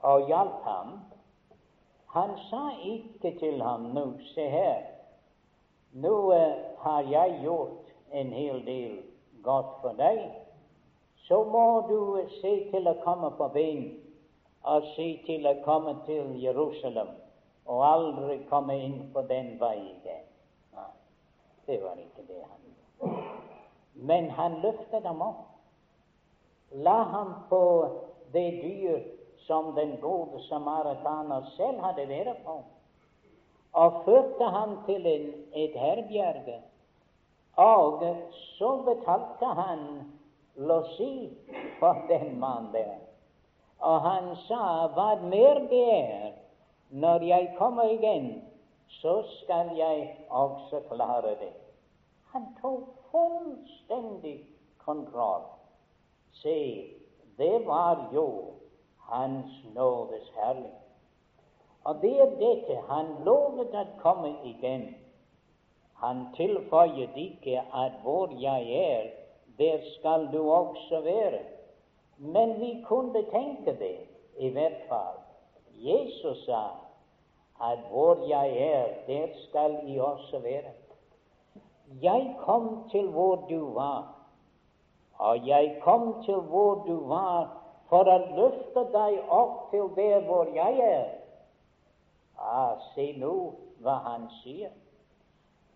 og 0.03 0.27
hjalp 0.27 0.63
ham, 0.63 0.93
han 2.15 2.31
sa 2.45 2.61
ikke 2.87 3.33
til 3.39 3.59
ham 3.63 3.89
nå, 3.97 4.05
se 4.31 4.47
her, 4.53 4.85
nå 6.05 6.13
uh, 6.31 6.63
har 6.85 7.11
jeg 7.11 7.39
gjort 7.43 7.91
en 8.11 8.31
hel 8.35 8.63
del 8.67 8.95
godt 9.43 9.75
for 9.81 9.99
deg, 9.99 10.23
så 11.27 11.41
må 11.43 11.65
du 11.91 11.99
se 12.39 12.53
til 12.71 12.87
å 12.87 12.95
komme 13.03 13.33
på 13.35 13.51
ben 13.59 13.83
og 14.71 14.87
se 14.95 15.09
til 15.27 15.51
å 15.51 15.57
komme 15.67 15.97
til 16.07 16.31
Jerusalem 16.39 17.11
og 17.65 17.85
aldri 17.87 18.37
komme 18.49 18.75
inn 18.79 18.99
på 19.13 19.23
den 19.29 19.55
vei 19.59 19.77
igjen. 19.79 20.25
Nei, 20.75 20.91
det 21.67 21.79
var 21.83 21.99
ikke 21.99 22.25
det 22.27 22.41
han 22.41 22.59
gjorde. 22.67 23.23
Men 23.93 24.29
han 24.29 24.59
løftet 24.63 25.03
dem 25.03 25.21
opp, 25.21 25.45
la 26.71 27.03
ham 27.13 27.33
på 27.49 27.63
det 28.33 28.49
dyr 28.63 29.03
som 29.47 29.73
den 29.75 29.97
gode 30.01 30.41
samaritaner 30.47 31.45
selv 31.57 31.81
hadde 31.83 32.07
vært 32.09 32.43
på, 32.45 32.59
og 33.73 34.03
førte 34.05 34.49
ham 34.55 34.77
til 34.87 35.07
en, 35.09 35.29
et 35.53 35.75
herberge. 35.77 36.59
Og 37.61 38.03
så 38.57 38.69
betalte 38.85 39.45
han 39.45 39.81
losji 40.55 41.29
for 41.79 42.05
den 42.09 42.39
mannen 42.39 42.71
der. 42.73 42.95
Og 43.79 44.01
han 44.01 44.35
sa, 44.47 44.87
hva 44.95 45.09
mer 45.21 45.59
det 45.69 45.83
er, 45.93 46.31
når 46.93 47.23
jeg 47.25 47.55
kommer 47.57 47.83
igjen, 47.83 48.43
så 48.87 49.23
skal 49.41 49.69
jeg 49.77 50.17
også 50.29 50.79
klare 50.91 51.29
det. 51.39 51.53
Han 52.33 52.43
tok 52.61 52.83
fullstendig 53.11 54.45
kontroll. 54.85 55.41
Se, 56.31 56.85
det 57.37 57.65
var 57.65 58.09
jo 58.13 58.27
Hans 58.97 59.65
nådes 59.75 60.29
herlighet. 60.35 60.83
Og 61.83 61.95
det 62.01 62.13
er 62.21 62.35
dette 62.39 62.77
han 62.87 63.09
lovet 63.25 63.73
å 63.75 63.83
komme 63.99 64.29
igjen. 64.47 64.85
Han 65.99 66.27
tilføyet 66.37 67.17
ikke 67.17 67.57
at 67.73 67.97
hvor 68.05 68.31
jeg 68.39 68.69
er, 68.83 69.09
der 69.57 69.81
skal 69.97 70.29
du 70.31 70.39
også 70.51 71.01
være. 71.03 71.41
Men 72.17 72.55
vi 72.61 72.77
kunne 72.87 73.25
tenke 73.33 73.75
det, 73.81 73.97
i 74.37 74.49
hvert 74.53 74.85
fall. 74.89 75.19
Jesus 75.73 76.45
sa 76.45 76.82
at 77.71 77.79
hvor 77.89 78.27
jeg 78.27 78.57
er, 78.57 78.87
der 79.07 79.27
skal 79.47 79.79
I 79.87 79.99
også 79.99 80.39
være. 80.39 80.71
Jeg 82.01 82.35
kom 82.39 82.89
til 82.91 83.07
hvor 83.09 83.35
du 83.49 83.73
var, 83.73 84.15
og 85.17 85.47
jeg 85.47 85.77
kom 85.81 86.23
til 86.25 86.35
hvor 86.35 86.83
du 86.87 87.07
var 87.07 87.63
for 87.89 88.09
å 88.09 88.17
løfte 88.35 88.85
deg 88.93 89.19
opp 89.29 89.69
til 89.71 89.91
der 89.95 90.23
hvor 90.27 90.49
jeg 90.55 90.79
er. 90.79 91.09
Ah, 92.39 92.79
se 92.93 93.11
nå 93.17 93.33
hva 93.83 93.99
han 94.07 94.27
sier. 94.41 94.71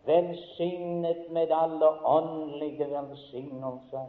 Velsignet 0.07 1.27
med 1.35 1.51
alle 1.51 1.91
åndelige 2.05 2.87
velsignelser 2.89 4.07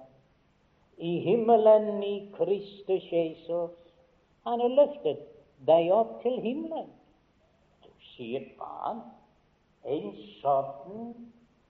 i 0.98 1.18
himmelen 1.22 2.02
i 2.02 2.14
Kristus 2.34 3.12
Jesus. 3.12 3.74
Han 4.46 4.60
har 4.60 4.74
løftet 4.80 5.26
deg 5.66 5.90
opp 5.94 6.20
til 6.22 6.40
himmelen. 6.40 6.88
Sier 8.18 8.48
han, 8.58 9.04
en 9.86 10.08
sånn 10.40 11.12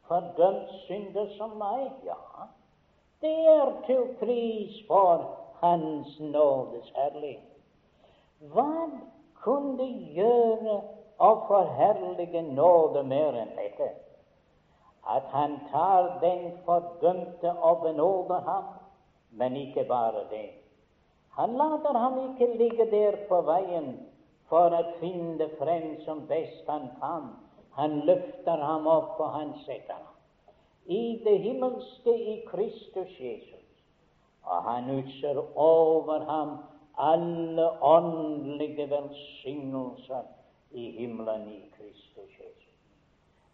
fordømt 0.08 0.70
synder 0.86 1.28
som 1.36 1.58
meg? 1.60 1.90
Ja, 2.08 2.48
det 3.20 3.34
er 3.52 3.74
til 3.84 4.06
pris 4.16 4.78
for 4.88 5.26
Hans 5.60 6.14
nådes 6.22 6.88
herlighet. 6.96 7.58
Hva 8.54 8.88
kunne 9.42 9.88
gjøre 10.16 10.76
å 11.20 11.30
forherlige 11.50 12.42
nåde 12.48 13.02
mer 13.12 13.36
enn 13.42 13.52
dette? 13.58 13.90
At 15.04 15.28
han 15.34 15.58
tar 15.68 16.14
den 16.22 16.52
fordømte 16.64 17.52
og 17.52 17.82
benåder 17.84 18.40
ham, 18.48 18.72
men 19.30 19.56
ikke 19.66 19.84
bare 19.88 20.24
det. 20.30 20.46
Han 21.36 21.58
later 21.60 21.98
ham 21.98 22.22
ikke 22.30 22.54
ligge 22.56 22.88
der 22.90 23.18
på 23.28 23.42
veien 23.46 23.92
for 24.48 24.74
å 24.74 24.82
finne 25.02 25.50
frem 25.58 25.94
som 26.06 26.26
best 26.30 26.66
han 26.68 26.88
kan 27.02 27.28
han 27.78 28.00
løfter 28.00 28.58
ham 28.58 28.86
opp, 28.90 29.20
og 29.22 29.30
han 29.30 29.52
setter 29.62 29.94
ham 29.94 30.14
i 30.90 31.20
det 31.24 31.36
himmelske 31.44 32.14
i 32.32 32.34
Kristus 32.48 33.12
Jesus. 33.20 33.66
Og 34.42 34.64
han 34.64 34.88
utser 34.90 35.38
over 35.54 36.24
ham 36.26 36.56
alle 36.98 37.68
åndelige 37.84 38.88
velsignelser 38.90 40.26
i 40.70 40.90
himmelen 40.96 41.44
i 41.52 41.60
Kristus 41.76 42.32
Jesus. 42.40 42.74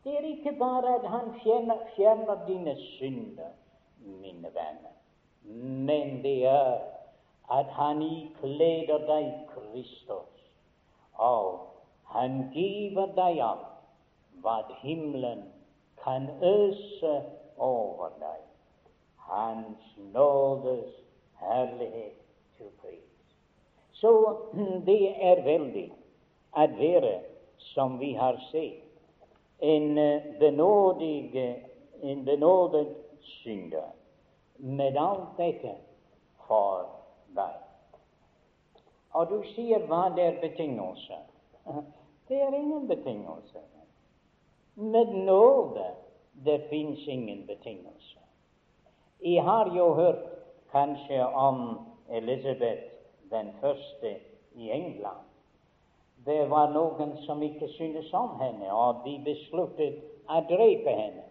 Det 0.05 0.17
er 0.17 0.29
ikke 0.31 0.57
bare 0.59 0.95
at 0.95 1.05
han 1.11 1.35
fjerner, 1.43 1.85
fjerner 1.97 2.47
dine 2.47 2.77
synder, 2.97 3.53
mine 3.99 4.49
venner, 4.57 4.95
men 5.91 6.23
det 6.23 6.39
er 6.49 6.79
at 7.53 7.69
han 7.77 8.01
ikleder 8.03 9.05
deg 9.11 9.33
Kristus, 9.53 10.34
og 11.17 11.61
han 12.05 12.51
giver 12.53 13.07
deg 13.17 13.41
alt 13.43 13.71
hva 14.45 14.59
himmelen 14.83 15.45
kan 16.05 16.29
øse 16.43 17.15
over 17.57 18.13
deg. 18.21 18.41
Hans 19.17 19.97
nådes 20.13 20.91
herlighet 21.41 22.19
til 22.57 22.71
pris. 22.83 23.01
Så 23.93 24.37
det 24.87 25.15
er 25.17 25.43
veldig 25.43 25.93
at 26.57 26.79
være, 26.79 27.21
som 27.59 28.01
vi 28.01 28.13
har 28.13 28.37
sett, 28.51 28.81
en 29.59 29.95
benådig, 30.39 31.57
en 32.03 32.25
benådet 32.25 32.89
synder 33.21 33.95
med 34.59 34.97
alt 34.97 35.39
dette 35.39 35.75
for 36.47 36.85
deg. 37.37 37.64
Og 39.15 39.31
du 39.31 39.39
sier 39.55 39.87
hva 39.91 40.09
det 40.17 40.25
er 40.31 40.41
betingelser. 40.43 41.23
Det 42.29 42.41
er 42.43 42.55
ingen 42.55 42.89
betingelser. 42.89 43.63
Med 44.75 45.15
nåde 45.27 45.85
det 46.45 46.61
fins 46.71 47.07
ingen 47.09 47.47
betingelser. 47.47 48.23
Jeg 49.23 49.45
har 49.45 49.71
jo 49.77 49.93
hørt 49.95 50.25
kanskje 50.73 51.27
om 51.27 51.79
Elisabeth 52.11 52.83
den 53.31 53.53
første 53.61 54.17
i 54.55 54.71
England. 54.71 55.23
Det 56.27 56.51
var 56.51 56.73
noen 56.73 57.17
som 57.27 57.43
ikke 57.43 57.69
syntes 57.69 58.13
om 58.13 58.39
henne, 58.41 58.73
og 58.73 59.05
de 59.05 59.19
besluttet 59.25 60.03
å 60.29 60.41
drepe 60.49 60.91
henne. 60.91 61.25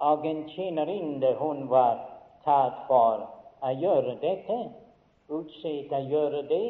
Og 0.00 0.26
en 0.26 0.44
tjenerinne 0.54 1.34
hun 1.38 1.66
var 1.70 2.00
tatt 2.44 2.84
for 2.88 3.26
å 3.60 3.72
gjøre 3.74 4.16
dette, 4.22 4.58
utsett 5.28 5.92
å 5.92 6.00
gjøre 6.08 6.42
det, 6.48 6.64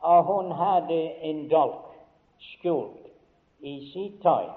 og 0.00 0.24
hun 0.24 0.52
hadde 0.52 1.00
en 1.24 1.48
dolk 1.50 1.86
skjult 2.38 3.06
i 3.60 3.76
sitt 3.92 4.22
tøy. 4.22 4.48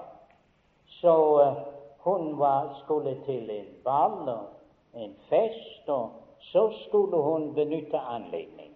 Så 1.00 1.14
uh, 1.40 1.56
hun 2.04 2.38
var, 2.38 2.74
skulle 2.84 3.16
til 3.24 3.50
en 3.50 3.70
ball 3.84 4.28
og 4.28 4.46
en 4.94 5.14
fest, 5.28 5.88
og 5.88 6.10
så 6.40 6.70
skulle 6.86 7.16
hun 7.16 7.54
benytte 7.54 7.98
anledning. 7.98 8.74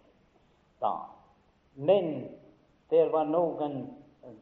Da. 0.81 0.95
Men 1.75 2.29
det 2.91 3.13
var 3.13 3.25
noen 3.25 3.87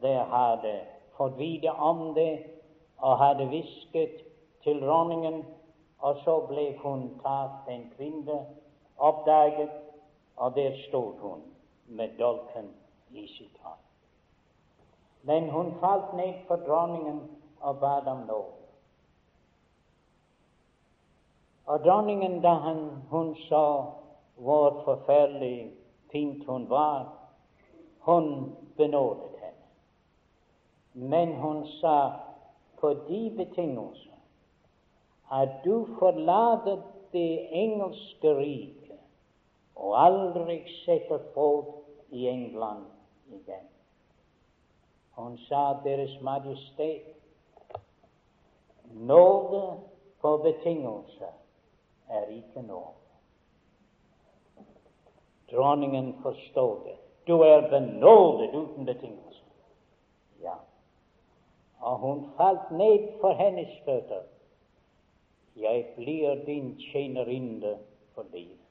der 0.01 0.23
hadde 0.31 0.79
fått 1.17 1.37
vite 1.37 1.71
om 1.71 2.13
det 2.15 2.43
og 2.97 3.17
hadde 3.19 3.47
hvisket 3.51 4.21
til 4.63 4.79
dronningen, 4.81 5.43
og 5.99 6.19
så 6.23 6.39
ble 6.47 6.73
hun 6.83 7.09
tatt 7.23 7.67
en 7.71 7.89
kvinne, 7.95 8.45
oppdaget, 8.97 9.71
og 10.35 10.55
der 10.55 10.75
stod 10.87 11.19
hun 11.19 11.52
med 11.85 12.17
dolken 12.19 12.69
i 13.09 13.27
sitt 13.27 13.57
hånd. 13.61 13.79
Men 15.21 15.49
hun 15.49 15.73
falt 15.79 16.13
ned 16.13 16.33
for 16.47 16.55
dronningen 16.55 17.21
og 17.59 17.79
bad 17.79 18.07
om 18.07 18.27
lov. 18.27 18.49
Og 21.65 21.79
dronningen, 21.79 22.41
da 22.41 22.53
hun 23.09 23.35
så 23.35 23.85
hvor 24.35 24.81
forferdelig 24.85 25.71
fint 26.11 26.45
hun 26.45 26.69
var. 26.69 27.13
Hun 27.99 28.55
benådet 28.77 29.31
henne. 29.39 29.63
Men 30.93 31.35
hun 31.35 31.67
sa 31.67 32.11
på 32.79 32.93
de 32.93 33.33
betingelser 33.37 34.13
at 35.31 35.49
du 35.65 35.87
forlater 35.99 36.81
det 37.11 37.47
engelske 37.51 38.35
riket 38.37 38.82
og 39.75 39.95
aldri 40.05 40.59
sette 40.83 41.19
fot 41.33 41.83
i 42.09 42.27
England 42.27 42.85
igjen. 43.33 43.69
Hun 45.17 45.37
sa 45.47 45.79
Deres 45.83 46.21
Majestet, 46.21 47.05
nåde 48.93 49.63
på 50.21 50.37
betingelser 50.37 51.33
er 52.09 52.25
ikke 52.25 52.61
nåde. 52.61 53.03
Dronningen 55.51 56.15
forstod 56.21 56.83
det. 56.85 56.97
Du 57.27 57.41
er 57.41 57.69
benådet 57.69 58.49
uten 58.55 58.85
betingelser. 58.85 59.45
Ja. 60.41 60.55
Og 61.79 61.97
hun 61.97 62.25
falt 62.37 62.71
ned 62.71 63.19
for 63.21 63.33
hennes 63.33 63.79
føtter. 63.85 64.23
Jeg 65.55 65.85
blir 65.95 66.45
din 66.45 66.79
tjenerinne 66.91 67.77
for 68.15 68.25
livet. 68.33 68.62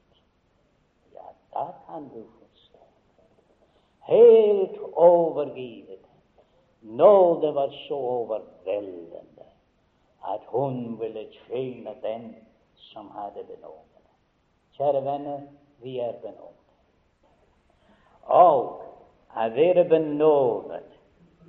Da 1.53 1.67
kan 1.87 2.03
du 2.13 2.23
forstå. 2.39 2.79
Helt 3.99 4.79
overgivet. 4.93 5.99
Nåde 6.81 7.55
var 7.55 7.69
så 7.87 7.95
overveldende 7.95 9.45
at 10.23 10.41
hun 10.47 10.99
ville 10.99 11.27
tjene 11.47 11.95
den 12.01 12.35
som 12.75 13.11
hadde 13.11 13.43
benådet. 13.43 14.03
Kjære 14.77 15.05
venner, 15.05 15.41
vi 15.83 15.99
er 15.99 16.13
benådet. 16.21 16.49
Og 18.23 18.81
å 19.35 19.47
være 19.55 19.83
benådet, 19.89 20.89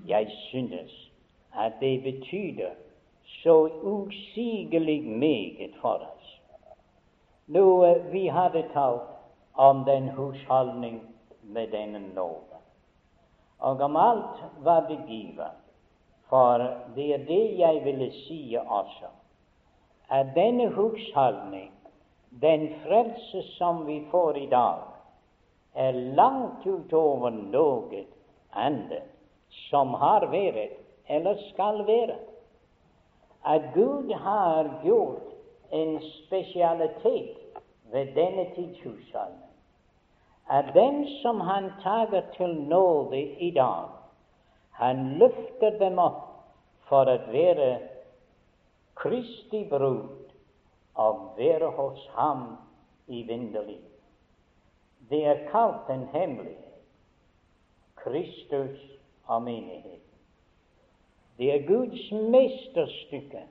jeg 0.06 0.30
synes 0.50 0.92
at 1.54 1.72
det 1.80 2.02
betyr 2.02 2.70
så 3.42 3.68
usigelig 3.82 5.02
meget 5.02 5.74
for 5.80 6.02
oss. 6.02 6.40
Nå, 7.46 7.84
eh, 7.84 8.12
Vi 8.12 8.26
hadde 8.26 8.64
talt 8.72 9.13
om 9.54 9.84
den 9.84 10.08
husholdning 10.08 11.02
med 11.42 11.68
denne 11.68 11.98
nåde, 12.14 12.58
og 13.58 13.80
om 13.80 13.96
alt 13.96 14.42
hva 14.62 14.80
det 14.88 14.98
giver. 15.08 15.52
For 16.28 16.58
det 16.96 17.14
er 17.14 17.26
det 17.28 17.58
jeg 17.58 17.84
ville 17.84 18.10
si 18.24 18.56
også, 18.58 19.10
at 20.10 20.32
denne 20.34 20.68
husholdning, 20.72 21.70
den 22.42 22.68
frelse 22.86 23.42
som 23.58 23.86
vi 23.86 24.02
får 24.10 24.36
i 24.36 24.46
dag, 24.46 24.80
er 25.74 25.92
langt 25.92 26.66
utover 26.66 27.30
noe 27.30 28.04
annet 28.54 29.10
som 29.68 29.94
har 29.98 30.26
vært 30.30 30.78
eller 31.08 31.38
skal 31.50 31.82
være. 31.86 32.16
At 33.44 33.72
Gud 33.74 34.12
har 34.12 34.70
gjort 34.84 35.34
en 35.70 35.98
spesialitet 36.02 37.43
ved 37.94 38.14
denne 38.16 38.44
tids 38.54 38.80
husholdning. 38.82 39.50
At 40.50 40.74
dem 40.74 41.04
som 41.22 41.40
han 41.40 41.70
tager 41.82 42.22
til 42.36 42.56
nåde 42.68 43.20
i 43.22 43.50
dag, 43.50 43.88
han 44.70 45.18
løfter 45.18 45.78
dem 45.78 45.98
opp 46.02 46.24
for 46.88 47.08
å 47.08 47.16
være 47.32 47.70
Kristi 48.98 49.64
brud 49.70 50.34
og 50.94 51.22
være 51.38 51.70
hos 51.78 52.02
ham 52.18 52.44
i 53.06 53.22
vinterlivet. 53.26 53.90
Det 55.10 55.24
er 55.26 55.46
kalt 55.50 55.90
en 55.90 56.06
hemmelighet. 56.12 56.60
Kristus 58.04 58.80
og 59.26 59.42
menighet. 59.42 60.02
Det 61.38 61.50
er 61.54 61.66
Guds 61.66 62.12
mesterstykke, 62.12 63.42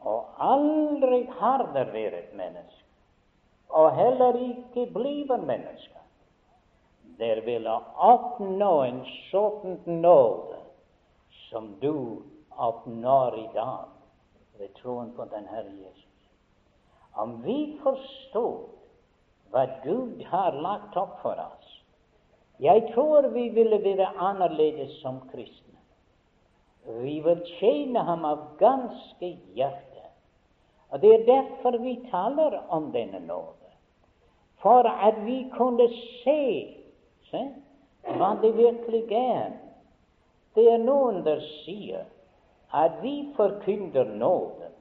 og 0.00 0.24
aldri 0.40 1.26
har 1.38 1.68
det 1.74 1.84
vært 1.92 2.32
menneske, 2.34 2.77
og 3.68 3.92
heller 3.96 4.38
ikke 4.40 4.86
blive 4.92 5.38
mennesker, 5.38 6.00
der 7.18 7.40
ville 7.44 7.74
oppnå 7.96 8.72
en 8.86 9.02
sånn 9.28 9.78
nåde 9.86 10.60
som 11.48 11.72
du 11.82 12.22
oppnår 12.54 13.36
i 13.38 13.46
dag 13.54 13.88
ved 14.58 14.74
troen 14.80 15.10
på 15.16 15.26
den 15.32 15.46
Herre 15.50 15.72
Jesus. 15.72 16.04
Om 17.18 17.40
vi 17.42 17.78
forstår 17.82 18.68
hva 19.50 19.64
Gud 19.84 20.22
har 20.30 20.56
lagt 20.62 20.96
opp 20.96 21.18
for 21.22 21.38
oss. 21.40 21.74
Jeg 22.60 22.90
tror 22.94 23.30
vi 23.32 23.48
ville 23.54 23.78
være 23.82 24.10
annerledes 24.18 24.98
som 25.02 25.20
kristne. 25.30 25.78
Vi 27.02 27.18
vil 27.24 27.40
tjene 27.58 28.02
ham 28.04 28.24
av 28.24 28.44
ganske 28.60 29.30
hjerte. 29.54 30.04
Og 30.90 31.00
Det 31.00 31.14
er 31.14 31.26
derfor 31.26 31.78
vi 31.82 31.98
taler 32.10 32.58
om 32.68 32.92
denne 32.92 33.20
nåde. 33.20 33.57
For 34.62 34.86
at 34.86 35.26
vi 35.26 35.46
kunne 35.54 35.88
se, 36.22 36.42
se 37.30 37.42
hva 38.18 38.34
det 38.42 38.56
virkelig 38.56 39.04
er. 39.14 39.52
Det 40.54 40.64
er 40.72 40.80
noen 40.82 41.22
der 41.26 41.42
sier 41.62 42.06
at 42.74 42.98
vi 43.02 43.28
forkynner 43.36 44.08
nåde. 44.18 44.72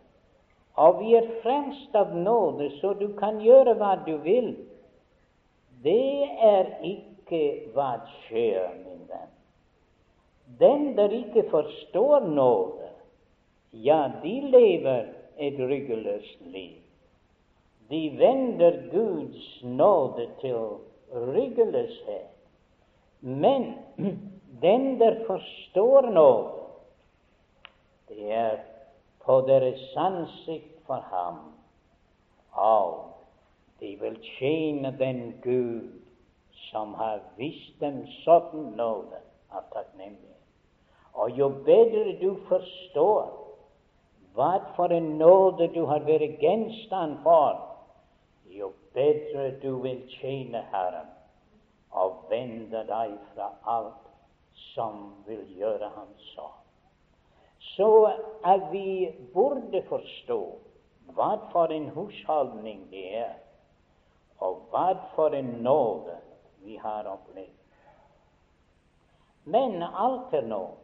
Og 0.78 0.99
vi 1.01 1.13
er 1.17 1.30
fremst 1.41 1.95
av 1.95 2.15
nåde, 2.15 2.69
så 2.82 2.93
du 2.93 3.07
kan 3.17 3.39
gjøre 3.41 3.73
hva 3.80 3.95
du 4.05 4.15
vil. 4.21 4.51
Det 5.84 6.25
er 6.45 6.69
ikke 6.86 7.43
hva 7.73 7.97
skjer, 8.25 8.69
min 8.84 9.05
venn. 9.09 9.32
Den 10.59 10.91
der 10.97 11.13
ikke 11.13 11.47
forstår 11.51 12.28
nåde, 12.30 12.91
ja, 13.73 14.07
de 14.23 14.36
lever 14.41 15.09
et 15.38 15.59
ryggeløst 15.59 16.41
liv. 16.41 16.86
De 17.89 18.19
vender 18.19 18.89
Guds 18.91 19.63
nåde 19.63 20.29
til 20.41 20.55
ryggeløshet. 21.13 22.33
Men 23.19 23.73
den 24.61 24.99
der 24.99 25.25
forstår 25.27 26.01
nåde, 26.01 26.53
det 28.09 28.31
er 28.33 28.57
på 29.25 29.41
deres 29.41 29.93
ansikt 29.95 30.85
for 30.85 31.05
ham. 31.11 31.38
Og 32.51 33.03
de 33.79 33.97
vil 34.01 34.19
tjene 34.39 34.95
den 34.99 35.39
Gud 35.43 35.89
som 36.51 36.93
har 36.93 37.19
vist 37.38 37.79
dem 37.79 38.01
sånn 38.23 38.73
nåde 38.75 39.19
av 39.53 39.67
takknemlighet. 39.73 40.33
Og 41.13 41.38
jo 41.38 41.49
bedre 41.65 42.17
du 42.21 42.33
forstår 42.49 43.29
hva 44.38 44.51
for 44.75 44.93
en 44.93 45.15
nåde 45.17 45.69
du 45.73 45.83
har 45.89 46.03
vært 46.05 46.41
gjenstand 46.41 47.19
for, 47.23 47.76
jo 48.60 48.72
bedre 48.93 49.51
du 49.62 49.82
vil 49.82 50.03
tjene 50.10 50.64
Herren 50.72 51.10
og 51.97 52.28
vende 52.30 52.84
deg 52.88 53.16
fra 53.34 53.51
alt 53.66 54.08
som 54.74 55.01
vil 55.26 55.43
gjøre 55.58 55.89
ham 55.95 56.14
så. 56.34 56.47
så 57.60 57.89
at 58.45 58.72
vi 58.72 59.12
burde 59.34 59.82
forstå 59.89 60.39
hva 61.18 61.30
for 61.51 61.72
en 61.74 61.89
husholdning 61.95 62.88
det 62.91 63.05
er, 63.18 63.36
og 64.39 64.68
hva 64.72 64.89
for 65.16 65.34
en 65.36 65.53
nåde 65.66 66.18
vi 66.66 66.76
har 66.78 67.08
opplevd. 67.10 67.53
Men 69.47 69.84
alt 69.84 70.34
er 70.34 70.41
nåde. 70.41 70.84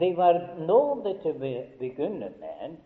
Det 0.00 0.16
var 0.16 0.40
nåde 0.58 1.14
til 1.22 1.34
å 1.34 1.52
begynne 1.78 2.30
med, 2.38 2.76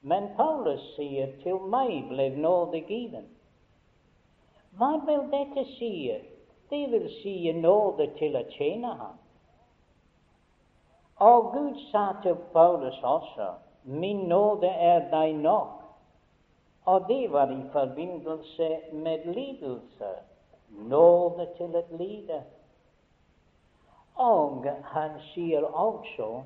men 0.00 0.28
Paulus 0.36 0.82
sier 0.96 1.32
til 1.42 1.60
meg 1.72 2.08
ble 2.10 2.28
nåde 2.36 2.80
given. 2.86 3.26
Hva 4.78 4.96
vil 5.06 5.24
dette 5.32 5.64
si? 5.74 5.94
Det 6.70 6.84
vil 6.92 7.08
si 7.22 7.52
nåde 7.52 8.10
til 8.18 8.36
å 8.38 8.44
tjene 8.52 8.92
ham. 9.00 9.16
Og 11.24 11.50
Gud 11.54 11.80
sa 11.90 12.12
til 12.22 12.36
Paulus 12.52 13.00
også 13.02 13.56
min 13.88 14.26
nåde 14.28 14.68
er 14.68 15.08
deg 15.10 15.34
nok. 15.40 15.74
Og 16.84 17.08
det 17.08 17.32
var 17.32 17.50
i 17.50 17.62
forbindelse 17.72 18.68
med 18.92 19.24
lidelse. 19.24 20.12
Nåde 20.68 21.48
til 21.56 21.74
et 21.76 21.90
lide. 21.98 22.42
Og 24.14 24.66
han 24.84 25.18
sier 25.32 25.64
også 25.64 26.42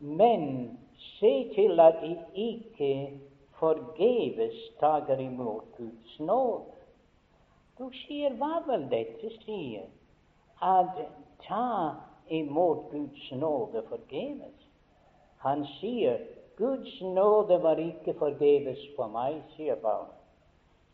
men 0.00 0.78
se 1.00 1.32
til 1.54 1.80
at 1.80 2.02
de 2.02 2.16
ikke 2.34 3.20
forgeves 3.58 4.56
tager 4.80 5.18
imot 5.18 5.64
Guds 5.76 6.20
nåde. 6.20 6.64
Du 7.78 7.90
sier 8.04 8.36
hva 8.36 8.60
vel 8.66 8.86
dette 8.90 9.32
sier? 9.40 9.88
At 10.62 10.98
ta 11.46 11.96
imot 12.28 12.90
Guds 12.92 13.32
nåde 13.32 13.82
forgeves. 13.88 14.68
Han 15.44 15.64
sier 15.78 16.18
Guds 16.56 17.00
nåde 17.02 17.62
var 17.62 17.80
ikke 17.80 18.14
forgeves 18.18 18.80
for 18.96 19.08
meg, 19.08 19.40
sier 19.56 19.80
Paulus. 19.80 20.16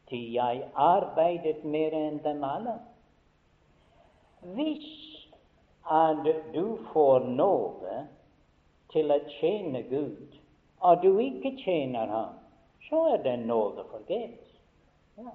til 0.09 0.33
jeg 0.33 0.63
arbeidet 0.75 1.65
mer 1.65 1.95
enn 1.99 2.21
dem 2.23 2.45
alle. 2.47 2.77
Hvis 4.55 4.87
at 5.91 6.29
du 6.55 6.79
får 6.93 7.27
nåde 7.27 8.07
til 8.97 9.13
å 9.13 9.19
tjene 9.37 9.83
Gud, 9.91 10.37
og 10.81 11.03
du 11.03 11.19
ikke 11.21 11.53
tjener 11.61 12.09
Ham, 12.09 12.39
så 12.89 13.03
er 13.13 13.23
det 13.27 13.39
nåde 13.45 13.85
forgjeves. 13.91 14.55
Ja. 15.19 15.35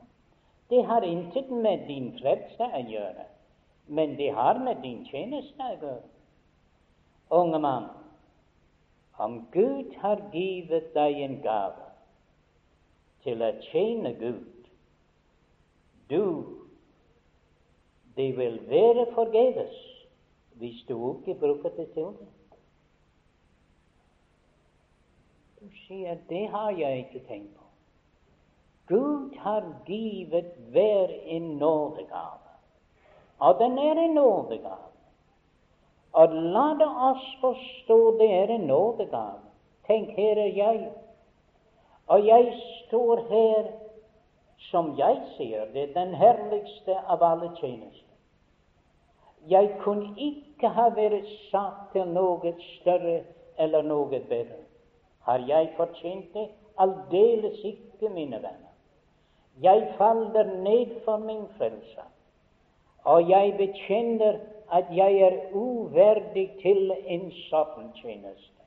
Det 0.71 0.85
har 0.87 1.05
intet 1.05 1.51
med 1.51 1.85
din 1.87 2.13
frelse 2.17 2.69
å 2.73 2.81
gjøre, 2.87 3.27
men 3.87 4.15
det 4.17 4.31
har 4.33 4.59
med 4.63 4.81
din 4.81 5.03
tjeneste 5.09 5.67
å 5.67 5.77
gjøre. 5.77 6.09
Unge 7.31 7.59
mann, 7.63 7.89
om 9.21 9.37
Gud 9.53 9.93
har 10.01 10.19
givet 10.33 10.89
deg 10.95 11.21
en 11.21 11.37
gave 11.43 11.91
til 13.23 13.43
å 13.45 13.51
tjene 13.69 14.15
Gud, 14.19 14.47
du 16.09 16.57
Det 18.11 18.33
vil 18.35 18.57
være 18.67 19.05
forgjeves 19.15 19.77
hvis 20.59 20.81
du 20.87 20.97
ikke 20.99 21.37
bruker 21.39 21.71
det 21.77 21.85
til 21.93 22.09
det. 22.19 22.25
Du 25.61 25.69
sier 25.87 26.17
det 26.29 26.47
har 26.49 26.71
jeg 26.71 26.97
ikke 26.97 27.19
tenkt 27.27 27.57
på. 27.57 27.65
Gud 28.87 29.35
har 29.37 29.65
givet 29.85 30.55
hver 30.73 31.11
en 31.25 31.41
nådegave, 31.41 32.55
og 33.39 33.59
den 33.59 33.77
er 33.77 33.91
en 33.91 34.13
nådegave. 34.13 34.89
Og 36.13 36.33
la 36.33 36.87
oss 37.09 37.27
forstå 37.41 38.17
det 38.17 38.31
er 38.33 38.55
en 38.55 38.65
nådegave. 38.67 39.45
Tenk, 39.87 40.09
her 40.17 40.41
er 40.41 40.49
jeg, 40.55 40.89
og 42.07 42.25
jeg 42.27 42.53
står 42.87 43.21
her 43.29 43.69
som 44.71 44.97
jeg 44.97 45.21
sier 45.37 45.69
det, 45.73 45.93
den 45.95 46.15
herligste 46.15 46.97
av 47.05 47.21
alle 47.23 47.51
tjenester. 47.61 48.09
Jeg 49.47 49.75
kunne 49.85 50.09
ikke 50.17 50.73
ha 50.73 50.89
vært 50.97 51.29
satt 51.51 51.93
til 51.93 52.09
noe 52.17 52.57
større 52.79 53.21
eller 53.57 53.85
noe 53.85 54.09
bedre. 54.09 54.70
Har 55.23 55.43
jeg 55.47 55.73
fortjent 55.77 56.33
det? 56.33 56.47
Aldeles 56.77 57.59
ikke, 57.63 58.09
mine 58.09 58.35
venner. 58.35 58.71
Jeg 59.61 59.93
faller 59.97 60.43
ned 60.43 61.01
for 61.05 61.17
min 61.17 61.43
frelse, 61.57 62.05
og 63.03 63.29
jeg 63.29 63.53
bekjenner 63.57 64.39
at 64.71 64.85
jeg 64.95 65.13
er 65.13 65.37
uverdig 65.53 66.49
til 66.61 66.93
en 67.05 67.27
sånn 67.49 67.91
tjeneste 67.99 68.61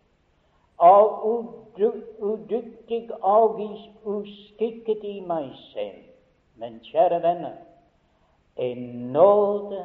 og 0.78 1.24
udyktig 2.18 3.10
og 3.22 3.60
uskikket 4.04 5.04
i 5.04 5.20
meg 5.20 5.50
selv. 5.72 6.02
Men 6.56 6.80
kjære 6.84 7.22
venner, 7.22 7.56
en 8.56 8.82
nåde 9.14 9.84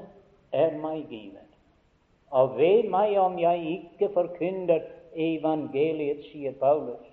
er 0.52 0.76
meg 0.78 1.06
givet. 1.10 1.46
Og 2.30 2.58
ved 2.58 2.90
meg 2.90 3.18
om 3.18 3.40
jeg 3.40 3.66
ikke 3.66 4.14
forkynner 4.14 4.82
evangeliet, 5.16 6.24
sier 6.32 6.54
Paulus. 6.60 7.06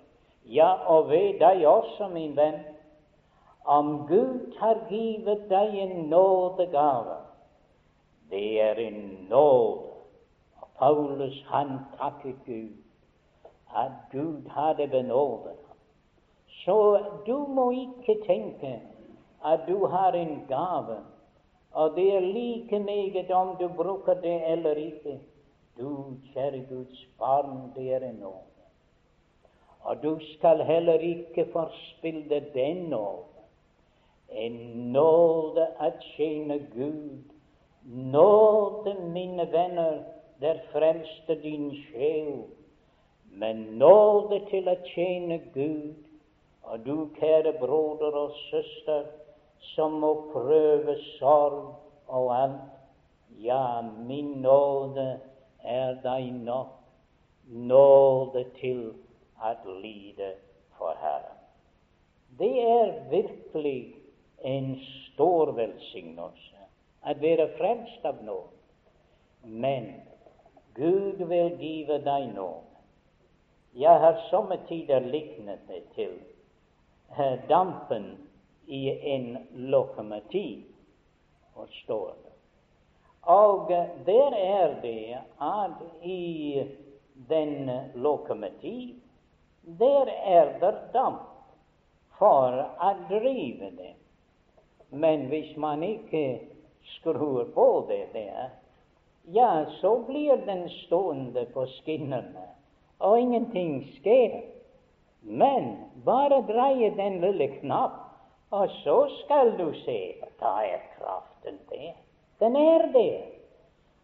Ja, 0.45 0.73
og 0.87 1.09
ved 1.09 1.39
deg 1.39 1.67
også, 1.67 2.07
min 2.13 2.35
venn, 2.35 2.61
om 3.65 4.07
Gud 4.07 4.53
har 4.59 4.79
givet 4.89 5.49
deg 5.49 5.75
en 5.75 6.09
nådegave. 6.09 7.17
Det 8.31 8.61
er 8.61 8.79
en 8.79 9.27
nåde. 9.29 9.83
Og 10.61 10.67
Paulus, 10.79 11.45
han 11.47 11.79
takket 11.99 12.35
Gud 12.45 12.75
at 13.75 13.91
Gud 14.11 14.49
hadde 14.49 14.87
benådet 14.87 15.57
ham. 15.67 15.77
Så 16.47 17.05
du 17.27 17.45
må 17.47 17.71
ikke 17.71 18.23
tenke 18.25 18.81
at 19.45 19.59
du 19.67 19.85
har 19.85 20.11
en 20.11 20.45
gave, 20.47 20.97
og 21.71 21.95
det 21.95 22.15
er 22.15 22.19
like 22.19 22.79
meget 22.79 23.31
om 23.31 23.55
du 23.59 23.67
bruker 23.67 24.13
det 24.13 24.51
eller 24.51 24.71
ikke. 24.71 25.19
Du, 25.77 26.17
kjære 26.33 26.65
Guds 26.69 27.07
barn, 27.19 27.71
det 27.75 27.93
er 27.93 28.09
en 28.09 28.15
nåde. 28.15 28.43
Og 29.81 30.03
du 30.03 30.19
skal 30.33 30.63
heller 30.63 30.99
ikke 30.99 31.47
forspille 31.53 32.45
den 32.53 32.77
nåde. 32.91 33.23
En 34.31 34.57
nåde 34.91 35.67
å 35.79 35.91
tjene 36.13 36.59
Gud. 36.73 37.23
Nåde, 37.87 38.95
mine 39.13 39.47
venner, 39.51 40.03
der 40.41 40.59
frelste 40.73 41.37
din 41.41 41.71
sjel 41.87 42.47
men 43.39 43.63
nåde 43.77 44.39
til 44.49 44.69
å 44.69 44.75
tjene 44.89 45.39
Gud. 45.53 45.95
Og 46.67 46.83
du, 46.83 46.95
kjære 47.19 47.53
broder 47.61 48.15
og 48.17 48.33
søster, 48.49 49.05
som 49.73 49.99
må 50.01 50.13
prøve 50.33 50.97
sorg 51.17 51.77
og 52.07 52.31
alt, 52.35 52.65
ja, 53.43 53.81
min 54.07 54.37
nåde 54.43 55.05
er 55.67 55.99
deg 56.03 56.31
nok. 56.33 56.73
Nåde 57.47 58.43
til 58.59 58.89
å 59.39 59.53
lide 59.79 60.33
for 60.77 60.97
Herren. 60.99 61.37
Det 62.39 62.53
er 62.63 62.91
virkelig 63.09 63.95
en 64.43 64.75
stor 64.83 65.53
velsignelse 65.57 66.57
å 67.07 67.15
være 67.21 67.47
frelst 67.57 68.05
av 68.05 68.19
nåde. 68.25 68.53
Men 69.47 69.93
Gud 70.75 71.23
vil 71.29 71.55
give 71.61 71.99
deg 72.05 72.31
nåde. 72.35 72.63
Jeg 73.77 74.01
har 74.01 74.23
somme 74.29 74.57
tider 74.67 75.05
liknet 75.05 75.61
det 75.69 75.83
til 75.95 76.15
eh, 77.13 77.37
dampen 77.49 78.15
i 78.67 78.89
en 79.13 79.37
lokomotiv, 79.53 80.65
forstår 81.53 82.15
du. 82.23 82.31
Og 83.27 83.67
der 84.05 84.35
er 84.35 84.75
det 84.81 85.17
at 85.43 85.81
i 86.03 86.63
den 87.29 87.69
lokomotiv 87.95 88.95
der 89.79 90.07
er 90.25 90.53
det 90.61 90.75
damp 90.93 91.27
for 92.17 92.55
å 92.79 92.91
drive 93.09 93.71
det. 93.75 93.95
Men 94.89 95.27
hvis 95.27 95.57
man 95.59 95.83
ikke 95.83 96.39
skrur 96.95 97.49
på 97.55 97.67
det 97.89 98.05
der, 98.13 98.53
ja, 99.35 99.65
så 99.81 99.97
blir 100.07 100.39
den 100.47 100.69
stående 100.85 101.43
på 101.51 101.65
skinnene 101.81 102.47
og 102.99 103.19
ingenting 103.19 103.81
skjer. 103.97 104.39
Men 105.21 105.73
bare 106.05 106.39
dreie 106.47 106.93
den 106.95 107.19
lille 107.21 107.49
knapp, 107.59 107.99
og 108.55 108.71
så 108.83 108.97
skal 109.19 109.57
du 109.59 109.73
se. 109.83 109.99
Da 110.39 110.53
er 110.63 110.83
kraften 110.95 111.59
der. 111.69 112.06
Den 112.39 112.55
er 112.55 112.91
der. 112.91 113.21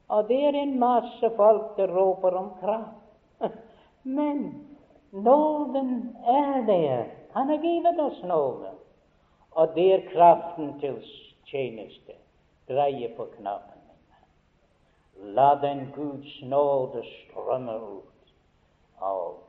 Og 0.08 0.28
det 0.28 0.40
er 0.46 0.58
en 0.58 0.80
masse 0.80 1.30
folk 1.36 1.76
som 1.76 1.96
roper 1.98 2.38
om 2.38 2.50
kraft. 2.60 3.52
Men 4.04 4.68
nåden 5.12 6.18
er 6.26 6.66
der. 6.66 7.06
Han 7.34 7.50
har 7.50 7.58
givet 7.58 8.00
oss 8.00 8.24
nåde. 8.24 8.72
Og 9.52 9.76
det 9.76 9.94
er 9.94 10.10
kraften 10.14 10.80
til 10.80 11.04
tjeneste. 11.46 12.14
Dreie 12.68 13.10
på 13.18 13.26
knappen. 13.38 13.82
La 15.16 15.56
den 15.62 15.92
Guds 15.96 16.42
nåde 16.42 17.04
strømme 17.04 17.76
ut 17.78 18.14
og 19.04 19.44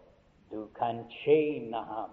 du 0.51 0.67
kan 0.79 1.05
tjene 1.25 1.77
ham. 1.77 2.11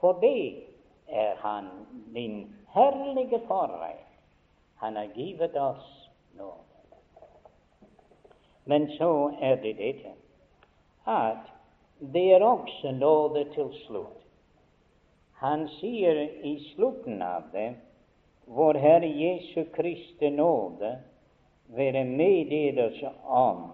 For 0.00 0.12
det 0.20 0.64
er 1.08 1.36
han 1.38 1.68
din 2.14 2.56
herlige 2.68 3.40
forrett. 3.46 4.13
Han 4.84 4.96
har 4.96 5.08
givet 5.14 5.56
oss 5.56 6.10
nåde. 6.36 6.60
Men 8.64 8.88
så 8.98 9.08
er 9.40 9.56
det 9.62 9.72
dette 9.80 10.12
at 11.08 11.48
det 12.12 12.24
er 12.34 12.44
også 12.44 12.92
nåde 12.92 13.46
til 13.54 13.70
slutt. 13.86 14.20
Han 15.40 15.64
sier 15.78 16.20
i 16.44 16.52
slutten 16.74 17.22
av 17.24 17.48
det 17.56 17.70
vår 18.44 18.74
Herre 18.84 19.08
Jesu 19.08 19.64
Kristi 19.72 20.28
nåde 20.30 20.92
være 21.72 22.04
med 22.04 22.52
deres 22.52 23.00
om, 23.24 23.64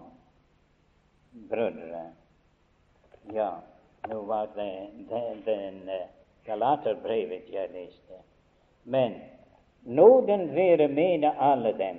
brødre 1.51 2.07
ja, 3.33 3.51
nå 4.07 4.21
var 4.21 4.47
det 4.55 4.87
det, 5.09 5.35
den 5.45 5.89
uh, 5.89 6.07
Galaterbrevet 6.45 7.49
jeg 7.53 7.69
leste. 7.73 8.23
Men 8.83 9.15
nåden 9.83 10.55
være 10.55 10.87
med 10.87 11.31
alle 11.39 11.73
dem 11.77 11.97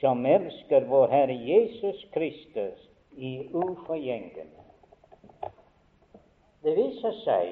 som 0.00 0.26
elsker 0.26 0.84
vår 0.88 1.08
Herre 1.08 1.34
Jesus 1.34 2.06
Kristus 2.12 2.88
i 3.16 3.48
uforgjengelig. 3.52 4.46
Det 6.62 6.76
viser 6.76 7.12
seg 7.24 7.50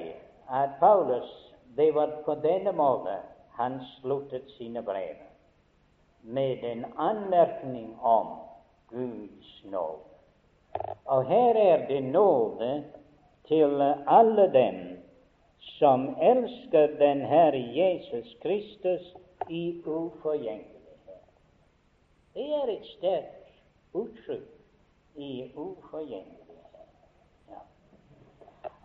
at 0.49 0.79
Paulus 0.79 1.29
det 1.75 1.91
var 1.95 2.07
på 2.25 2.35
denne 2.35 2.71
måten 2.71 3.21
han 3.57 3.79
sluttet 3.99 4.49
sine 4.57 4.81
brev, 4.81 5.15
med 6.21 6.63
en 6.63 6.85
anmerkning 6.97 7.95
om 8.01 8.27
Guds 8.89 9.63
nåde. 9.63 10.09
Og 11.05 11.25
her 11.25 11.55
er 11.55 11.87
det 11.87 12.03
nåde 12.03 12.83
til 13.47 13.81
alle 14.07 14.47
dem 14.53 14.79
som 15.59 16.15
elsker 16.21 16.97
den 16.99 17.21
Herre 17.21 17.61
Jesus 17.75 18.37
Kristus 18.41 19.13
i 19.49 19.81
uforgjengelighet. 19.85 20.69
Det 22.33 22.47
er 22.55 22.71
et 22.73 22.85
sterkt 22.97 23.51
uttrykk 23.93 24.49
i 25.15 25.51
uforgjengelighet. 25.55 26.39
Ja. 27.49 27.61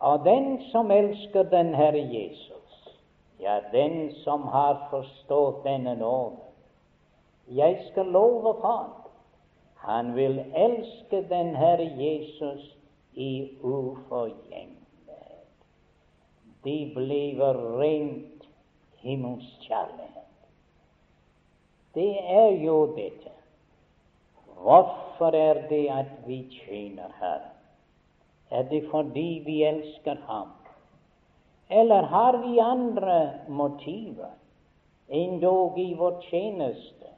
Og 0.01 0.25
den 0.25 0.71
som 0.71 0.91
elsker 0.91 1.43
den 1.43 1.75
Herre 1.75 2.05
Jesus, 2.13 2.99
ja, 3.41 3.61
den 3.73 4.15
som 4.25 4.43
har 4.43 4.87
forstått 4.91 5.65
denne 5.65 5.95
nåde, 5.97 6.37
jeg 7.49 7.81
skal 7.91 8.07
love 8.07 8.55
for 8.61 8.99
han 9.89 10.17
vil 10.17 10.39
elske 10.55 11.23
den 11.29 11.57
Herre 11.57 11.87
Jesus 11.97 12.77
i 13.15 13.57
uforgjengelighet. 13.63 14.77
De 16.65 16.93
blir 16.95 17.41
rent 17.81 18.49
himmelskjærlighet. 18.97 20.18
Det 21.95 22.17
er 22.21 22.51
jo 22.65 22.95
dette. 22.97 23.31
Hvorfor 24.59 25.35
er 25.35 25.69
det 25.69 25.87
at 25.91 26.13
vi 26.27 26.47
tjener 26.51 27.15
Herren? 27.21 27.55
Er 28.51 28.63
det 28.63 28.85
fordi 28.91 29.43
vi 29.47 29.63
elsker 29.63 30.17
Ham? 30.27 30.49
Eller 31.71 32.03
har 32.03 32.37
vi 32.37 32.59
andre 32.59 33.33
motiver, 33.49 34.31
endog 35.09 35.79
i 35.79 35.95
vår 35.95 36.21
tjeneste? 36.31 37.13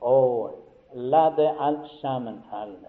Og 0.00 0.50
la 0.94 1.30
det 1.36 1.50
alt 1.60 1.90
sammen 2.00 2.42
falle. 2.50 2.88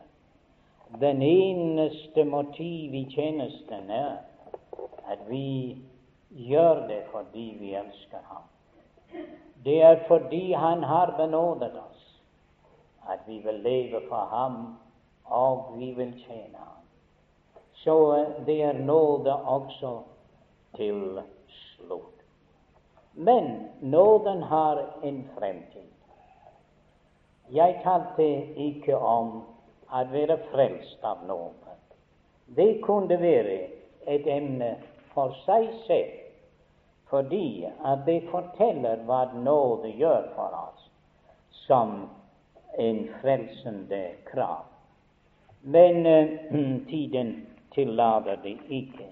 Den 0.99 1.21
eneste 1.21 2.23
motiv 2.23 2.93
i 2.93 3.05
tjenesten 3.15 3.89
er 3.89 4.17
at 5.07 5.19
vi 5.29 5.77
gjør 6.29 6.87
det 6.87 7.03
fordi 7.11 7.57
vi 7.59 7.73
elsker 7.73 8.17
ham. 8.23 8.43
Det 9.63 9.81
er 9.81 10.03
fordi 10.07 10.53
han 10.53 10.83
har 10.83 11.13
benådet 11.17 11.73
oss 11.77 12.01
at 13.09 13.19
vi 13.27 13.37
vil 13.39 13.59
leve 13.63 14.01
for 14.09 14.25
ham, 14.31 14.77
og 15.25 15.73
vi 15.77 15.91
vil 15.91 16.13
tjene 16.27 16.57
ham. 16.57 16.85
Så 17.73 18.25
det 18.45 18.61
er 18.63 18.73
nåde 18.73 19.35
også 19.35 19.99
til 20.75 21.21
slutt. 21.47 22.21
Men 23.13 23.69
nåden 23.81 24.43
har 24.43 24.85
en 25.03 25.29
fremtid. 25.37 25.89
Jeg 27.51 27.81
talte 27.83 28.27
ikke 28.55 28.97
om 28.97 29.41
å 29.91 30.03
være 30.11 30.37
frelst 30.51 31.03
av 31.03 31.25
nåden. 31.27 31.57
Det 32.55 32.81
kunne 32.83 33.17
være 33.19 33.57
et 34.07 34.27
emne 34.27 34.75
for 35.13 35.35
seg 35.45 35.67
selv, 35.87 36.20
fordi 37.11 37.67
at 37.85 38.05
det 38.07 38.21
forteller 38.31 39.03
hva 39.07 39.25
nåde 39.35 39.91
gjør 39.99 40.29
for 40.35 40.55
oss 40.55 40.85
som 41.67 41.95
en 42.79 43.01
frelsende 43.21 44.03
krav. 44.31 44.63
Men 45.61 46.05
uh, 46.07 46.29
tiden 46.91 47.33
tillater 47.75 48.39
det 48.43 48.57
ikke. 48.69 49.09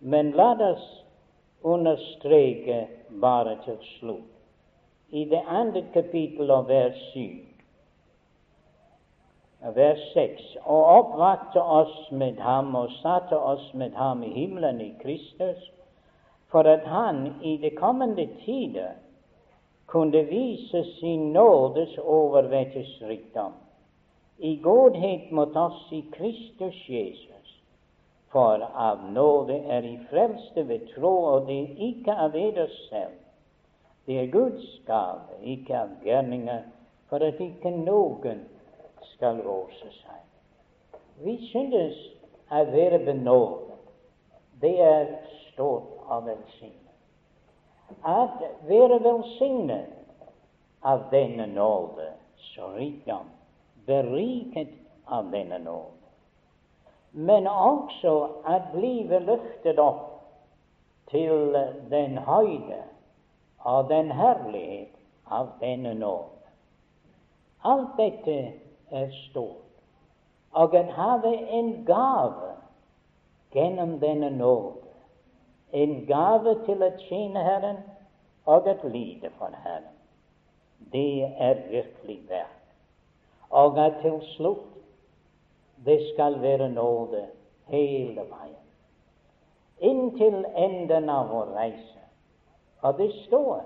Men 0.00 0.30
la 0.36 0.52
oss 0.72 0.84
understreke 1.62 2.86
bare 3.20 3.56
til 3.64 3.78
slutt. 3.96 4.28
I 5.10 5.24
det 5.24 5.42
andre 5.48 5.82
kapittel 5.92 6.50
av 6.50 6.68
vers 6.68 7.00
7 7.12 7.52
vers 9.70 10.00
6. 10.14 10.56
Og 10.64 10.84
oppvakte 10.84 11.62
oss 11.62 12.10
med 12.10 12.40
ham 12.42 12.74
og 12.74 12.90
satte 13.02 13.38
oss 13.38 13.74
med 13.74 13.94
ham 13.94 14.22
i 14.22 14.32
himmelen 14.34 14.80
i 14.80 14.92
Kristus, 15.02 15.70
for 16.52 16.68
at 16.68 16.84
han 16.86 17.34
i 17.42 17.56
de 17.56 17.70
kommende 17.76 18.28
tider 18.44 18.92
kunne 19.86 20.22
vise 20.22 20.84
sin 21.00 21.32
nådes 21.32 21.98
overvettesrikdom 21.98 23.52
i 24.38 24.56
godhet 24.56 25.30
mot 25.30 25.56
oss 25.56 25.92
i 25.92 26.02
Kristus 26.12 26.88
Jesus. 26.88 27.62
For 28.32 28.64
av 28.74 29.12
nåde 29.12 29.58
er 29.68 29.84
I 29.84 29.98
frelste 30.10 30.64
ved 30.68 30.86
tro, 30.94 31.12
og 31.34 31.46
det 31.46 31.58
er 31.60 31.82
ikke 31.88 32.14
av 32.24 32.36
eders 32.36 32.78
selv. 32.88 33.18
Det 34.06 34.18
er 34.18 34.32
Guds 34.32 34.80
gave, 34.86 35.36
ikke 35.44 35.76
av 35.78 35.92
gjerninger, 36.04 36.64
for 37.08 37.22
at 37.22 37.40
ikke 37.40 37.70
noen 37.76 38.42
skal 39.12 39.38
rose 39.44 39.92
seg. 40.00 40.22
Vi 41.22 41.36
synes 41.52 42.00
å 42.50 42.64
være 42.72 42.98
benådet. 43.04 43.78
Det 44.62 44.74
er 44.80 45.12
stort 45.52 45.91
av 46.12 46.24
velsignet. 46.24 46.78
At 48.02 48.42
være 48.68 48.98
velsignet 49.04 49.98
av 50.82 51.08
denne 51.12 51.46
nåde, 51.46 52.12
så 52.52 52.72
rikdom, 52.76 53.28
beriket 53.86 54.72
av 55.06 55.30
denne 55.32 55.58
nåde. 55.58 55.98
Men 57.12 57.46
også 57.46 58.14
at 58.48 58.72
blive 58.72 59.18
løftet 59.18 59.78
opp 59.78 60.08
til 61.12 61.56
den 61.90 62.16
høyde 62.24 62.80
og 63.68 63.88
den 63.88 64.10
herlighet 64.16 64.96
av 65.30 65.52
denne 65.60 65.94
nåde. 65.94 66.28
Alt 67.64 67.92
dette 67.98 68.38
er 68.90 69.12
stort, 69.28 69.68
og 70.52 70.74
at 70.74 70.90
have 70.96 71.34
en 71.58 71.84
gave 71.86 72.56
gjennom 73.52 73.98
denne 74.00 74.30
nåde, 74.30 74.91
en 75.72 76.04
gave 76.06 76.54
til 76.66 76.84
å 76.84 76.90
tjene 77.06 77.42
Herren 77.44 77.80
og 78.44 78.68
å 78.68 78.88
lide 78.92 79.30
for 79.38 79.54
Herren. 79.64 79.90
Det 80.92 81.24
er 81.38 81.62
virkelig 81.70 82.18
verdt. 82.28 82.58
Og 83.50 83.78
at 83.78 84.00
til 84.02 84.18
slutt 84.34 84.68
det 85.84 85.98
skal 86.12 86.40
være 86.42 86.68
nåde 86.72 87.26
hele 87.72 88.24
veien. 88.28 88.58
Inntil 89.82 90.44
enden 90.56 91.08
av 91.10 91.30
vår 91.32 91.54
reise. 91.56 92.02
Og 92.82 92.98
det 92.98 93.10
står 93.26 93.62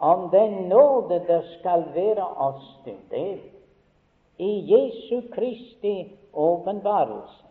om 0.00 0.28
den 0.32 0.68
nåde 0.70 1.20
der 1.28 1.42
skal 1.58 1.84
være 1.94 2.24
oss 2.24 2.66
til 2.84 2.98
del 3.10 3.40
i 4.40 4.50
Jesu 4.72 5.28
Kristi 5.34 6.16
åpenbarelse. 6.32 7.49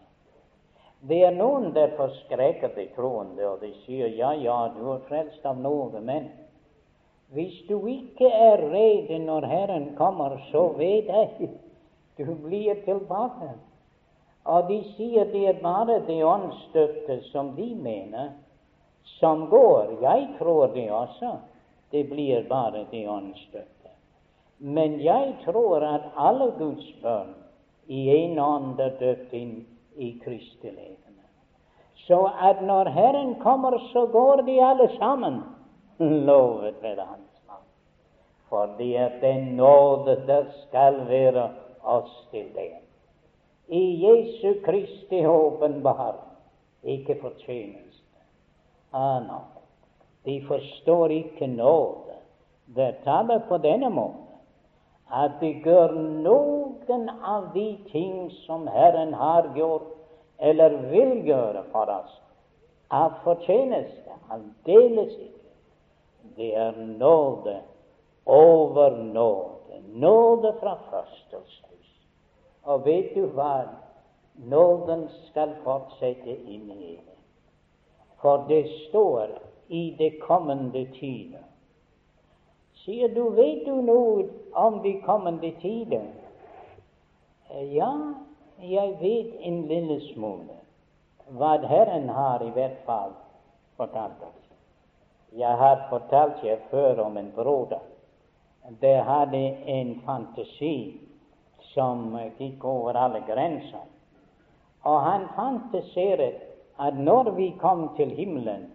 Det 1.07 1.21
er 1.23 1.31
noen 1.31 1.71
der 1.73 1.93
forskrekker 1.95 2.73
de 2.75 2.89
troende, 2.95 3.45
og 3.47 3.61
de 3.63 3.71
sier 3.85 4.11
ja, 4.17 4.33
ja, 4.35 4.57
du 4.75 4.83
er 4.91 5.05
frelst 5.07 5.45
av 5.47 5.59
nåde, 5.59 6.01
men 6.03 6.27
hvis 7.31 7.55
du 7.69 7.77
ikke 7.87 8.27
er 8.27 8.65
rede 8.73 9.19
når 9.23 9.45
Herren 9.47 9.89
kommer, 9.95 10.35
så 10.51 10.67
vet 10.75 11.07
jeg 11.07 11.49
du 12.17 12.33
blir 12.43 12.81
tilbake. 12.83 13.53
Og 14.49 14.67
de 14.67 14.79
sier 14.95 15.29
det 15.31 15.45
er 15.47 15.61
bare 15.63 15.99
de 16.07 16.17
åndsstøtte 16.25 17.19
som 17.29 17.53
de 17.55 17.69
mener, 17.75 18.31
som 19.19 19.45
går. 19.49 19.99
Jeg 20.01 20.27
tror 20.39 20.73
det 20.73 20.89
også. 20.91 21.37
Det 21.91 22.03
blir 22.09 22.43
bare 22.49 22.85
de 22.91 23.05
åndsstøtte. 23.09 23.93
Men 24.59 24.99
jeg 25.01 25.35
tror 25.45 25.85
at 25.85 26.09
alle 26.17 26.51
Guds 26.57 26.89
barn 27.03 27.35
i 27.87 28.09
en 28.09 28.39
ånd 28.39 28.79
er 28.79 28.97
døpt 28.99 29.33
inn 29.33 29.55
i 29.95 30.19
Kristi. 30.23 30.71
Så 31.95 32.31
at 32.41 32.61
når 32.61 32.89
Herren 32.89 33.35
kommer, 33.39 33.77
så 33.93 34.05
går 34.05 34.35
de 34.35 34.65
alle 34.65 34.89
sammen. 34.97 35.43
Lovet 36.27 36.75
være 36.81 37.05
Hans 37.05 37.43
navn. 37.47 37.67
For 38.49 38.69
det 38.77 38.97
er 38.97 39.45
nåde 39.45 40.23
der 40.27 40.45
skal 40.67 41.07
være 41.07 41.49
oss 41.83 42.27
til 42.31 42.45
det. 42.55 42.71
I 43.67 44.05
Jesu 44.05 44.53
Kristi 44.65 45.25
åpenbaring, 45.25 46.19
ikke 46.83 47.17
fortjeneste. 47.21 48.17
Ah, 48.93 49.21
no. 49.27 49.39
De 50.25 50.45
forstår 50.47 51.07
ikke 51.07 51.47
nåde. 51.47 52.17
Det 52.75 52.95
taler 53.03 53.39
på 53.47 53.57
denne 53.57 53.89
måten 53.89 54.28
at 55.09 55.39
vi 55.41 55.55
gjør 55.65 55.95
noen 56.23 57.09
av 57.25 57.49
de 57.53 57.77
ting 57.91 58.29
som 58.45 58.67
Herren 58.69 59.13
har 59.13 59.49
gjort 59.55 59.95
eller 60.39 60.75
vil 60.91 61.25
gjøre 61.27 61.63
for 61.73 61.89
oss, 61.91 62.13
av 62.89 63.17
fortjeneste. 63.23 64.15
Aldeles 64.29 65.15
ikke. 65.17 65.51
Det 66.37 66.53
er 66.55 66.77
nåde 66.77 67.57
over 68.25 68.97
nåde. 69.03 69.81
Nåde 69.89 70.53
fra 70.61 70.77
førstelseshus. 70.91 71.91
Og 72.63 72.85
vet 72.85 73.15
du 73.15 73.25
hva? 73.33 73.65
Nåden 74.47 75.07
skal 75.27 75.57
fortsette 75.65 76.37
inn 76.47 76.69
i 76.71 76.95
det. 76.95 77.17
For 78.21 78.45
det 78.47 78.63
står 78.87 79.33
i 79.67 79.89
det 79.99 80.13
kommende 80.21 80.85
tider 80.95 81.48
Sier 82.83 83.11
du, 83.15 83.29
vet 83.35 83.65
du 83.65 83.81
noe 83.83 84.23
om 84.55 84.79
de 84.83 84.95
kommende 85.03 85.51
tider? 85.59 86.05
Eh, 87.49 87.75
ja, 87.75 87.91
jeg 88.63 88.95
vet 89.01 89.35
en 89.49 89.61
lille 89.67 89.99
smule. 90.13 90.55
Hva 91.35 91.57
Herren 91.69 92.07
har 92.09 92.43
i 92.45 92.53
hvert 92.55 92.79
fall 92.87 93.11
fortalt 93.77 94.23
oss. 94.25 94.47
Jeg 95.37 95.57
har 95.61 95.85
fortalt 95.91 96.43
jeg 96.43 96.57
før 96.71 97.03
om 97.05 97.17
en 97.17 97.29
broder. 97.35 97.83
Det 98.81 98.97
hadde 99.05 99.43
en 99.75 99.93
fantasi 100.05 100.99
som 101.73 102.15
gikk 102.39 102.65
over 102.65 102.97
alle 102.97 103.21
grenser. 103.27 103.85
Og 104.87 105.01
han 105.03 105.27
fantaserte 105.35 106.31
at 106.79 106.97
når 106.97 107.31
vi 107.37 107.53
kom 107.59 107.89
til 107.97 108.09
himmelen, 108.15 108.69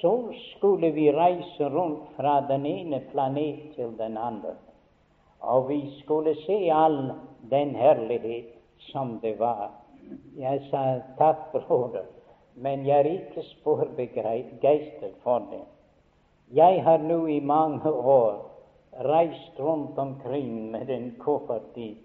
så 0.00 0.32
skulle 0.56 0.90
vi 0.90 1.12
reise 1.12 1.68
rundt 1.70 2.08
fra 2.16 2.40
den 2.48 2.66
ene 2.66 3.00
planet 3.10 3.74
til 3.76 3.94
den 3.98 4.16
andre. 4.16 4.54
Og 5.40 5.68
vi 5.68 5.80
skulle 6.02 6.34
se 6.46 6.70
all 6.72 7.12
den 7.50 7.74
herlighet 7.74 8.54
som 8.78 9.18
det 9.22 9.38
var. 9.38 9.70
Jeg 10.38 10.60
sa 10.70 10.82
takk, 11.18 11.52
broder, 11.52 12.06
men 12.54 12.86
jeg 12.86 13.00
er 13.00 13.10
ikke 13.10 13.42
spor 13.42 13.86
begeistret 13.96 15.16
for 15.22 15.46
det. 15.50 15.64
Jeg 16.54 16.82
har 16.84 16.98
nå 16.98 17.26
i 17.26 17.40
mange 17.40 17.90
år 17.90 18.44
reist 19.02 19.58
rundt 19.58 19.98
omkring 19.98 20.70
med 20.70 20.90
en 20.90 21.14
koffert 21.18 21.76
i 21.76 21.96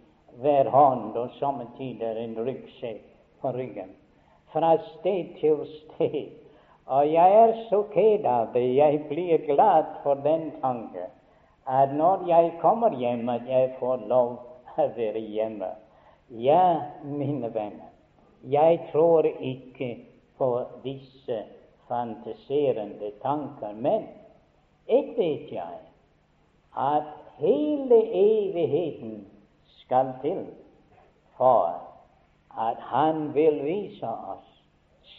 hver 0.41 0.69
hånd 0.69 1.17
og 1.17 1.29
somme 1.39 1.67
tider 1.77 2.17
en 2.17 2.35
ryggsekk 2.39 3.03
på 3.41 3.51
ryggen, 3.53 3.91
fra 4.53 4.77
sted 4.77 5.35
til 5.39 5.65
sted. 5.75 6.40
Og 6.91 7.07
jeg 7.13 7.35
er 7.43 7.53
ked 7.93 8.25
av 8.27 8.49
det. 8.53 8.65
Jeg 8.75 9.03
blir 9.07 9.37
glad 9.47 9.85
for 10.03 10.19
den 10.23 10.49
tanke 10.61 11.07
at 11.65 11.93
når 11.95 12.25
jeg 12.27 12.51
kommer 12.59 12.91
hjem, 12.97 13.29
at 13.29 13.47
jeg 13.47 13.75
får 13.79 14.01
lov 14.09 14.31
å 14.75 14.87
være 14.97 15.19
hjemme. 15.19 15.69
Ja, 16.29 16.81
mine 17.03 17.53
venner, 17.53 17.91
jeg 18.43 18.79
tror 18.91 19.27
ikke 19.27 19.89
på 20.37 20.49
disse 20.83 21.43
fantaserende 21.87 23.11
tanker. 23.23 23.75
Men 23.75 24.07
et 24.87 25.15
vet 25.17 25.51
jeg, 25.53 25.79
at 26.75 27.07
hele 27.39 27.99
evigheten 28.19 29.25
skal 29.79 30.13
til 30.21 30.45
for 31.37 31.77
at 32.59 32.79
Han 32.91 33.33
vil 33.33 33.63
vise 33.63 34.07
oss 34.07 34.47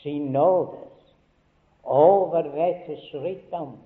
sin 0.02 0.32
nådes 0.32 0.91
overvettes 1.82 3.14
rikdom 3.14 3.78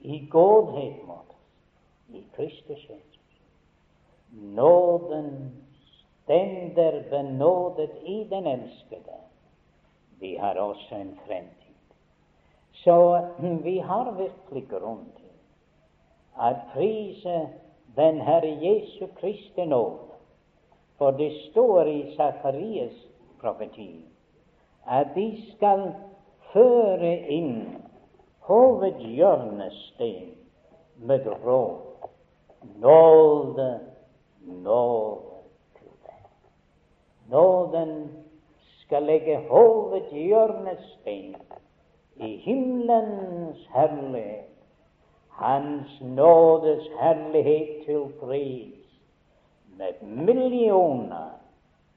i 0.00 0.18
godhet 0.30 1.06
mot 1.06 1.30
oss 1.30 2.14
i 2.14 2.22
Kristus 2.36 2.90
Jesus. 2.90 3.20
Nåden 4.30 5.62
stender 6.22 7.02
benådet 7.10 8.02
i 8.02 8.24
den 8.24 8.46
elskede. 8.46 9.18
Vi 10.18 10.36
har 10.36 10.54
også 10.54 10.94
en 10.94 11.18
fremtid. 11.26 11.74
Så 12.72 13.28
vi 13.38 13.78
har 13.78 14.12
virkelig 14.12 14.68
grunn 14.68 15.06
til 15.16 15.30
at 16.40 16.56
prise 16.72 17.48
den 17.96 18.20
Herre 18.20 18.58
Jesu 18.60 19.06
Kristi 19.20 19.64
nåde 19.64 20.14
for 20.98 21.10
det 21.10 21.32
står 21.50 21.86
i 21.86 22.16
Sakarias 22.16 23.06
profeti 23.40 24.04
at 24.86 25.06
de 25.14 25.42
skal 25.54 25.92
føre 26.54 27.12
inn 27.34 27.82
hovedhjørnesten 28.46 30.30
med 30.96 31.26
råd. 31.44 31.80
Nåde, 32.80 33.80
nåde 34.40 35.40
til 35.76 35.90
deg. 36.06 36.22
Nåden 37.30 37.94
skal 38.84 39.02
legge 39.10 39.40
hovedhjørnesten 39.50 41.34
i 42.16 42.36
himmelens 42.46 43.68
herlighet, 43.74 44.50
Hans 45.34 46.00
nådes 46.00 46.84
herlighet 47.00 47.84
til 47.86 48.04
pris 48.20 48.84
med 49.76 50.02
millioner 50.06 51.32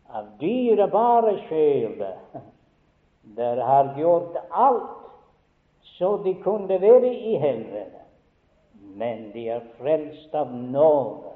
av 0.10 0.32
dyrebare 0.41 1.36
sjeler 1.45 2.18
der 3.36 3.63
har 3.63 3.93
gjort 3.97 4.38
alt 4.51 4.97
så 5.97 6.17
de 6.17 6.34
kunne 6.43 6.82
være 6.82 7.15
i 7.15 7.38
helvete. 7.38 8.01
Men 8.73 9.32
de 9.34 9.49
er 9.49 9.61
frelst 9.78 10.34
av 10.36 10.51
nåde, 10.53 11.34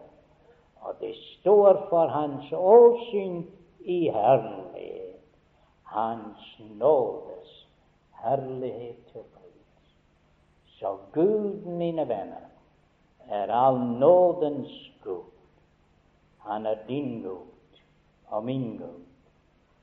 og 0.81 0.95
det 0.99 1.13
står 1.15 1.85
for 1.89 2.07
Hans 2.07 2.53
åsyn 2.53 3.43
i 3.79 4.09
herlighet. 4.09 5.21
Hans 5.83 6.61
nådes 6.77 7.67
herlighet 8.23 8.97
til 9.11 9.25
pris. 9.33 9.93
Så 10.79 10.97
Gud, 11.13 11.65
mine 11.65 12.07
venner, 12.09 12.47
er 13.29 13.51
all 13.53 13.79
nådens 13.79 14.91
Gud. 15.03 15.29
Han 16.39 16.65
er 16.65 16.77
din 16.87 17.21
Gud 17.21 17.79
og 18.27 18.45
min 18.45 18.77
Gud, 18.77 19.05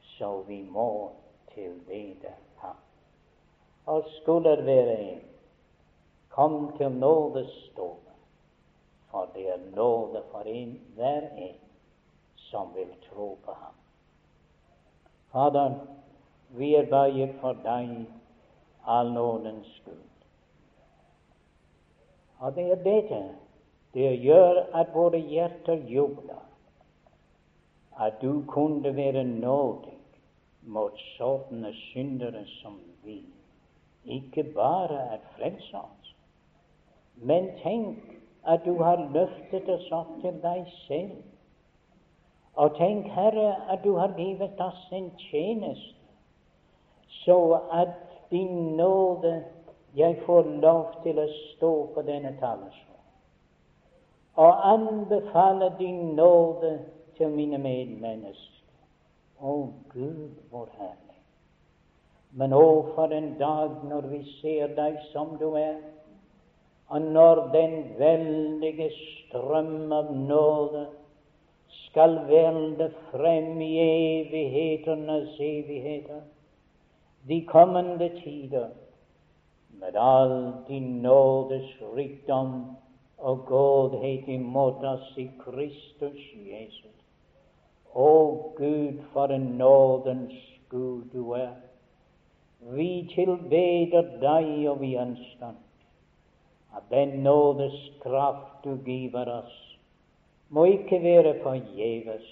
så 0.00 0.40
vi 0.48 0.62
må 0.62 1.10
tilbede 1.58 2.34
Ham. 2.56 2.76
Og 3.86 4.04
skulle 4.20 4.50
det 4.50 4.66
være 4.66 5.00
en, 5.00 5.20
kom 6.28 6.76
til 6.76 6.90
nådestående, 6.90 8.14
for 9.10 9.28
det 9.34 9.48
er 9.48 9.58
nåde 9.74 10.22
for 10.30 10.40
en, 10.46 10.80
hver 10.94 11.28
en 11.36 11.54
som 12.36 12.74
vil 12.74 12.94
tro 13.10 13.38
på 13.44 13.52
Ham. 13.52 13.74
Fader, 15.32 15.74
vi 16.48 16.74
er 16.74 16.86
bøyet 16.86 17.34
for 17.40 17.52
deg, 17.52 18.06
all 18.86 19.12
nådens 19.12 19.82
Gud. 19.84 20.06
Og 22.38 22.54
det 22.54 22.70
er 22.72 22.82
dette 22.82 23.22
det 23.94 24.20
gjør 24.20 24.60
at 24.74 24.94
våre 24.94 25.18
hjerter 25.18 25.80
jubler 25.88 26.44
at 27.98 28.22
du 28.22 28.44
kunne 28.46 28.96
være 28.96 29.24
nådig 29.24 29.97
mot 30.62 30.96
sånne 31.16 31.72
syndere 31.92 32.44
som 32.58 32.78
vi. 33.04 33.20
Ikke 34.04 34.44
bare 34.54 35.00
er 35.14 35.24
frelse 35.36 35.76
oss, 35.76 36.14
men 37.16 37.50
tenk 37.62 38.14
at 38.48 38.64
du 38.64 38.78
har 38.82 39.02
løftet 39.14 39.68
oss 39.68 39.88
opp 39.92 40.14
til 40.22 40.38
deg 40.42 40.64
selv. 40.86 41.16
Og 42.58 42.74
tenk, 42.78 43.06
Herre, 43.14 43.54
at 43.70 43.84
du 43.84 43.94
har 43.98 44.16
givet 44.16 44.60
oss 44.60 44.88
en 44.92 45.10
tjeneste, 45.28 45.94
så 47.22 47.60
at 47.72 47.94
din 48.30 48.76
nåde 48.76 49.44
jeg 49.96 50.20
får 50.26 50.50
lov 50.62 51.00
til 51.02 51.18
å 51.18 51.28
stå 51.32 51.72
på 51.94 52.06
denne 52.06 52.34
talerstolen 52.40 52.88
og 54.38 54.72
anbefale 54.72 55.72
din 55.78 55.94
nåde 55.94 56.78
til 57.16 57.28
mine 57.28 57.58
medmennesker. 57.58 58.57
Å 59.40 59.54
Gud, 59.92 60.38
vår 60.50 60.68
Herre. 60.78 61.18
Men 62.38 62.52
å, 62.52 62.92
for 62.94 63.12
en 63.14 63.30
dag 63.38 63.84
når 63.88 64.08
vi 64.10 64.20
ser 64.38 64.74
deg 64.76 64.98
som 65.12 65.36
du 65.40 65.52
er, 65.56 65.78
og 66.88 67.04
når 67.14 67.42
den 67.52 67.76
veldige 67.98 68.88
strøm 68.96 69.92
av 69.92 70.10
nåde 70.16 70.86
skal 71.84 72.18
velde 72.28 72.90
frem 73.10 73.60
i 73.60 73.72
evighetenes 73.84 75.36
evigheter, 75.36 76.22
de 77.28 77.42
kommende 77.48 78.08
tider, 78.22 78.70
med 79.78 79.96
all 79.96 80.52
din 80.68 81.02
nådes 81.02 81.68
rikdom 81.96 82.54
og 83.18 83.44
godhet 83.46 84.28
imot 84.28 84.84
oss 84.84 85.12
i 85.16 85.28
Kristus 85.38 86.22
Jesus. 86.34 86.97
Å 87.94 88.10
Gud, 88.56 89.00
for 89.12 89.32
en 89.32 89.56
nådens 89.58 90.34
Gud 90.68 91.08
du 91.12 91.32
er. 91.32 91.54
Vi 92.60 93.08
tilbeder 93.14 94.18
deg, 94.20 94.50
og 94.68 94.80
vi 94.80 94.96
ønsker 94.98 95.54
at 96.76 96.90
den 96.90 97.22
nådes 97.24 97.76
kraft 98.02 98.64
du 98.64 98.76
giver 98.84 99.30
oss, 99.32 99.56
må 100.48 100.64
ikke 100.64 101.00
være 101.02 101.38
forgjeves, 101.42 102.28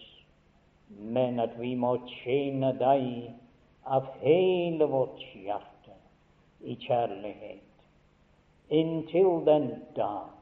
men 0.88 1.40
at 1.40 1.56
vi 1.60 1.74
må 1.74 1.96
tjene 2.20 2.72
deg 2.78 3.32
av 3.84 4.08
hele 4.20 4.88
vårt 4.90 5.22
hjerte 5.34 5.96
i 6.60 6.76
kjærlighet, 6.86 7.86
inntil 8.68 9.44
den 9.46 9.70
dag 9.96 10.32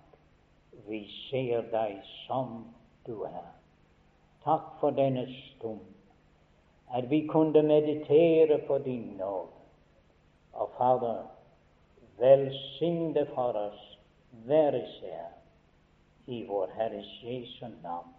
vi 0.89 1.05
ser 1.29 1.69
deg 1.73 2.01
som 2.27 2.65
du 3.07 3.23
er. 3.29 3.54
Takk 4.45 4.80
for 4.80 4.90
denne 4.90 5.26
stund, 5.26 5.80
at 6.95 7.11
vi 7.11 7.26
kunne 7.26 7.62
meditere 7.62 8.59
på 8.66 8.78
din 8.78 9.16
nåd. 9.18 9.49
Og 10.53 10.70
Fader, 10.78 11.22
velsign 12.18 13.16
for 13.34 13.53
oss 13.53 13.99
hver 14.30 14.74
især 14.74 15.32
i 16.26 16.45
vår 16.47 16.70
Herres 16.76 17.22
Jesu 17.22 17.66
navn. 17.82 18.14